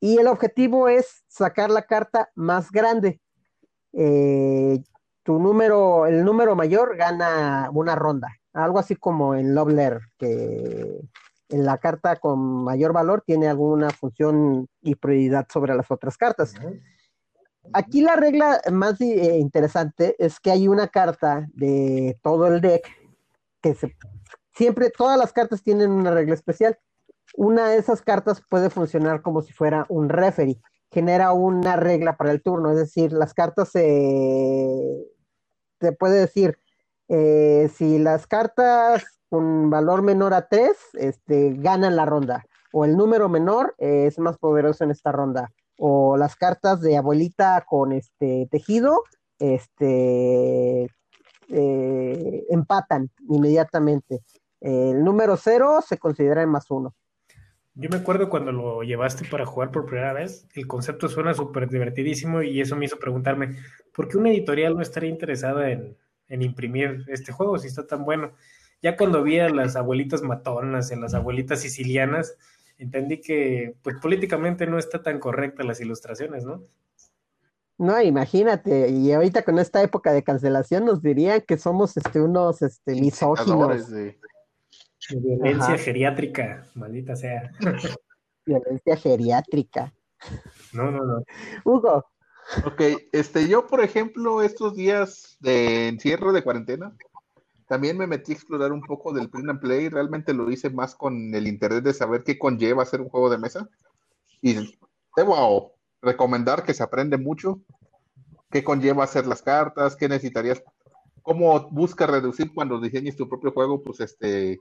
y 0.00 0.18
el 0.18 0.26
objetivo 0.26 0.88
es 0.88 1.22
sacar 1.28 1.70
la 1.70 1.82
carta 1.82 2.28
más 2.34 2.72
grande. 2.72 3.20
Eh, 3.92 4.82
tu 5.26 5.40
número, 5.40 6.06
el 6.06 6.24
número 6.24 6.54
mayor 6.54 6.96
gana 6.96 7.68
una 7.72 7.96
ronda, 7.96 8.28
algo 8.52 8.78
así 8.78 8.94
como 8.94 9.34
en 9.34 9.56
Love 9.56 9.72
Letter, 9.72 10.00
que 10.16 11.00
en 11.48 11.64
la 11.66 11.78
carta 11.78 12.14
con 12.14 12.38
mayor 12.62 12.92
valor 12.92 13.24
tiene 13.26 13.48
alguna 13.48 13.90
función 13.90 14.68
y 14.82 14.94
prioridad 14.94 15.48
sobre 15.52 15.74
las 15.74 15.90
otras 15.90 16.16
cartas. 16.16 16.54
Aquí 17.72 18.02
la 18.02 18.14
regla 18.14 18.60
más 18.70 19.00
eh, 19.00 19.38
interesante 19.38 20.14
es 20.20 20.38
que 20.38 20.52
hay 20.52 20.68
una 20.68 20.86
carta 20.86 21.48
de 21.54 22.16
todo 22.22 22.46
el 22.46 22.60
deck 22.60 22.86
que 23.60 23.74
se, 23.74 23.96
siempre, 24.54 24.92
todas 24.96 25.18
las 25.18 25.32
cartas 25.32 25.60
tienen 25.60 25.90
una 25.90 26.12
regla 26.12 26.34
especial. 26.34 26.78
Una 27.34 27.70
de 27.70 27.78
esas 27.78 28.00
cartas 28.00 28.40
puede 28.48 28.70
funcionar 28.70 29.22
como 29.22 29.42
si 29.42 29.52
fuera 29.52 29.86
un 29.88 30.08
referee, 30.08 30.60
genera 30.92 31.32
una 31.32 31.74
regla 31.74 32.16
para 32.16 32.30
el 32.30 32.42
turno, 32.42 32.70
es 32.70 32.76
decir, 32.76 33.12
las 33.12 33.34
cartas 33.34 33.70
se, 33.70 35.15
te 35.78 35.92
puede 35.92 36.20
decir, 36.20 36.58
eh, 37.08 37.70
si 37.74 37.98
las 37.98 38.26
cartas 38.26 39.04
con 39.28 39.70
valor 39.70 40.02
menor 40.02 40.34
a 40.34 40.48
3 40.48 40.76
este, 40.94 41.54
ganan 41.54 41.96
la 41.96 42.04
ronda, 42.04 42.44
o 42.72 42.84
el 42.84 42.96
número 42.96 43.28
menor 43.28 43.74
eh, 43.78 44.06
es 44.06 44.18
más 44.18 44.38
poderoso 44.38 44.84
en 44.84 44.90
esta 44.90 45.12
ronda 45.12 45.50
o 45.78 46.16
las 46.16 46.36
cartas 46.36 46.80
de 46.80 46.96
abuelita 46.96 47.64
con 47.68 47.92
este 47.92 48.48
tejido, 48.50 49.02
este 49.38 50.90
eh, 51.48 52.46
empatan 52.48 53.10
inmediatamente. 53.28 54.22
El 54.60 55.04
número 55.04 55.36
cero 55.36 55.80
se 55.86 55.98
considera 55.98 56.42
en 56.42 56.48
más 56.48 56.70
uno. 56.70 56.94
Yo 57.78 57.90
me 57.90 57.96
acuerdo 57.96 58.30
cuando 58.30 58.52
lo 58.52 58.82
llevaste 58.82 59.28
para 59.28 59.44
jugar 59.44 59.70
por 59.70 59.84
primera 59.84 60.14
vez, 60.14 60.46
el 60.54 60.66
concepto 60.66 61.10
suena 61.10 61.34
súper 61.34 61.68
divertidísimo 61.68 62.42
y 62.42 62.62
eso 62.62 62.74
me 62.74 62.86
hizo 62.86 62.98
preguntarme, 62.98 63.58
¿por 63.94 64.08
qué 64.08 64.16
una 64.16 64.30
editorial 64.30 64.74
no 64.74 64.80
estaría 64.80 65.10
interesada 65.10 65.70
en, 65.70 65.94
en, 66.28 66.40
imprimir 66.40 67.04
este 67.08 67.32
juego 67.32 67.58
si 67.58 67.68
está 67.68 67.86
tan 67.86 68.06
bueno? 68.06 68.32
Ya 68.80 68.96
cuando 68.96 69.22
vi 69.22 69.40
a 69.40 69.50
las 69.50 69.76
abuelitas 69.76 70.22
matonas, 70.22 70.90
en 70.90 71.02
las 71.02 71.12
abuelitas 71.12 71.60
sicilianas, 71.60 72.38
entendí 72.78 73.20
que 73.20 73.74
pues 73.82 73.96
políticamente 74.00 74.66
no 74.66 74.78
está 74.78 75.02
tan 75.02 75.18
correcta 75.18 75.62
las 75.62 75.78
ilustraciones, 75.78 76.44
¿no? 76.44 76.62
No, 77.76 78.00
imagínate, 78.00 78.88
y 78.88 79.12
ahorita 79.12 79.42
con 79.42 79.58
esta 79.58 79.82
época 79.82 80.14
de 80.14 80.24
cancelación 80.24 80.86
nos 80.86 81.02
dirían 81.02 81.42
que 81.42 81.58
somos 81.58 81.94
este 81.98 82.22
unos 82.22 82.62
este 82.62 82.94
misóginos. 82.94 83.86
Violencia 85.10 85.78
geriátrica, 85.78 86.66
maldita 86.74 87.16
sea. 87.16 87.50
Violencia 88.46 88.96
geriátrica. 88.96 89.92
No, 90.72 90.90
no, 90.90 91.04
no. 91.04 91.24
Hugo. 91.64 92.04
Ok, 92.64 92.80
este, 93.12 93.48
yo 93.48 93.66
por 93.66 93.82
ejemplo, 93.82 94.40
estos 94.40 94.76
días 94.76 95.36
de 95.40 95.88
encierro 95.88 96.32
de 96.32 96.44
cuarentena, 96.44 96.96
también 97.68 97.98
me 97.98 98.06
metí 98.06 98.32
a 98.32 98.34
explorar 98.36 98.72
un 98.72 98.82
poco 98.82 99.12
del 99.12 99.28
print 99.28 99.50
and 99.50 99.60
play. 99.60 99.88
Realmente 99.88 100.32
lo 100.32 100.50
hice 100.50 100.70
más 100.70 100.94
con 100.94 101.34
el 101.34 101.48
interés 101.48 101.82
de 101.82 101.92
saber 101.92 102.22
qué 102.22 102.38
conlleva 102.38 102.82
hacer 102.84 103.00
un 103.00 103.08
juego 103.08 103.28
de 103.28 103.38
mesa. 103.38 103.68
Y 104.40 104.56
debo 105.16 105.74
recomendar 106.00 106.62
que 106.62 106.74
se 106.74 106.84
aprende 106.84 107.18
mucho. 107.18 107.60
¿Qué 108.50 108.62
conlleva 108.62 109.02
hacer 109.02 109.26
las 109.26 109.42
cartas? 109.42 109.96
¿Qué 109.96 110.08
necesitarías? 110.08 110.62
¿Cómo 111.22 111.68
busca 111.70 112.06
reducir 112.06 112.54
cuando 112.54 112.80
diseñes 112.80 113.16
tu 113.16 113.28
propio 113.28 113.50
juego? 113.50 113.82
Pues 113.82 113.98
este, 113.98 114.60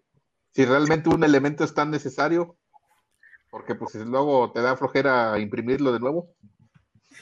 si 0.55 0.63
realmente 0.63 1.09
un 1.09 1.21
elemento 1.25 1.65
es 1.65 1.73
tan 1.73 1.91
necesario, 1.91 2.55
porque 3.51 3.75
pues 3.75 3.93
luego 3.95 4.53
te 4.53 4.61
da 4.61 4.77
flojera 4.77 5.37
imprimirlo 5.37 5.91
de 5.91 5.99
nuevo. 5.99 6.29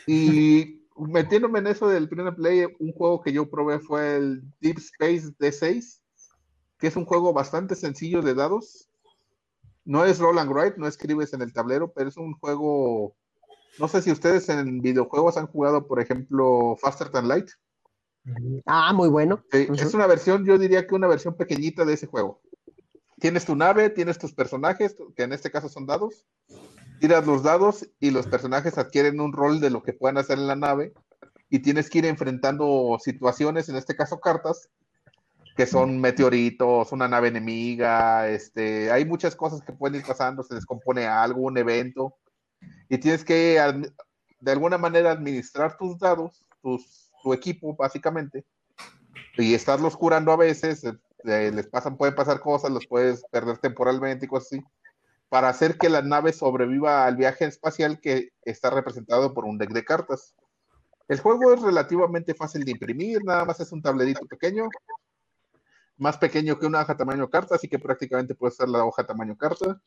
Y 0.06 0.86
metiéndome 0.96 1.58
en 1.58 1.68
eso 1.68 1.88
del 1.88 2.08
primer 2.08 2.36
play, 2.36 2.66
un 2.80 2.94
juego 2.94 3.24
que 3.24 3.34
yo 3.34 3.50
probé 3.50 3.80
fue 3.80 4.18
el 4.18 4.44
Deep 4.62 4.78
Space 4.78 5.34
D6, 5.40 6.00
que 6.78 6.86
es 6.86 6.96
un 6.96 7.06
juego 7.06 7.34
bastante 7.34 7.74
sencillo 7.74 8.22
de 8.22 8.36
dados. 8.36 8.88
No 9.84 10.06
es 10.06 10.20
roll 10.20 10.38
and 10.38 10.52
write, 10.52 10.76
no 10.78 10.88
escribes 10.88 11.34
en 11.34 11.42
el 11.42 11.54
tablero, 11.54 11.92
pero 11.92 12.10
es 12.10 12.18
un 12.18 12.34
juego. 12.34 13.16
No 13.80 13.88
sé 13.88 14.04
si 14.04 14.12
ustedes 14.12 14.48
en 14.50 14.80
videojuegos 14.80 15.38
han 15.38 15.48
jugado, 15.48 15.88
por 15.88 16.00
ejemplo, 16.00 16.78
Faster 16.80 17.10
Than 17.10 17.28
Light. 17.28 17.50
Ah, 18.68 18.94
muy 18.94 19.10
bueno. 19.10 19.44
Es 19.52 19.96
una 19.96 20.06
versión, 20.06 20.46
yo 20.46 20.60
diría 20.60 20.86
que 20.86 20.94
una 20.94 21.08
versión 21.08 21.36
pequeñita 21.36 21.84
de 21.84 21.94
ese 21.94 22.06
juego. 22.06 22.43
Tienes 23.24 23.46
tu 23.46 23.56
nave, 23.56 23.90
tienes 23.90 24.18
tus 24.18 24.34
personajes, 24.34 24.98
que 25.16 25.24
en 25.24 25.32
este 25.32 25.50
caso 25.50 25.70
son 25.70 25.86
dados, 25.86 26.28
tiras 27.00 27.26
los 27.26 27.42
dados 27.42 27.90
y 28.02 28.12
los 28.12 28.28
personajes 28.28 28.78
adquieren 28.78 29.22
un 29.22 29.32
rol 29.32 29.62
de 29.62 29.70
lo 29.70 29.82
que 29.82 29.94
puedan 29.94 30.18
hacer 30.18 30.40
en 30.40 30.48
la 30.48 30.58
nave. 30.58 30.92
Y 31.50 31.60
tienes 31.60 31.90
que 31.90 32.00
ir 32.00 32.06
enfrentando 32.06 32.98
situaciones, 33.02 33.70
en 33.70 33.78
este 33.78 33.96
caso 33.96 34.20
cartas, 34.20 34.70
que 35.56 35.66
son 35.66 36.02
meteoritos, 36.02 36.92
una 36.92 37.08
nave 37.08 37.30
enemiga, 37.30 38.28
este, 38.28 38.92
hay 38.92 39.06
muchas 39.06 39.38
cosas 39.38 39.62
que 39.62 39.72
pueden 39.72 40.02
ir 40.02 40.06
pasando, 40.06 40.44
se 40.44 40.56
descompone 40.56 41.06
algo, 41.06 41.44
un 41.44 41.58
evento, 41.58 42.18
y 42.90 42.98
tienes 42.98 43.24
que 43.24 43.58
de 44.42 44.52
alguna 44.52 44.78
manera 44.78 45.12
administrar 45.12 45.78
tus 45.78 45.98
dados, 45.98 46.46
tu 46.62 47.34
equipo 47.34 47.74
básicamente, 47.74 48.44
y 49.38 49.54
estarlos 49.54 49.96
curando 49.96 50.34
a 50.34 50.36
veces, 50.36 50.84
eh, 51.26 51.52
les 51.54 51.68
pasan, 51.68 51.98
pueden 51.98 52.16
pasar 52.16 52.40
cosas, 52.40 52.72
los 52.72 52.88
puedes 52.88 53.24
perder 53.32 53.58
temporalmente 53.58 54.26
y 54.26 54.30
cosas 54.30 54.54
así 54.54 54.64
para 55.34 55.50
hacer 55.50 55.80
que 55.80 55.90
la 55.90 56.04
nave 56.04 56.32
sobreviva 56.32 57.08
al 57.08 57.16
viaje 57.16 57.46
espacial 57.46 58.00
que 58.00 58.30
está 58.44 58.70
representado 58.70 59.34
por 59.34 59.46
un 59.46 59.58
deck 59.58 59.72
de 59.72 59.84
cartas. 59.84 60.36
El 61.08 61.20
juego 61.20 61.52
es 61.52 61.60
relativamente 61.60 62.36
fácil 62.36 62.64
de 62.64 62.70
imprimir, 62.70 63.24
nada 63.24 63.44
más 63.44 63.60
es 63.60 63.72
un 63.72 63.82
tablerito 63.82 64.28
pequeño, 64.28 64.70
más 65.98 66.18
pequeño 66.20 66.60
que 66.60 66.68
una 66.68 66.82
hoja 66.82 66.96
tamaño 66.96 67.32
carta, 67.32 67.56
así 67.56 67.68
que 67.68 67.80
prácticamente 67.80 68.36
puede 68.36 68.54
ser 68.54 68.70
la 68.70 68.86
hoja 68.86 69.08
tamaño 69.08 69.36
carta. 69.36 69.82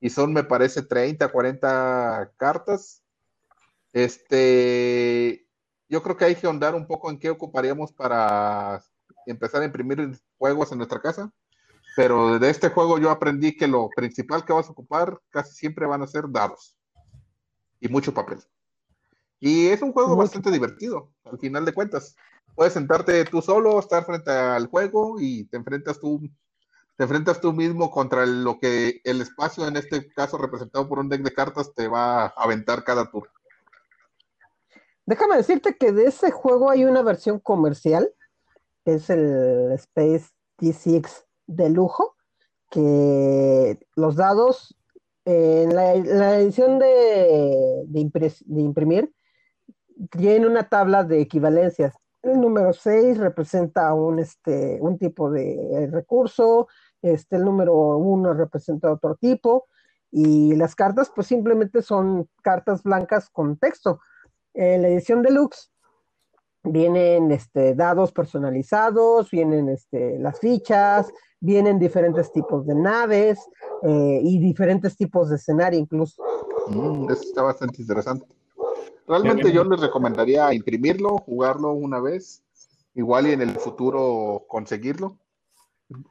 Y 0.00 0.10
son, 0.10 0.32
me 0.32 0.42
parece, 0.42 0.82
30, 0.82 1.28
40 1.28 2.32
cartas. 2.36 3.04
Este, 3.92 5.46
yo 5.88 6.02
creo 6.02 6.16
que 6.16 6.24
hay 6.24 6.34
que 6.34 6.48
ahondar 6.48 6.74
un 6.74 6.88
poco 6.88 7.10
en 7.10 7.20
qué 7.20 7.30
ocuparíamos 7.30 7.92
para 7.92 8.82
empezar 9.26 9.62
a 9.62 9.66
imprimir 9.66 10.18
juegos 10.38 10.72
en 10.72 10.78
nuestra 10.78 11.00
casa. 11.00 11.30
Pero 11.96 12.38
de 12.38 12.50
este 12.50 12.70
juego 12.70 12.98
yo 12.98 13.10
aprendí 13.10 13.56
que 13.56 13.68
lo 13.68 13.88
principal 13.94 14.44
que 14.44 14.52
vas 14.52 14.68
a 14.68 14.72
ocupar 14.72 15.20
casi 15.30 15.54
siempre 15.54 15.86
van 15.86 16.02
a 16.02 16.06
ser 16.06 16.24
dados 16.28 16.76
y 17.80 17.88
mucho 17.88 18.12
papel. 18.12 18.40
Y 19.38 19.68
es 19.68 19.82
un 19.82 19.92
juego 19.92 20.16
bastante 20.16 20.50
divertido, 20.50 21.12
al 21.24 21.38
final 21.38 21.64
de 21.64 21.72
cuentas. 21.72 22.16
Puedes 22.54 22.72
sentarte 22.72 23.24
tú 23.26 23.42
solo, 23.42 23.78
estar 23.78 24.04
frente 24.04 24.30
al 24.30 24.66
juego 24.66 25.16
y 25.20 25.44
te 25.44 25.56
enfrentas 25.56 26.00
tú, 26.00 26.20
te 26.96 27.04
enfrentas 27.04 27.40
tú 27.40 27.52
mismo 27.52 27.90
contra 27.90 28.24
lo 28.26 28.58
que 28.58 29.00
el 29.04 29.20
espacio, 29.20 29.66
en 29.66 29.76
este 29.76 30.08
caso 30.12 30.38
representado 30.38 30.88
por 30.88 30.98
un 30.98 31.08
deck 31.08 31.22
de 31.22 31.34
cartas, 31.34 31.74
te 31.74 31.88
va 31.88 32.26
a 32.26 32.32
aventar 32.36 32.84
cada 32.84 33.10
turno. 33.10 33.30
Déjame 35.06 35.36
decirte 35.36 35.76
que 35.76 35.92
de 35.92 36.06
ese 36.06 36.30
juego 36.30 36.70
hay 36.70 36.84
una 36.84 37.02
versión 37.02 37.38
comercial, 37.38 38.10
es 38.84 39.10
el 39.10 39.72
Space 39.72 40.30
D6 40.58 41.24
de 41.46 41.70
lujo, 41.70 42.16
que 42.70 43.78
los 43.96 44.16
dados, 44.16 44.76
en 45.24 45.74
la, 45.74 45.94
edición 46.38 46.78
de, 46.78 47.86
imprimir, 48.54 49.12
tiene 50.10 50.46
una 50.46 50.68
tabla 50.68 51.04
de 51.04 51.20
equivalencias. 51.20 51.94
El 52.22 52.40
número 52.40 52.72
6 52.72 53.18
representa 53.18 53.92
un, 53.94 54.18
este, 54.18 54.78
un 54.80 54.98
tipo 54.98 55.30
de 55.30 55.88
recurso, 55.92 56.68
este, 57.02 57.36
el 57.36 57.44
número 57.44 57.74
1 57.98 58.32
representa 58.34 58.92
otro 58.92 59.14
tipo, 59.16 59.66
y 60.10 60.54
las 60.54 60.74
cartas 60.74 61.10
pues 61.14 61.26
simplemente 61.26 61.82
son 61.82 62.28
cartas 62.42 62.82
blancas 62.82 63.28
con 63.30 63.56
texto. 63.56 64.00
En 64.54 64.82
la 64.82 64.88
edición 64.88 65.22
deluxe 65.22 65.73
vienen 66.64 67.30
este, 67.30 67.74
dados 67.74 68.12
personalizados, 68.12 69.30
vienen 69.30 69.68
este, 69.68 70.18
las 70.18 70.40
fichas, 70.40 71.12
vienen 71.40 71.78
diferentes 71.78 72.32
tipos 72.32 72.66
de 72.66 72.74
naves 72.74 73.38
eh, 73.82 74.20
y 74.22 74.38
diferentes 74.38 74.96
tipos 74.96 75.28
de 75.28 75.36
escenario 75.36 75.78
incluso. 75.78 76.22
Mm, 76.68 77.10
eso 77.10 77.22
está 77.22 77.42
bastante 77.42 77.82
interesante. 77.82 78.26
Realmente 79.06 79.52
yo 79.52 79.64
les 79.64 79.80
recomendaría 79.80 80.52
imprimirlo, 80.54 81.18
jugarlo 81.18 81.72
una 81.72 82.00
vez, 82.00 82.42
igual 82.94 83.26
y 83.26 83.32
en 83.32 83.42
el 83.42 83.50
futuro 83.50 84.44
conseguirlo. 84.48 85.18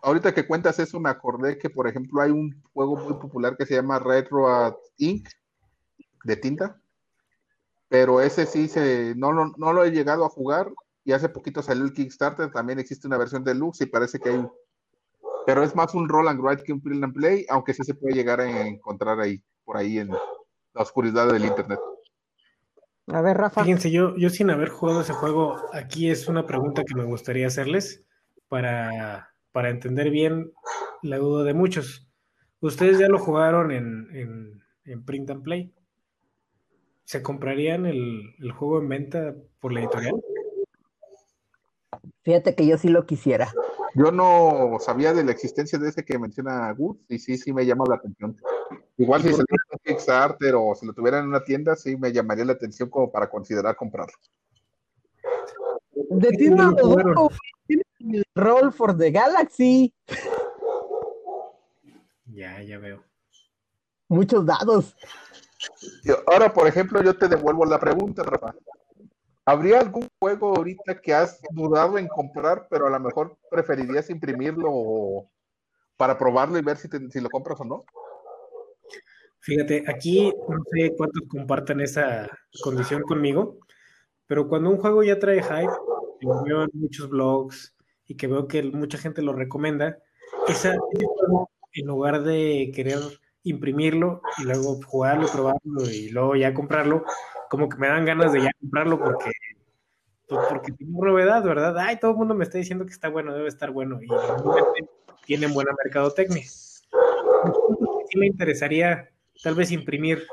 Ahorita 0.04 0.36
que 0.36 0.45
cuentas 0.45 0.78
eso, 0.78 0.99
me 0.99 1.10
acordé 1.10 1.58
que, 1.58 1.72
por 1.72 1.88
ejemplo, 1.88 2.22
hay 2.22 2.30
un 2.30 2.62
juego 2.72 2.95
muy 2.97 3.16
popular 3.16 3.58
que 3.58 3.66
se 3.66 3.74
llama 3.74 3.97
Retro 3.97 4.80
Ink 4.97 5.28
de 6.24 6.36
tinta 6.38 6.82
pero 7.93 8.21
ese 8.21 8.47
sí 8.47 8.67
se, 8.67 9.13
no, 9.15 9.31
no, 9.33 9.71
lo 9.71 9.83
he 9.83 9.91
llegado 9.91 10.25
a 10.25 10.29
jugar 10.29 10.73
y 11.05 11.11
hace 11.11 11.29
poquito 11.29 11.61
salió 11.61 11.83
el 11.83 11.93
Kickstarter, 11.93 12.49
también 12.49 12.79
existe 12.79 13.05
una 13.05 13.19
versión 13.19 13.43
deluxe 13.43 13.81
y 13.81 13.85
parece 13.85 14.17
que 14.17 14.29
hay, 14.29 14.47
pero 15.45 15.61
es 15.61 15.75
más 15.75 15.93
un 15.93 16.09
roll 16.09 16.27
and 16.27 16.41
write 16.41 16.63
que 16.63 16.73
un 16.73 16.81
print 16.81 17.03
and 17.03 17.13
play, 17.13 17.45
aunque 17.49 17.71
sí 17.71 17.83
se 17.83 17.93
puede 17.93 18.15
llegar 18.15 18.41
a 18.41 18.65
encontrar 18.67 19.19
ahí, 19.19 19.43
por 19.63 19.77
ahí 19.77 19.99
en 19.99 20.09
la 20.09 20.81
oscuridad 20.81 21.31
del 21.31 21.45
internet. 21.45 21.79
A 23.05 23.21
ver, 23.21 23.37
Rafa. 23.37 23.63
Fíjense, 23.63 23.91
yo, 23.91 24.17
yo 24.17 24.31
sin 24.31 24.49
haber 24.49 24.69
jugado 24.69 25.01
ese 25.01 25.13
juego, 25.13 25.57
aquí 25.71 26.09
es 26.09 26.27
una 26.27 26.47
pregunta 26.47 26.81
que 26.83 26.95
me 26.95 27.03
gustaría 27.03 27.45
hacerles 27.45 28.03
para, 28.47 29.35
para 29.51 29.69
entender 29.69 30.09
bien 30.09 30.51
la 31.03 31.19
duda 31.19 31.43
de 31.43 31.53
muchos. 31.53 32.07
¿Ustedes 32.59 32.97
ya 32.97 33.07
lo 33.07 33.19
jugaron 33.19 33.69
en, 33.69 34.07
en, 34.15 34.63
en 34.85 35.05
Print 35.05 35.29
and 35.29 35.43
Play? 35.43 35.71
¿Se 37.06 37.22
comprarían 37.22 37.86
el, 37.86 38.51
juego 38.58 38.80
en 38.80 38.89
venta 38.89 39.36
por 39.60 39.74
la 39.74 39.82
editorial? 39.82 40.16
Fíjate 42.24 42.56
que 42.56 42.66
yo 42.66 42.78
sí 42.78 42.89
lo 42.89 43.06
quisiera. 43.06 43.51
Yo 43.95 44.12
no 44.12 44.78
sabía 44.80 45.14
de 45.14 45.24
la 45.24 45.32
existencia 45.32 45.78
de 45.78 45.89
ese 45.89 46.04
que 46.04 46.18
menciona 46.18 46.72
Gus 46.72 46.97
y 47.10 47.20
sí, 47.20 47.38
sí 47.38 47.54
me 47.54 47.66
llama 47.66 47.86
la 47.88 47.95
atención. 47.95 48.38
Igual 48.97 49.22
si 49.22 49.34
se 49.34 49.38
lo 49.38 49.45
en 49.72 49.80
Kickstarter 49.84 50.56
o 50.56 50.74
si 50.76 50.86
lo 50.86 50.93
tuviera 50.93 51.20
en 51.20 51.28
una 51.28 51.43
tienda, 51.43 51.76
sí 51.76 51.97
me 51.97 52.12
llamaría 52.12 52.45
la 52.45 52.54
atención 52.54 52.89
como 52.89 53.12
para 53.12 53.30
considerar 53.30 53.76
comprarlo. 53.76 54.14
De 56.10 56.30
tienda 56.30 56.74
el 58.08 58.24
Roll 58.36 58.72
for 58.72 58.97
the 58.97 59.12
Galaxy. 59.12 59.93
Ya, 62.26 62.62
ya 62.64 62.80
veo. 62.80 63.04
Muchos 64.08 64.45
dados. 64.45 64.95
Ahora, 66.28 66.53
por 66.53 66.68
ejemplo, 66.68 67.01
yo 67.01 67.16
te 67.16 67.28
devuelvo 67.28 67.66
la 67.66 67.80
pregunta, 67.80 68.24
Rafa. 68.24 68.55
¿Habría 69.45 69.82
algún 69.82 70.07
juego 70.20 70.55
ahorita 70.55 71.01
que 71.01 71.14
has 71.14 71.41
dudado 71.51 71.97
en 71.97 72.07
comprar, 72.07 72.68
pero 72.70 72.88
a 72.88 72.89
lo 72.89 72.99
mejor 72.99 73.38
preferirías 73.51 74.09
imprimirlo 74.09 75.30
para 75.97 76.18
probarlo 76.18 76.57
y 76.57 76.61
ver 76.61 76.78
si, 76.78 76.88
lo 77.20 77.30
compras 77.30 77.59
o 77.59 77.66
no? 77.66 77.84
Fíjate, 79.39 79.84
aquí 79.88 80.34
no 80.47 80.64
sé 80.72 80.93
cuántos 80.95 81.24
compartan 81.28 81.82
esa 81.82 82.30
condición 82.64 83.01
conmigo, 83.01 83.57
pero 84.28 84.47
cuando 84.47 84.70
un 84.70 84.78
juego 84.78 85.03
ya 85.03 85.20
trae 85.20 85.43
hype, 85.43 85.74
lo 86.22 86.43
veo 86.43 86.64
en 86.64 86.70
muchos 86.74 87.09
blogs 87.09 87.76
y 88.07 88.16
que 88.16 88.28
veo 88.28 88.47
que 88.47 88.64
mucha 88.64 88.97
gente 88.97 89.22
lo 89.22 89.34
recomienda, 89.34 89.97
esa, 90.47 90.78
en 91.74 91.88
lugar 91.88 92.24
de 92.24 92.72
querer 92.74 92.99
imprimirlo 93.43 94.21
y 94.39 94.43
luego 94.43 94.79
jugarlo, 94.85 95.27
probarlo 95.27 95.89
y 95.91 96.09
luego 96.09 96.35
ya 96.35 96.53
comprarlo, 96.53 97.05
como 97.49 97.69
que 97.69 97.77
me 97.77 97.87
dan 97.87 98.05
ganas 98.05 98.33
de 98.33 98.41
ya 98.41 98.51
comprarlo 98.59 98.99
porque, 98.99 99.31
pues, 100.27 100.45
porque 100.49 100.71
tiene 100.71 100.93
novedad, 100.93 101.43
¿verdad? 101.43 101.77
Ay, 101.77 101.99
todo 101.99 102.11
el 102.11 102.17
mundo 102.17 102.35
me 102.35 102.43
está 102.43 102.57
diciendo 102.57 102.85
que 102.85 102.93
está 102.93 103.09
bueno, 103.09 103.33
debe 103.33 103.49
estar 103.49 103.71
bueno 103.71 103.99
y 104.01 104.07
tienen 105.25 105.53
buena 105.53 105.71
mercadotecnia. 105.83 106.43
Sí 106.43 108.17
me 108.17 108.27
interesaría 108.27 109.09
tal 109.43 109.55
vez 109.55 109.71
imprimir, 109.71 110.25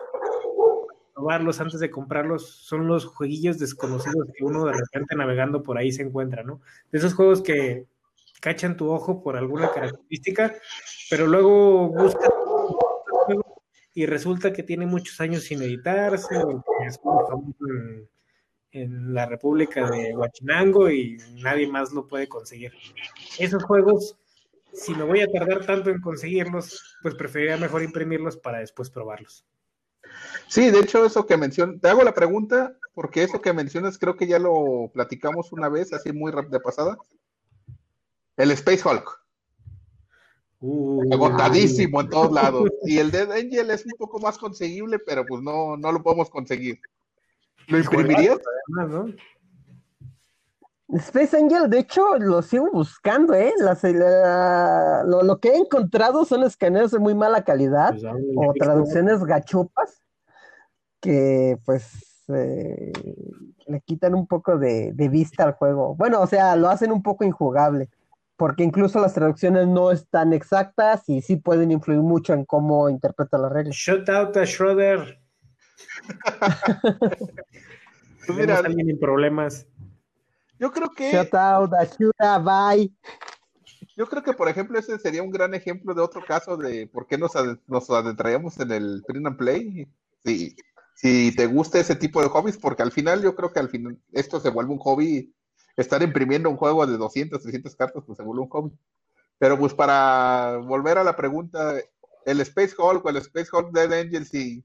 probarlos 1.15 1.61
antes 1.61 1.81
de 1.81 1.91
comprarlos, 1.91 2.49
son 2.49 2.87
los 2.87 3.05
jueguillos 3.05 3.59
desconocidos 3.59 4.29
que 4.37 4.45
uno 4.45 4.65
de 4.65 4.73
repente 4.73 5.17
navegando 5.17 5.63
por 5.63 5.77
ahí 5.79 5.93
se 5.93 6.03
encuentra, 6.03 6.43
¿no? 6.43 6.61
De 6.91 6.99
esos 6.99 7.15
juegos 7.15 7.43
que 7.43 7.87
cachan 8.41 8.77
tu 8.77 8.91
ojo 8.91 9.23
por 9.23 9.37
alguna 9.37 9.71
característica, 9.71 10.55
pero 11.11 11.27
luego 11.27 11.89
buscan 11.89 12.31
y 14.01 14.07
resulta 14.07 14.51
que 14.51 14.63
tiene 14.63 14.87
muchos 14.87 15.21
años 15.21 15.43
sin 15.45 15.61
editarse, 15.61 16.35
es 16.87 16.99
en, 17.69 18.09
en, 18.73 19.13
la 19.13 19.27
República 19.27 19.91
de 19.91 20.17
Huachinango 20.17 20.91
y 20.91 21.19
nadie 21.43 21.69
más 21.69 21.93
lo 21.93 22.09
puede 22.09 22.27
conseguir. 22.27 22.73
Esos 23.39 23.63
juegos, 23.63 24.17
si 24.73 24.95
me 24.95 25.05
voy 25.05 25.21
a 25.21 25.27
tardar 25.27 25.67
tanto 25.67 25.91
en 25.91 26.01
conseguirlos, 26.01 26.97
pues 27.03 27.15
preferiría 27.15 27.59
mejor 27.59 27.83
imprimirlos 27.83 28.39
para 28.39 28.61
después 28.61 28.89
probarlos. 28.89 29.45
Sí, 30.49 30.71
de 30.71 30.81
hecho, 30.81 31.05
eso 31.05 31.27
que 31.27 31.37
mencionas, 31.37 31.79
te 31.83 31.89
hago 31.89 32.03
la 32.03 32.15
pregunta, 32.15 32.75
porque 32.95 33.23
eso 33.23 33.43
que 33.43 33.53
mencionas 33.53 33.99
creo 33.99 34.17
que 34.17 34.27
ya 34.27 34.39
lo 34.39 34.91
platicamos 34.95 35.53
una 35.53 35.69
vez, 35.69 35.93
así 35.93 36.11
muy 36.11 36.33
de 36.33 36.61
pasada. 36.61 36.97
El 38.39 38.51
Space 38.53 38.81
Hulk. 38.83 39.21
Uh, 40.63 41.13
agotadísimo 41.13 42.03
en 42.03 42.09
todos 42.11 42.33
lados. 42.33 42.69
Y 42.85 42.99
el 42.99 43.11
Dead 43.11 43.31
Angel 43.33 43.71
es 43.71 43.85
un 43.87 43.93
poco 43.99 44.19
más 44.21 44.37
conseguible, 44.37 44.99
pero 44.99 45.25
pues 45.25 45.43
no, 45.43 45.77
no 45.77 45.91
lo 45.91 46.03
podemos 46.03 46.29
conseguir. 46.29 46.79
¿Lo 47.67 47.79
imprimirías? 47.79 48.39
Space 50.89 51.37
Angel, 51.37 51.71
de 51.71 51.79
hecho, 51.79 52.19
lo 52.19 52.43
sigo 52.43 52.69
buscando, 52.73 53.33
¿eh? 53.35 53.53
lo, 53.61 55.39
que 55.39 55.51
he 55.51 55.57
encontrado 55.57 56.25
son 56.25 56.43
escaneos 56.43 56.91
de 56.91 56.99
muy 56.99 57.15
mala 57.15 57.45
calidad 57.45 57.93
pues, 57.93 58.05
o 58.37 58.53
traducciones 58.59 59.23
gachupas 59.23 60.03
que, 61.01 61.59
pues, 61.65 62.25
eh, 62.35 62.93
le 63.67 63.81
quitan 63.83 64.17
un 64.17 64.27
poco 64.27 64.59
de, 64.59 64.93
de 64.93 65.09
vista 65.09 65.45
al 65.45 65.53
juego. 65.53 65.95
Bueno, 65.95 66.21
o 66.21 66.27
sea, 66.27 66.57
lo 66.57 66.69
hacen 66.69 66.91
un 66.91 67.03
poco 67.03 67.25
injugable 67.25 67.89
porque 68.41 68.65
incluso 68.65 68.99
las 68.99 69.13
traducciones 69.13 69.69
no 69.69 69.91
están 69.91 70.33
exactas 70.33 71.07
y 71.11 71.21
sí 71.21 71.37
pueden 71.37 71.71
influir 71.73 72.01
mucho 72.01 72.33
en 72.33 72.47
cómo 72.47 72.89
interpreta 72.89 73.37
las 73.37 73.53
reglas. 73.53 73.77
Shut 73.77 74.09
out 74.09 74.35
a 74.35 74.47
Schroeder. 74.47 75.21
pues 78.27 78.39
mira, 78.39 78.57
alguien 78.57 78.89
en 78.89 78.99
problemas. 78.99 79.67
Yo 80.59 80.73
creo 80.73 80.89
que. 80.89 81.13
Shut 81.13 81.35
out 81.35 81.75
a 81.75 81.85
Shura, 81.85 82.39
bye. 82.39 82.91
Yo 83.95 84.07
creo 84.07 84.23
que, 84.23 84.33
por 84.33 84.49
ejemplo, 84.49 84.79
ese 84.79 84.99
sería 84.99 85.23
un 85.23 85.31
gran 85.31 85.53
ejemplo 85.53 85.93
de 85.93 86.01
otro 86.01 86.25
caso 86.25 86.57
de 86.57 86.87
por 86.87 87.07
qué 87.07 87.19
nos, 87.19 87.33
nos 87.67 87.91
adentraríamos 87.91 88.59
en 88.59 88.73
el 88.73 89.03
print 89.07 89.27
and 89.27 89.37
play. 89.37 89.87
Si, 90.25 90.57
si 90.95 91.37
te 91.37 91.45
gusta 91.45 91.79
ese 91.79 91.95
tipo 91.95 92.23
de 92.23 92.31
hobbies, 92.31 92.57
porque 92.57 92.83
al 92.83 92.91
final 92.91 93.21
yo 93.21 93.35
creo 93.35 93.53
que 93.53 93.61
al 93.61 93.69
final 93.69 93.99
esto 94.13 94.41
se 94.41 94.49
vuelve 94.49 94.73
un 94.73 94.79
hobby 94.79 95.31
estar 95.77 96.03
imprimiendo 96.03 96.51
un 96.51 96.57
juego 96.57 96.87
de 96.87 96.97
200, 96.97 97.41
300 97.43 97.77
cartas, 97.77 98.03
pues 98.07 98.17
se 98.17 98.23
vuelve 98.23 98.43
un 98.43 98.49
hobby. 98.49 98.79
Pero 99.39 99.59
pues 99.59 99.75
para 99.75 100.59
volver 100.59 100.99
a 100.99 101.05
la 101.05 101.17
pregunta, 101.17 101.75
el 102.27 102.41
Space 102.41 102.75
Hulk 102.77 103.05
o 103.05 103.09
el 103.09 103.17
Space 103.17 103.49
Hulk 103.53 103.73
Dead 103.73 103.93
Angel, 103.93 104.27
si 104.27 104.65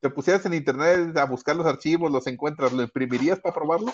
te 0.00 0.10
pusieras 0.10 0.44
en 0.46 0.54
internet 0.54 1.16
a 1.16 1.24
buscar 1.24 1.56
los 1.56 1.66
archivos, 1.66 2.10
los 2.10 2.26
encuentras, 2.26 2.72
¿lo 2.72 2.82
imprimirías 2.82 3.40
para 3.40 3.54
probarlo? 3.54 3.92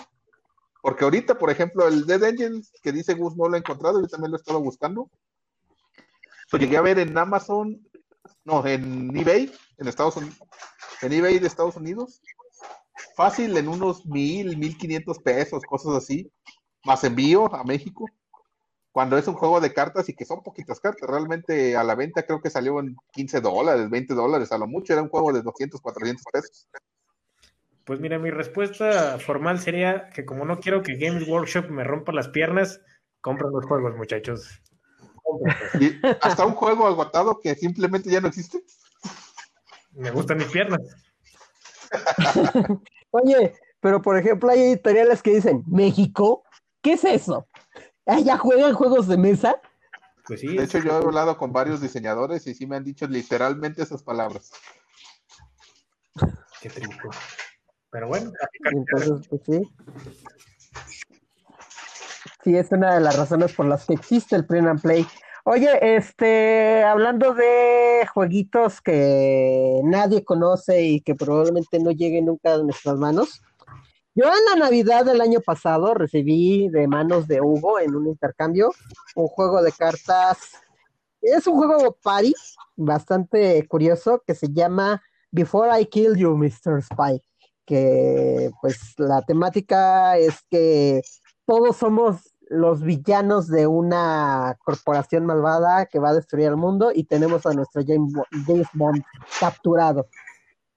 Porque 0.81 1.03
ahorita, 1.03 1.37
por 1.37 1.49
ejemplo, 1.49 1.87
el 1.87 2.05
Dead 2.05 2.23
Angels 2.23 2.71
que 2.81 2.91
dice 2.91 3.15
Gus 3.15 3.35
no 3.35 3.47
lo 3.47 3.55
he 3.55 3.59
encontrado, 3.59 4.01
yo 4.01 4.07
también 4.07 4.31
lo 4.31 4.37
he 4.37 4.39
estado 4.39 4.59
buscando. 4.59 5.09
Lo 6.51 6.59
llegué 6.59 6.77
a 6.77 6.81
ver 6.81 6.99
en 6.99 7.17
Amazon, 7.17 7.81
no, 8.43 8.65
en 8.67 9.15
eBay, 9.17 9.51
en 9.77 9.87
Estados 9.87 10.17
Unidos, 10.17 10.37
en 11.01 11.11
eBay 11.11 11.39
de 11.39 11.47
Estados 11.47 11.75
Unidos. 11.75 12.21
Fácil 13.15 13.55
en 13.57 13.67
unos 13.67 14.05
mil, 14.05 14.57
mil 14.57 14.77
quinientos 14.77 15.19
pesos, 15.19 15.63
cosas 15.63 15.95
así, 15.95 16.31
más 16.85 17.03
envío 17.03 17.53
a 17.53 17.63
México. 17.63 18.05
Cuando 18.91 19.17
es 19.17 19.27
un 19.27 19.35
juego 19.35 19.59
de 19.59 19.73
cartas 19.73 20.07
y 20.07 20.13
que 20.13 20.23
son 20.23 20.41
poquitas 20.41 20.79
cartas, 20.79 21.09
realmente 21.09 21.75
a 21.75 21.83
la 21.83 21.95
venta 21.95 22.23
creo 22.23 22.41
que 22.41 22.49
salió 22.49 22.79
en 22.79 22.95
15 23.11 23.41
dólares, 23.41 23.89
20 23.89 24.13
dólares, 24.13 24.51
a 24.51 24.57
lo 24.57 24.67
mucho 24.67 24.93
era 24.93 25.01
un 25.01 25.09
juego 25.09 25.33
de 25.33 25.41
200, 25.41 25.81
400 25.81 26.23
pesos. 26.31 26.69
Pues 27.83 27.99
mira, 27.99 28.17
mi 28.17 28.31
respuesta 28.31 29.19
formal 29.19 29.59
sería 29.59 30.09
que 30.09 30.25
como 30.25 30.45
no 30.45 30.59
quiero 30.59 30.81
que 30.81 30.95
Games 30.95 31.27
Workshop 31.27 31.69
me 31.69 31.83
rompa 31.83 32.13
las 32.13 32.29
piernas, 32.29 32.81
compren 33.19 33.51
los 33.51 33.65
juegos, 33.65 33.95
muchachos. 33.95 34.61
Y 35.79 35.99
hasta 36.21 36.45
un 36.45 36.53
juego 36.53 36.87
agotado 36.87 37.39
que 37.41 37.53
simplemente 37.55 38.09
ya 38.09 38.21
no 38.21 38.29
existe. 38.29 38.63
Me 39.91 40.09
gustan 40.11 40.37
mis 40.37 40.47
piernas. 40.47 40.81
Oye, 43.11 43.53
pero 43.79 44.01
por 44.01 44.17
ejemplo 44.17 44.49
hay 44.49 44.61
editoriales 44.61 45.21
que 45.21 45.35
dicen, 45.35 45.63
México, 45.67 46.43
¿qué 46.81 46.93
es 46.93 47.03
eso? 47.03 47.47
Ah, 48.05 48.19
¿Ya 48.19 48.37
juegan 48.37 48.73
juegos 48.73 49.07
de 49.07 49.17
mesa? 49.17 49.59
Pues 50.27 50.41
sí. 50.41 50.55
De 50.55 50.63
hecho, 50.63 50.79
yo 50.79 50.91
he 50.91 51.03
hablado 51.03 51.37
con 51.37 51.53
varios 51.53 51.81
diseñadores 51.81 52.45
y 52.47 52.53
sí 52.53 52.65
me 52.65 52.75
han 52.75 52.83
dicho 52.83 53.07
literalmente 53.07 53.83
esas 53.83 54.03
palabras. 54.03 54.51
Qué 56.61 56.69
triste. 56.69 56.95
Pero 57.91 58.07
bueno, 58.07 58.31
Entonces, 58.71 59.27
pues 59.29 59.41
sí. 59.45 59.61
Sí, 62.43 62.57
es 62.57 62.71
una 62.71 62.95
de 62.95 63.01
las 63.01 63.17
razones 63.17 63.53
por 63.53 63.65
las 63.65 63.85
que 63.85 63.93
existe 63.93 64.35
el 64.35 64.45
Print 64.45 64.67
and 64.67 64.81
Play. 64.81 65.07
Oye, 65.47 65.95
este, 65.95 66.81
hablando 66.83 67.35
de 67.35 68.07
jueguitos 68.11 68.81
que 68.81 69.79
nadie 69.83 70.25
conoce 70.25 70.81
y 70.81 71.01
que 71.01 71.13
probablemente 71.13 71.77
no 71.77 71.91
lleguen 71.91 72.25
nunca 72.25 72.55
a 72.55 72.63
nuestras 72.63 72.97
manos. 72.97 73.43
Yo 74.15 74.25
en 74.25 74.59
la 74.59 74.65
Navidad 74.65 75.05
del 75.05 75.21
año 75.21 75.41
pasado 75.41 75.93
recibí 75.93 76.67
de 76.69 76.87
manos 76.87 77.27
de 77.27 77.41
Hugo 77.41 77.79
en 77.79 77.95
un 77.95 78.07
intercambio 78.07 78.71
un 79.15 79.27
juego 79.27 79.61
de 79.61 79.71
cartas. 79.71 80.39
Es 81.21 81.45
un 81.45 81.57
juego 81.57 81.95
party 82.01 82.33
bastante 82.75 83.67
curioso 83.67 84.23
que 84.25 84.33
se 84.33 84.47
llama 84.51 85.03
Before 85.29 85.79
I 85.79 85.85
Kill 85.85 86.15
You, 86.15 86.35
Mr. 86.35 86.81
Spy. 86.81 87.21
Que 87.67 88.49
pues 88.61 88.95
la 88.97 89.21
temática 89.21 90.17
es 90.17 90.41
que 90.49 91.03
todos 91.45 91.77
somos 91.77 92.34
los 92.49 92.81
villanos 92.81 93.47
de 93.47 93.67
una 93.67 94.57
corporación 94.63 95.25
malvada 95.25 95.85
que 95.87 95.99
va 95.99 96.09
a 96.09 96.13
destruir 96.15 96.47
el 96.47 96.57
mundo 96.57 96.91
y 96.93 97.05
tenemos 97.05 97.45
a 97.45 97.53
nuestro 97.53 97.81
James 97.85 98.13
Bo- 98.13 98.25
James 98.45 98.67
Bond 98.73 99.03
capturado. 99.39 100.07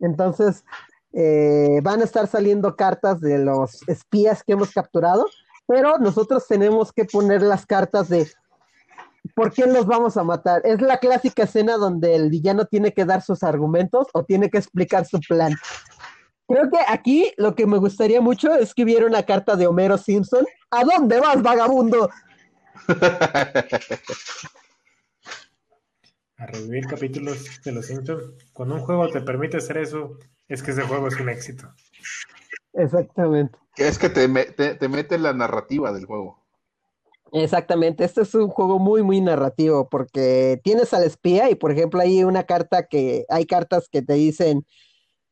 Entonces, 0.01 0.65
eh, 1.13 1.81
van 1.83 2.01
a 2.01 2.05
estar 2.05 2.27
saliendo 2.27 2.77
cartas 2.77 3.21
de 3.21 3.39
los 3.39 3.87
espías 3.89 4.43
que 4.43 4.53
hemos 4.53 4.73
capturado, 4.73 5.27
pero 5.67 5.99
nosotros 5.99 6.47
tenemos 6.47 6.93
que 6.93 7.05
poner 7.05 7.43
las 7.43 7.67
cartas 7.67 8.09
de 8.09 8.31
por 9.35 9.53
qué 9.53 9.67
los 9.67 9.87
vamos 9.87 10.17
a 10.17 10.25
matar. 10.25 10.63
Es 10.65 10.81
la 10.81 10.99
clásica 10.99 11.43
escena 11.43 11.77
donde 11.77 12.15
el 12.15 12.31
villano 12.31 12.65
tiene 12.65 12.93
que 12.95 13.05
dar 13.05 13.21
sus 13.21 13.43
argumentos 13.43 14.07
o 14.15 14.25
tiene 14.25 14.49
que 14.49 14.59
explicar 14.59 15.05
su 15.05 15.19
plan. 15.21 15.53
Creo 16.49 16.71
que 16.71 16.79
aquí 16.89 17.33
lo 17.37 17.55
que 17.55 17.67
me 17.67 17.77
gustaría 17.77 18.23
mucho 18.23 18.55
es 18.55 18.73
que 18.73 18.83
hubiera 18.85 19.05
una 19.07 19.23
carta 19.23 19.55
de 19.55 19.67
Homero 19.67 19.99
Simpson. 19.99 20.47
¿A 20.71 20.83
dónde 20.83 21.21
vas, 21.21 21.43
vagabundo? 21.43 22.09
a 26.39 26.47
revivir 26.47 26.87
capítulos 26.87 27.61
de 27.63 27.73
los 27.73 27.87
Simpsons. 27.87 28.33
Cuando 28.55 28.77
un 28.77 28.81
juego 28.81 29.11
te 29.11 29.21
permite 29.21 29.59
hacer 29.59 29.77
eso, 29.77 30.17
es 30.49 30.63
que 30.63 30.71
ese 30.71 30.83
juego 30.83 31.09
es 31.09 31.21
un 31.21 31.29
éxito. 31.29 31.69
Exactamente. 32.73 33.59
Que 33.75 33.89
es 33.89 33.99
que 33.99 34.09
te, 34.09 34.29
te, 34.29 34.75
te 34.77 34.89
mete 34.89 35.19
la 35.19 35.35
narrativa 35.35 35.93
del 35.93 36.07
juego. 36.07 36.47
Exactamente, 37.33 38.05
este 38.05 38.23
es 38.23 38.35
un 38.35 38.49
juego 38.49 38.79
muy, 38.79 39.03
muy 39.03 39.21
narrativo 39.21 39.87
porque 39.91 40.61
tienes 40.65 40.95
al 40.95 41.05
espía 41.05 41.51
y 41.51 41.57
por 41.57 41.71
ejemplo 41.71 42.01
hay 42.01 42.25
una 42.25 42.45
carta 42.45 42.87
que, 42.87 43.27
hay 43.29 43.45
cartas 43.45 43.91
que 43.91 44.01
te 44.01 44.15
dicen, 44.15 44.65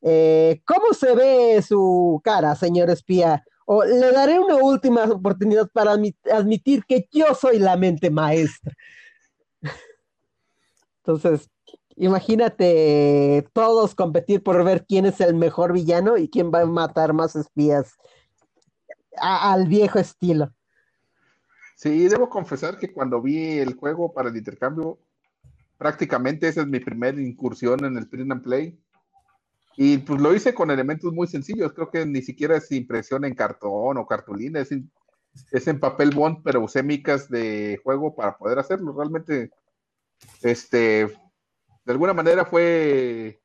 eh, 0.09 0.63
¿cómo 0.65 0.93
se 0.93 1.17
ve 1.17 1.61
su 1.63 2.21
cara, 2.23 2.55
señor 2.55 2.91
espía? 2.91 3.45
O 3.67 3.85
le 3.85 4.13
daré 4.13 4.39
una 4.39 4.55
última 4.55 5.03
oportunidad 5.03 5.69
para 5.73 5.95
admi- 5.95 6.15
admitir 6.33 6.85
que 6.87 7.09
yo 7.11 7.35
soy 7.35 7.59
la 7.59 7.77
mente 7.77 8.09
maestra. 8.09 8.73
Entonces, 10.99 11.51
imagínate 11.97 13.49
todos 13.53 13.97
competir 13.97 14.45
por 14.45 14.63
ver 14.63 14.87
quién 14.87 15.07
es 15.07 15.21
el 15.21 15.35
mejor 15.35 15.73
villano 15.73 16.17
y 16.17 16.29
quién 16.29 16.53
va 16.55 16.61
a 16.61 16.67
matar 16.67 17.13
más 17.13 17.35
espías 17.35 17.95
al 19.19 19.67
viejo 19.67 19.99
estilo. 19.99 20.53
Sí, 21.75 22.07
debo 22.07 22.29
confesar 22.29 22.79
que 22.79 22.93
cuando 22.93 23.21
vi 23.21 23.59
el 23.59 23.75
juego 23.75 24.13
para 24.13 24.29
el 24.29 24.37
intercambio, 24.37 24.99
prácticamente 25.79 26.47
esa 26.47 26.61
es 26.61 26.69
mi 26.69 26.79
primera 26.79 27.21
incursión 27.21 27.85
en 27.85 27.97
el 27.97 28.09
print 28.09 28.31
and 28.31 28.43
play. 28.43 28.79
Y 29.77 29.99
pues 29.99 30.21
lo 30.21 30.35
hice 30.35 30.55
con 30.55 30.71
elementos 30.71 31.13
muy 31.13 31.27
sencillos. 31.27 31.73
Creo 31.75 31.91
que 31.91 32.07
ni 32.07 32.23
siquiera 32.23 32.57
es 32.57 32.73
impresión 32.73 33.25
en 33.25 33.35
cartón 33.35 33.99
o 33.99 34.07
cartulina, 34.07 34.61
es, 34.61 34.71
es 35.53 35.69
en 35.69 35.79
papel 35.79 36.11
bond, 36.15 36.39
pero 36.43 36.63
usé 36.63 36.83
micas 36.83 37.29
de 37.29 37.79
juego 37.85 38.15
para 38.15 38.39
poder 38.39 38.59
hacerlo. 38.59 38.95
Realmente, 38.97 39.51
este, 40.43 41.07
de 41.07 41.93
alguna 41.93 42.15
manera 42.15 42.47
fue 42.47 43.43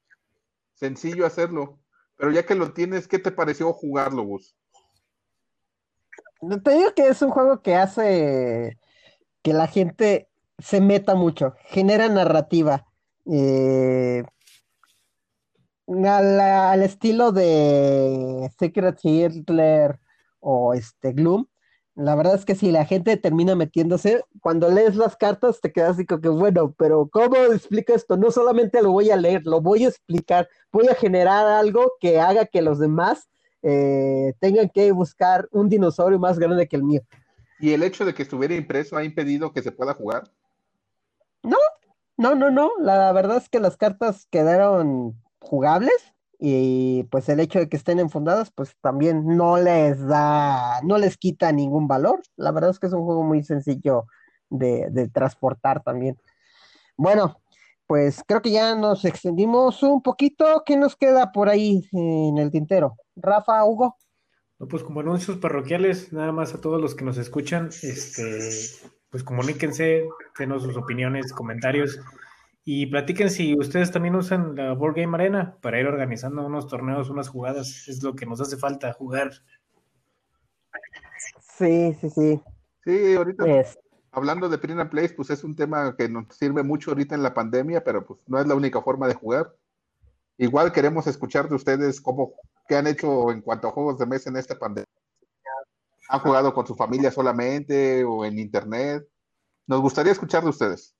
sencillo 0.73 1.25
hacerlo. 1.25 1.79
Pero 2.15 2.31
ya 2.31 2.45
que 2.45 2.55
lo 2.55 2.71
tienes, 2.71 3.07
¿qué 3.07 3.19
te 3.19 3.31
pareció 3.31 3.73
jugarlo, 3.73 4.23
Gus? 4.23 4.55
Te 6.63 6.71
digo 6.71 6.93
que 6.95 7.07
es 7.07 7.21
un 7.21 7.31
juego 7.31 7.61
que 7.61 7.75
hace 7.75 8.77
que 9.41 9.53
la 9.53 9.67
gente 9.67 10.29
se 10.59 10.81
meta 10.81 11.15
mucho, 11.15 11.55
genera 11.65 12.07
narrativa. 12.09 12.85
eh, 13.25 14.23
al, 16.05 16.39
al 16.39 16.83
estilo 16.83 17.31
de 17.31 18.49
Secret 18.57 18.99
Hitler 19.03 19.99
o 20.39 20.73
este 20.73 21.13
Gloom. 21.13 21.47
La 21.95 22.15
verdad 22.15 22.35
es 22.35 22.45
que 22.45 22.55
si 22.55 22.71
la 22.71 22.85
gente 22.85 23.17
termina 23.17 23.53
metiéndose, 23.53 24.23
cuando 24.39 24.69
lees 24.69 24.95
las 24.95 25.17
cartas 25.17 25.59
te 25.59 25.71
quedas 25.71 25.91
así 25.91 26.05
como 26.05 26.21
que, 26.21 26.29
bueno, 26.29 26.73
pero 26.77 27.09
¿cómo 27.11 27.35
explico 27.53 27.93
esto? 27.93 28.15
No 28.15 28.31
solamente 28.31 28.81
lo 28.81 28.91
voy 28.91 29.11
a 29.11 29.17
leer, 29.17 29.41
lo 29.45 29.61
voy 29.61 29.83
a 29.83 29.89
explicar, 29.89 30.47
voy 30.71 30.87
a 30.87 30.95
generar 30.95 31.45
algo 31.47 31.93
que 31.99 32.19
haga 32.19 32.45
que 32.45 32.61
los 32.61 32.79
demás 32.79 33.27
eh, 33.61 34.33
tengan 34.39 34.69
que 34.69 34.91
buscar 34.93 35.47
un 35.51 35.67
dinosaurio 35.67 36.17
más 36.17 36.39
grande 36.39 36.67
que 36.67 36.77
el 36.77 36.83
mío. 36.83 37.01
¿Y 37.59 37.73
el 37.73 37.83
hecho 37.83 38.05
de 38.05 38.13
que 38.13 38.23
estuviera 38.23 38.55
impreso 38.55 38.95
ha 38.95 39.03
impedido 39.03 39.51
que 39.51 39.61
se 39.61 39.71
pueda 39.71 39.93
jugar? 39.93 40.31
No, 42.21 42.35
no, 42.35 42.51
no, 42.51 42.71
la 42.79 43.11
verdad 43.13 43.37
es 43.37 43.49
que 43.49 43.59
las 43.59 43.77
cartas 43.77 44.27
quedaron 44.29 45.15
jugables 45.41 46.13
y 46.39 47.03
pues 47.11 47.29
el 47.29 47.39
hecho 47.39 47.59
de 47.59 47.69
que 47.69 47.77
estén 47.77 47.99
enfundadas 47.99 48.51
pues 48.51 48.75
también 48.81 49.25
no 49.27 49.57
les 49.57 49.99
da, 50.07 50.81
no 50.83 50.97
les 50.97 51.17
quita 51.17 51.51
ningún 51.51 51.87
valor. 51.87 52.21
La 52.35 52.51
verdad 52.51 52.71
es 52.71 52.79
que 52.79 52.87
es 52.87 52.93
un 52.93 53.03
juego 53.03 53.23
muy 53.23 53.43
sencillo 53.43 54.05
de, 54.49 54.87
de 54.91 55.07
transportar 55.09 55.83
también. 55.83 56.17
Bueno, 56.97 57.41
pues 57.85 58.23
creo 58.25 58.41
que 58.41 58.51
ya 58.51 58.73
nos 58.73 59.03
extendimos 59.05 59.83
un 59.83 60.01
poquito. 60.01 60.63
¿Qué 60.65 60.77
nos 60.77 60.95
queda 60.95 61.31
por 61.31 61.49
ahí 61.49 61.89
en 61.91 62.37
el 62.37 62.49
tintero? 62.49 62.95
Rafa, 63.15 63.65
Hugo. 63.65 63.97
No, 64.59 64.67
pues 64.67 64.81
como 64.81 65.01
anuncios 65.01 65.37
parroquiales, 65.37 66.13
nada 66.13 66.31
más 66.31 66.53
a 66.53 66.61
todos 66.61 66.79
los 66.79 66.95
que 66.95 67.03
nos 67.03 67.17
escuchan, 67.17 67.69
este, 67.81 68.49
pues 69.09 69.23
comuníquense, 69.23 70.07
denos 70.39 70.63
sus 70.63 70.77
opiniones, 70.77 71.33
comentarios 71.33 71.99
y 72.63 72.85
platiquen 72.85 73.29
si 73.29 73.57
ustedes 73.57 73.91
también 73.91 74.15
usan 74.15 74.55
la 74.55 74.73
Board 74.73 74.95
Game 74.95 75.15
Arena 75.15 75.57
para 75.61 75.79
ir 75.79 75.87
organizando 75.87 76.45
unos 76.45 76.67
torneos, 76.67 77.09
unas 77.09 77.29
jugadas. 77.29 77.87
Es 77.87 78.03
lo 78.03 78.15
que 78.15 78.25
nos 78.25 78.39
hace 78.39 78.57
falta, 78.57 78.93
jugar. 78.93 79.31
Sí, 81.57 81.93
sí, 81.99 82.09
sí. 82.09 82.41
Sí, 82.83 83.15
ahorita 83.15 83.45
hablando 84.11 84.49
de 84.49 84.57
Print 84.57 84.79
and 84.79 84.89
Place, 84.89 85.13
pues 85.13 85.29
es 85.29 85.43
un 85.43 85.55
tema 85.55 85.95
que 85.95 86.09
nos 86.09 86.25
sirve 86.35 86.63
mucho 86.63 86.91
ahorita 86.91 87.15
en 87.15 87.23
la 87.23 87.33
pandemia, 87.33 87.83
pero 87.83 88.05
pues 88.05 88.19
no 88.27 88.39
es 88.39 88.47
la 88.47 88.55
única 88.55 88.81
forma 88.81 89.07
de 89.07 89.13
jugar. 89.13 89.55
Igual 90.37 90.71
queremos 90.71 91.07
escuchar 91.07 91.47
de 91.47 91.55
ustedes 91.55 92.01
cómo, 92.01 92.33
qué 92.67 92.75
han 92.75 92.87
hecho 92.87 93.31
en 93.31 93.41
cuanto 93.41 93.67
a 93.67 93.71
juegos 93.71 93.97
de 93.97 94.05
mesa 94.05 94.29
en 94.29 94.37
esta 94.37 94.57
pandemia. 94.57 94.87
¿Han 96.09 96.19
jugado 96.19 96.53
con 96.53 96.67
su 96.67 96.75
familia 96.75 97.11
solamente 97.11 98.03
o 98.03 98.25
en 98.25 98.37
internet? 98.37 99.07
Nos 99.67 99.81
gustaría 99.81 100.11
escuchar 100.11 100.43
de 100.43 100.49
ustedes. 100.49 100.93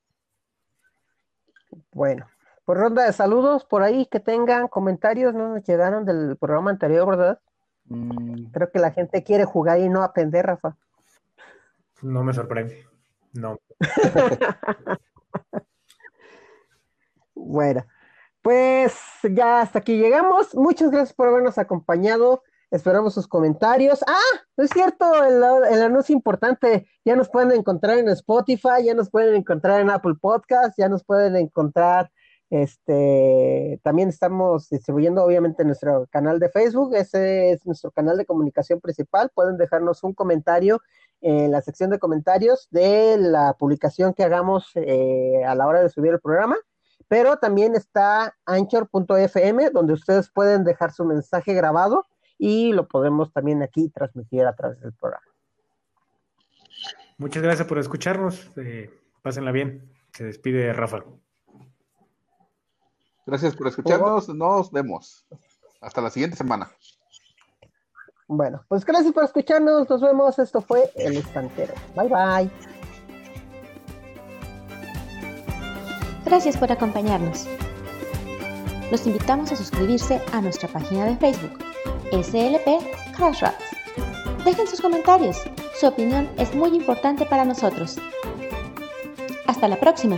Bueno, 1.92 2.28
por 2.66 2.78
ronda 2.78 3.06
de 3.06 3.14
saludos 3.14 3.66
por 3.66 3.84
ahí 3.84 4.06
que 4.06 4.20
tengan 4.20 4.68
comentarios, 4.68 5.34
no 5.34 5.50
nos 5.50 5.64
llegaron 5.64 6.06
del 6.06 6.38
programa 6.38 6.72
anterior, 6.72 7.08
¿verdad? 7.08 7.40
Mm, 7.86 8.52
Creo 8.52 8.72
que 8.72 8.80
la 8.80 8.92
gente 8.92 9.24
quiere 9.24 9.46
jugar 9.46 9.80
y 9.80 9.90
no 9.90 10.04
aprender, 10.04 10.46
Rafa. 10.46 10.76
No 12.02 12.24
me 12.24 12.34
sorprende. 12.34 12.86
No. 13.34 13.60
Bueno, 17.44 17.84
pues 18.42 18.94
ya 19.24 19.62
hasta 19.62 19.80
aquí 19.80 19.98
llegamos. 19.98 20.54
Muchas 20.56 20.92
gracias 20.92 21.14
por 21.14 21.28
habernos 21.28 21.58
acompañado. 21.58 22.44
Esperamos 22.72 23.14
sus 23.14 23.28
comentarios. 23.28 24.02
Ah, 24.08 24.40
no 24.56 24.64
es 24.64 24.70
cierto, 24.72 25.06
el, 25.26 25.44
el 25.74 25.82
anuncio 25.84 26.16
importante. 26.16 26.88
Ya 27.04 27.18
nos 27.18 27.30
pueden 27.30 27.52
encontrar 27.52 27.98
en 27.98 28.08
Spotify, 28.08 28.86
ya 28.86 28.94
nos 28.94 29.10
pueden 29.10 29.36
encontrar 29.36 29.82
en 29.82 29.90
Apple 29.90 30.16
Podcast, 30.20 30.78
ya 30.78 30.88
nos 30.88 31.04
pueden 31.04 31.36
encontrar. 31.36 32.10
Este, 32.50 33.80
también 33.84 34.10
estamos 34.10 34.70
distribuyendo 34.70 35.24
obviamente 35.24 35.64
nuestro 35.64 36.08
canal 36.12 36.38
de 36.40 36.50
Facebook, 36.50 36.94
ese 36.96 37.52
es 37.52 37.66
nuestro 37.66 37.92
canal 37.92 38.18
de 38.18 38.26
comunicación 38.26 38.80
principal. 38.80 39.30
Pueden 39.36 39.58
dejarnos 39.58 40.04
un 40.04 40.14
comentario 40.14 40.82
en 41.20 41.52
la 41.52 41.62
sección 41.62 41.90
de 41.90 42.00
comentarios 42.00 42.68
de 42.72 43.18
la 43.18 43.54
publicación 43.60 44.14
que 44.14 44.24
hagamos 44.24 44.72
eh, 44.76 45.44
a 45.46 45.56
la 45.56 45.68
hora 45.68 45.82
de 45.82 45.90
subir 45.90 46.14
el 46.14 46.20
programa 46.20 46.56
pero 47.08 47.36
también 47.36 47.76
está 47.76 48.38
anchor.fm, 48.46 49.70
donde 49.72 49.92
ustedes 49.92 50.30
pueden 50.30 50.64
dejar 50.64 50.94
su 50.94 51.04
mensaje 51.04 51.54
grabado 51.54 52.06
y 52.44 52.74
lo 52.74 52.88
podemos 52.88 53.32
también 53.32 53.62
aquí 53.62 53.90
transmitir 53.90 54.48
a 54.48 54.56
través 54.56 54.82
del 54.82 54.94
programa. 54.94 55.24
Muchas 57.20 57.44
gracias 57.44 57.68
por 57.68 57.78
escucharnos. 57.78 58.50
Eh, 58.58 58.90
pásenla 59.22 59.52
bien. 59.52 59.88
Se 60.12 60.24
despide 60.24 60.74
Rafa. 60.74 61.04
Gracias 63.28 63.56
por 63.56 63.68
escucharnos. 63.68 64.28
Nos 64.30 64.72
vemos. 64.72 65.24
Hasta 65.82 66.02
la 66.02 66.10
siguiente 66.10 66.36
semana. 66.36 66.72
Bueno, 68.28 68.66
pues 68.68 68.84
gracias 68.86 69.14
por 69.14 69.24
escucharnos. 69.24 69.88
Nos 69.88 70.02
vemos. 70.02 70.40
Esto 70.40 70.62
fue 70.62 70.90
El 70.96 71.18
Estantero. 71.18 71.76
Bye 71.96 72.10
bye. 72.10 72.52
Gracias 76.26 76.58
por 76.58 76.72
acompañarnos. 76.72 77.48
Los 78.92 79.08
invitamos 79.08 79.52
a 79.54 79.56
suscribirse 79.56 80.22
a 80.34 80.42
nuestra 80.42 80.68
página 80.68 81.06
de 81.06 81.16
Facebook, 81.16 81.58
SLP 82.12 83.16
Crash. 83.16 83.42
Dejen 84.44 84.68
sus 84.68 84.82
comentarios, 84.82 85.38
su 85.80 85.88
opinión 85.88 86.30
es 86.38 86.54
muy 86.54 86.76
importante 86.76 87.26
para 87.26 87.46
nosotros. 87.46 87.98
Hasta 89.48 89.70
la 89.70 89.80
próxima. 89.80 90.18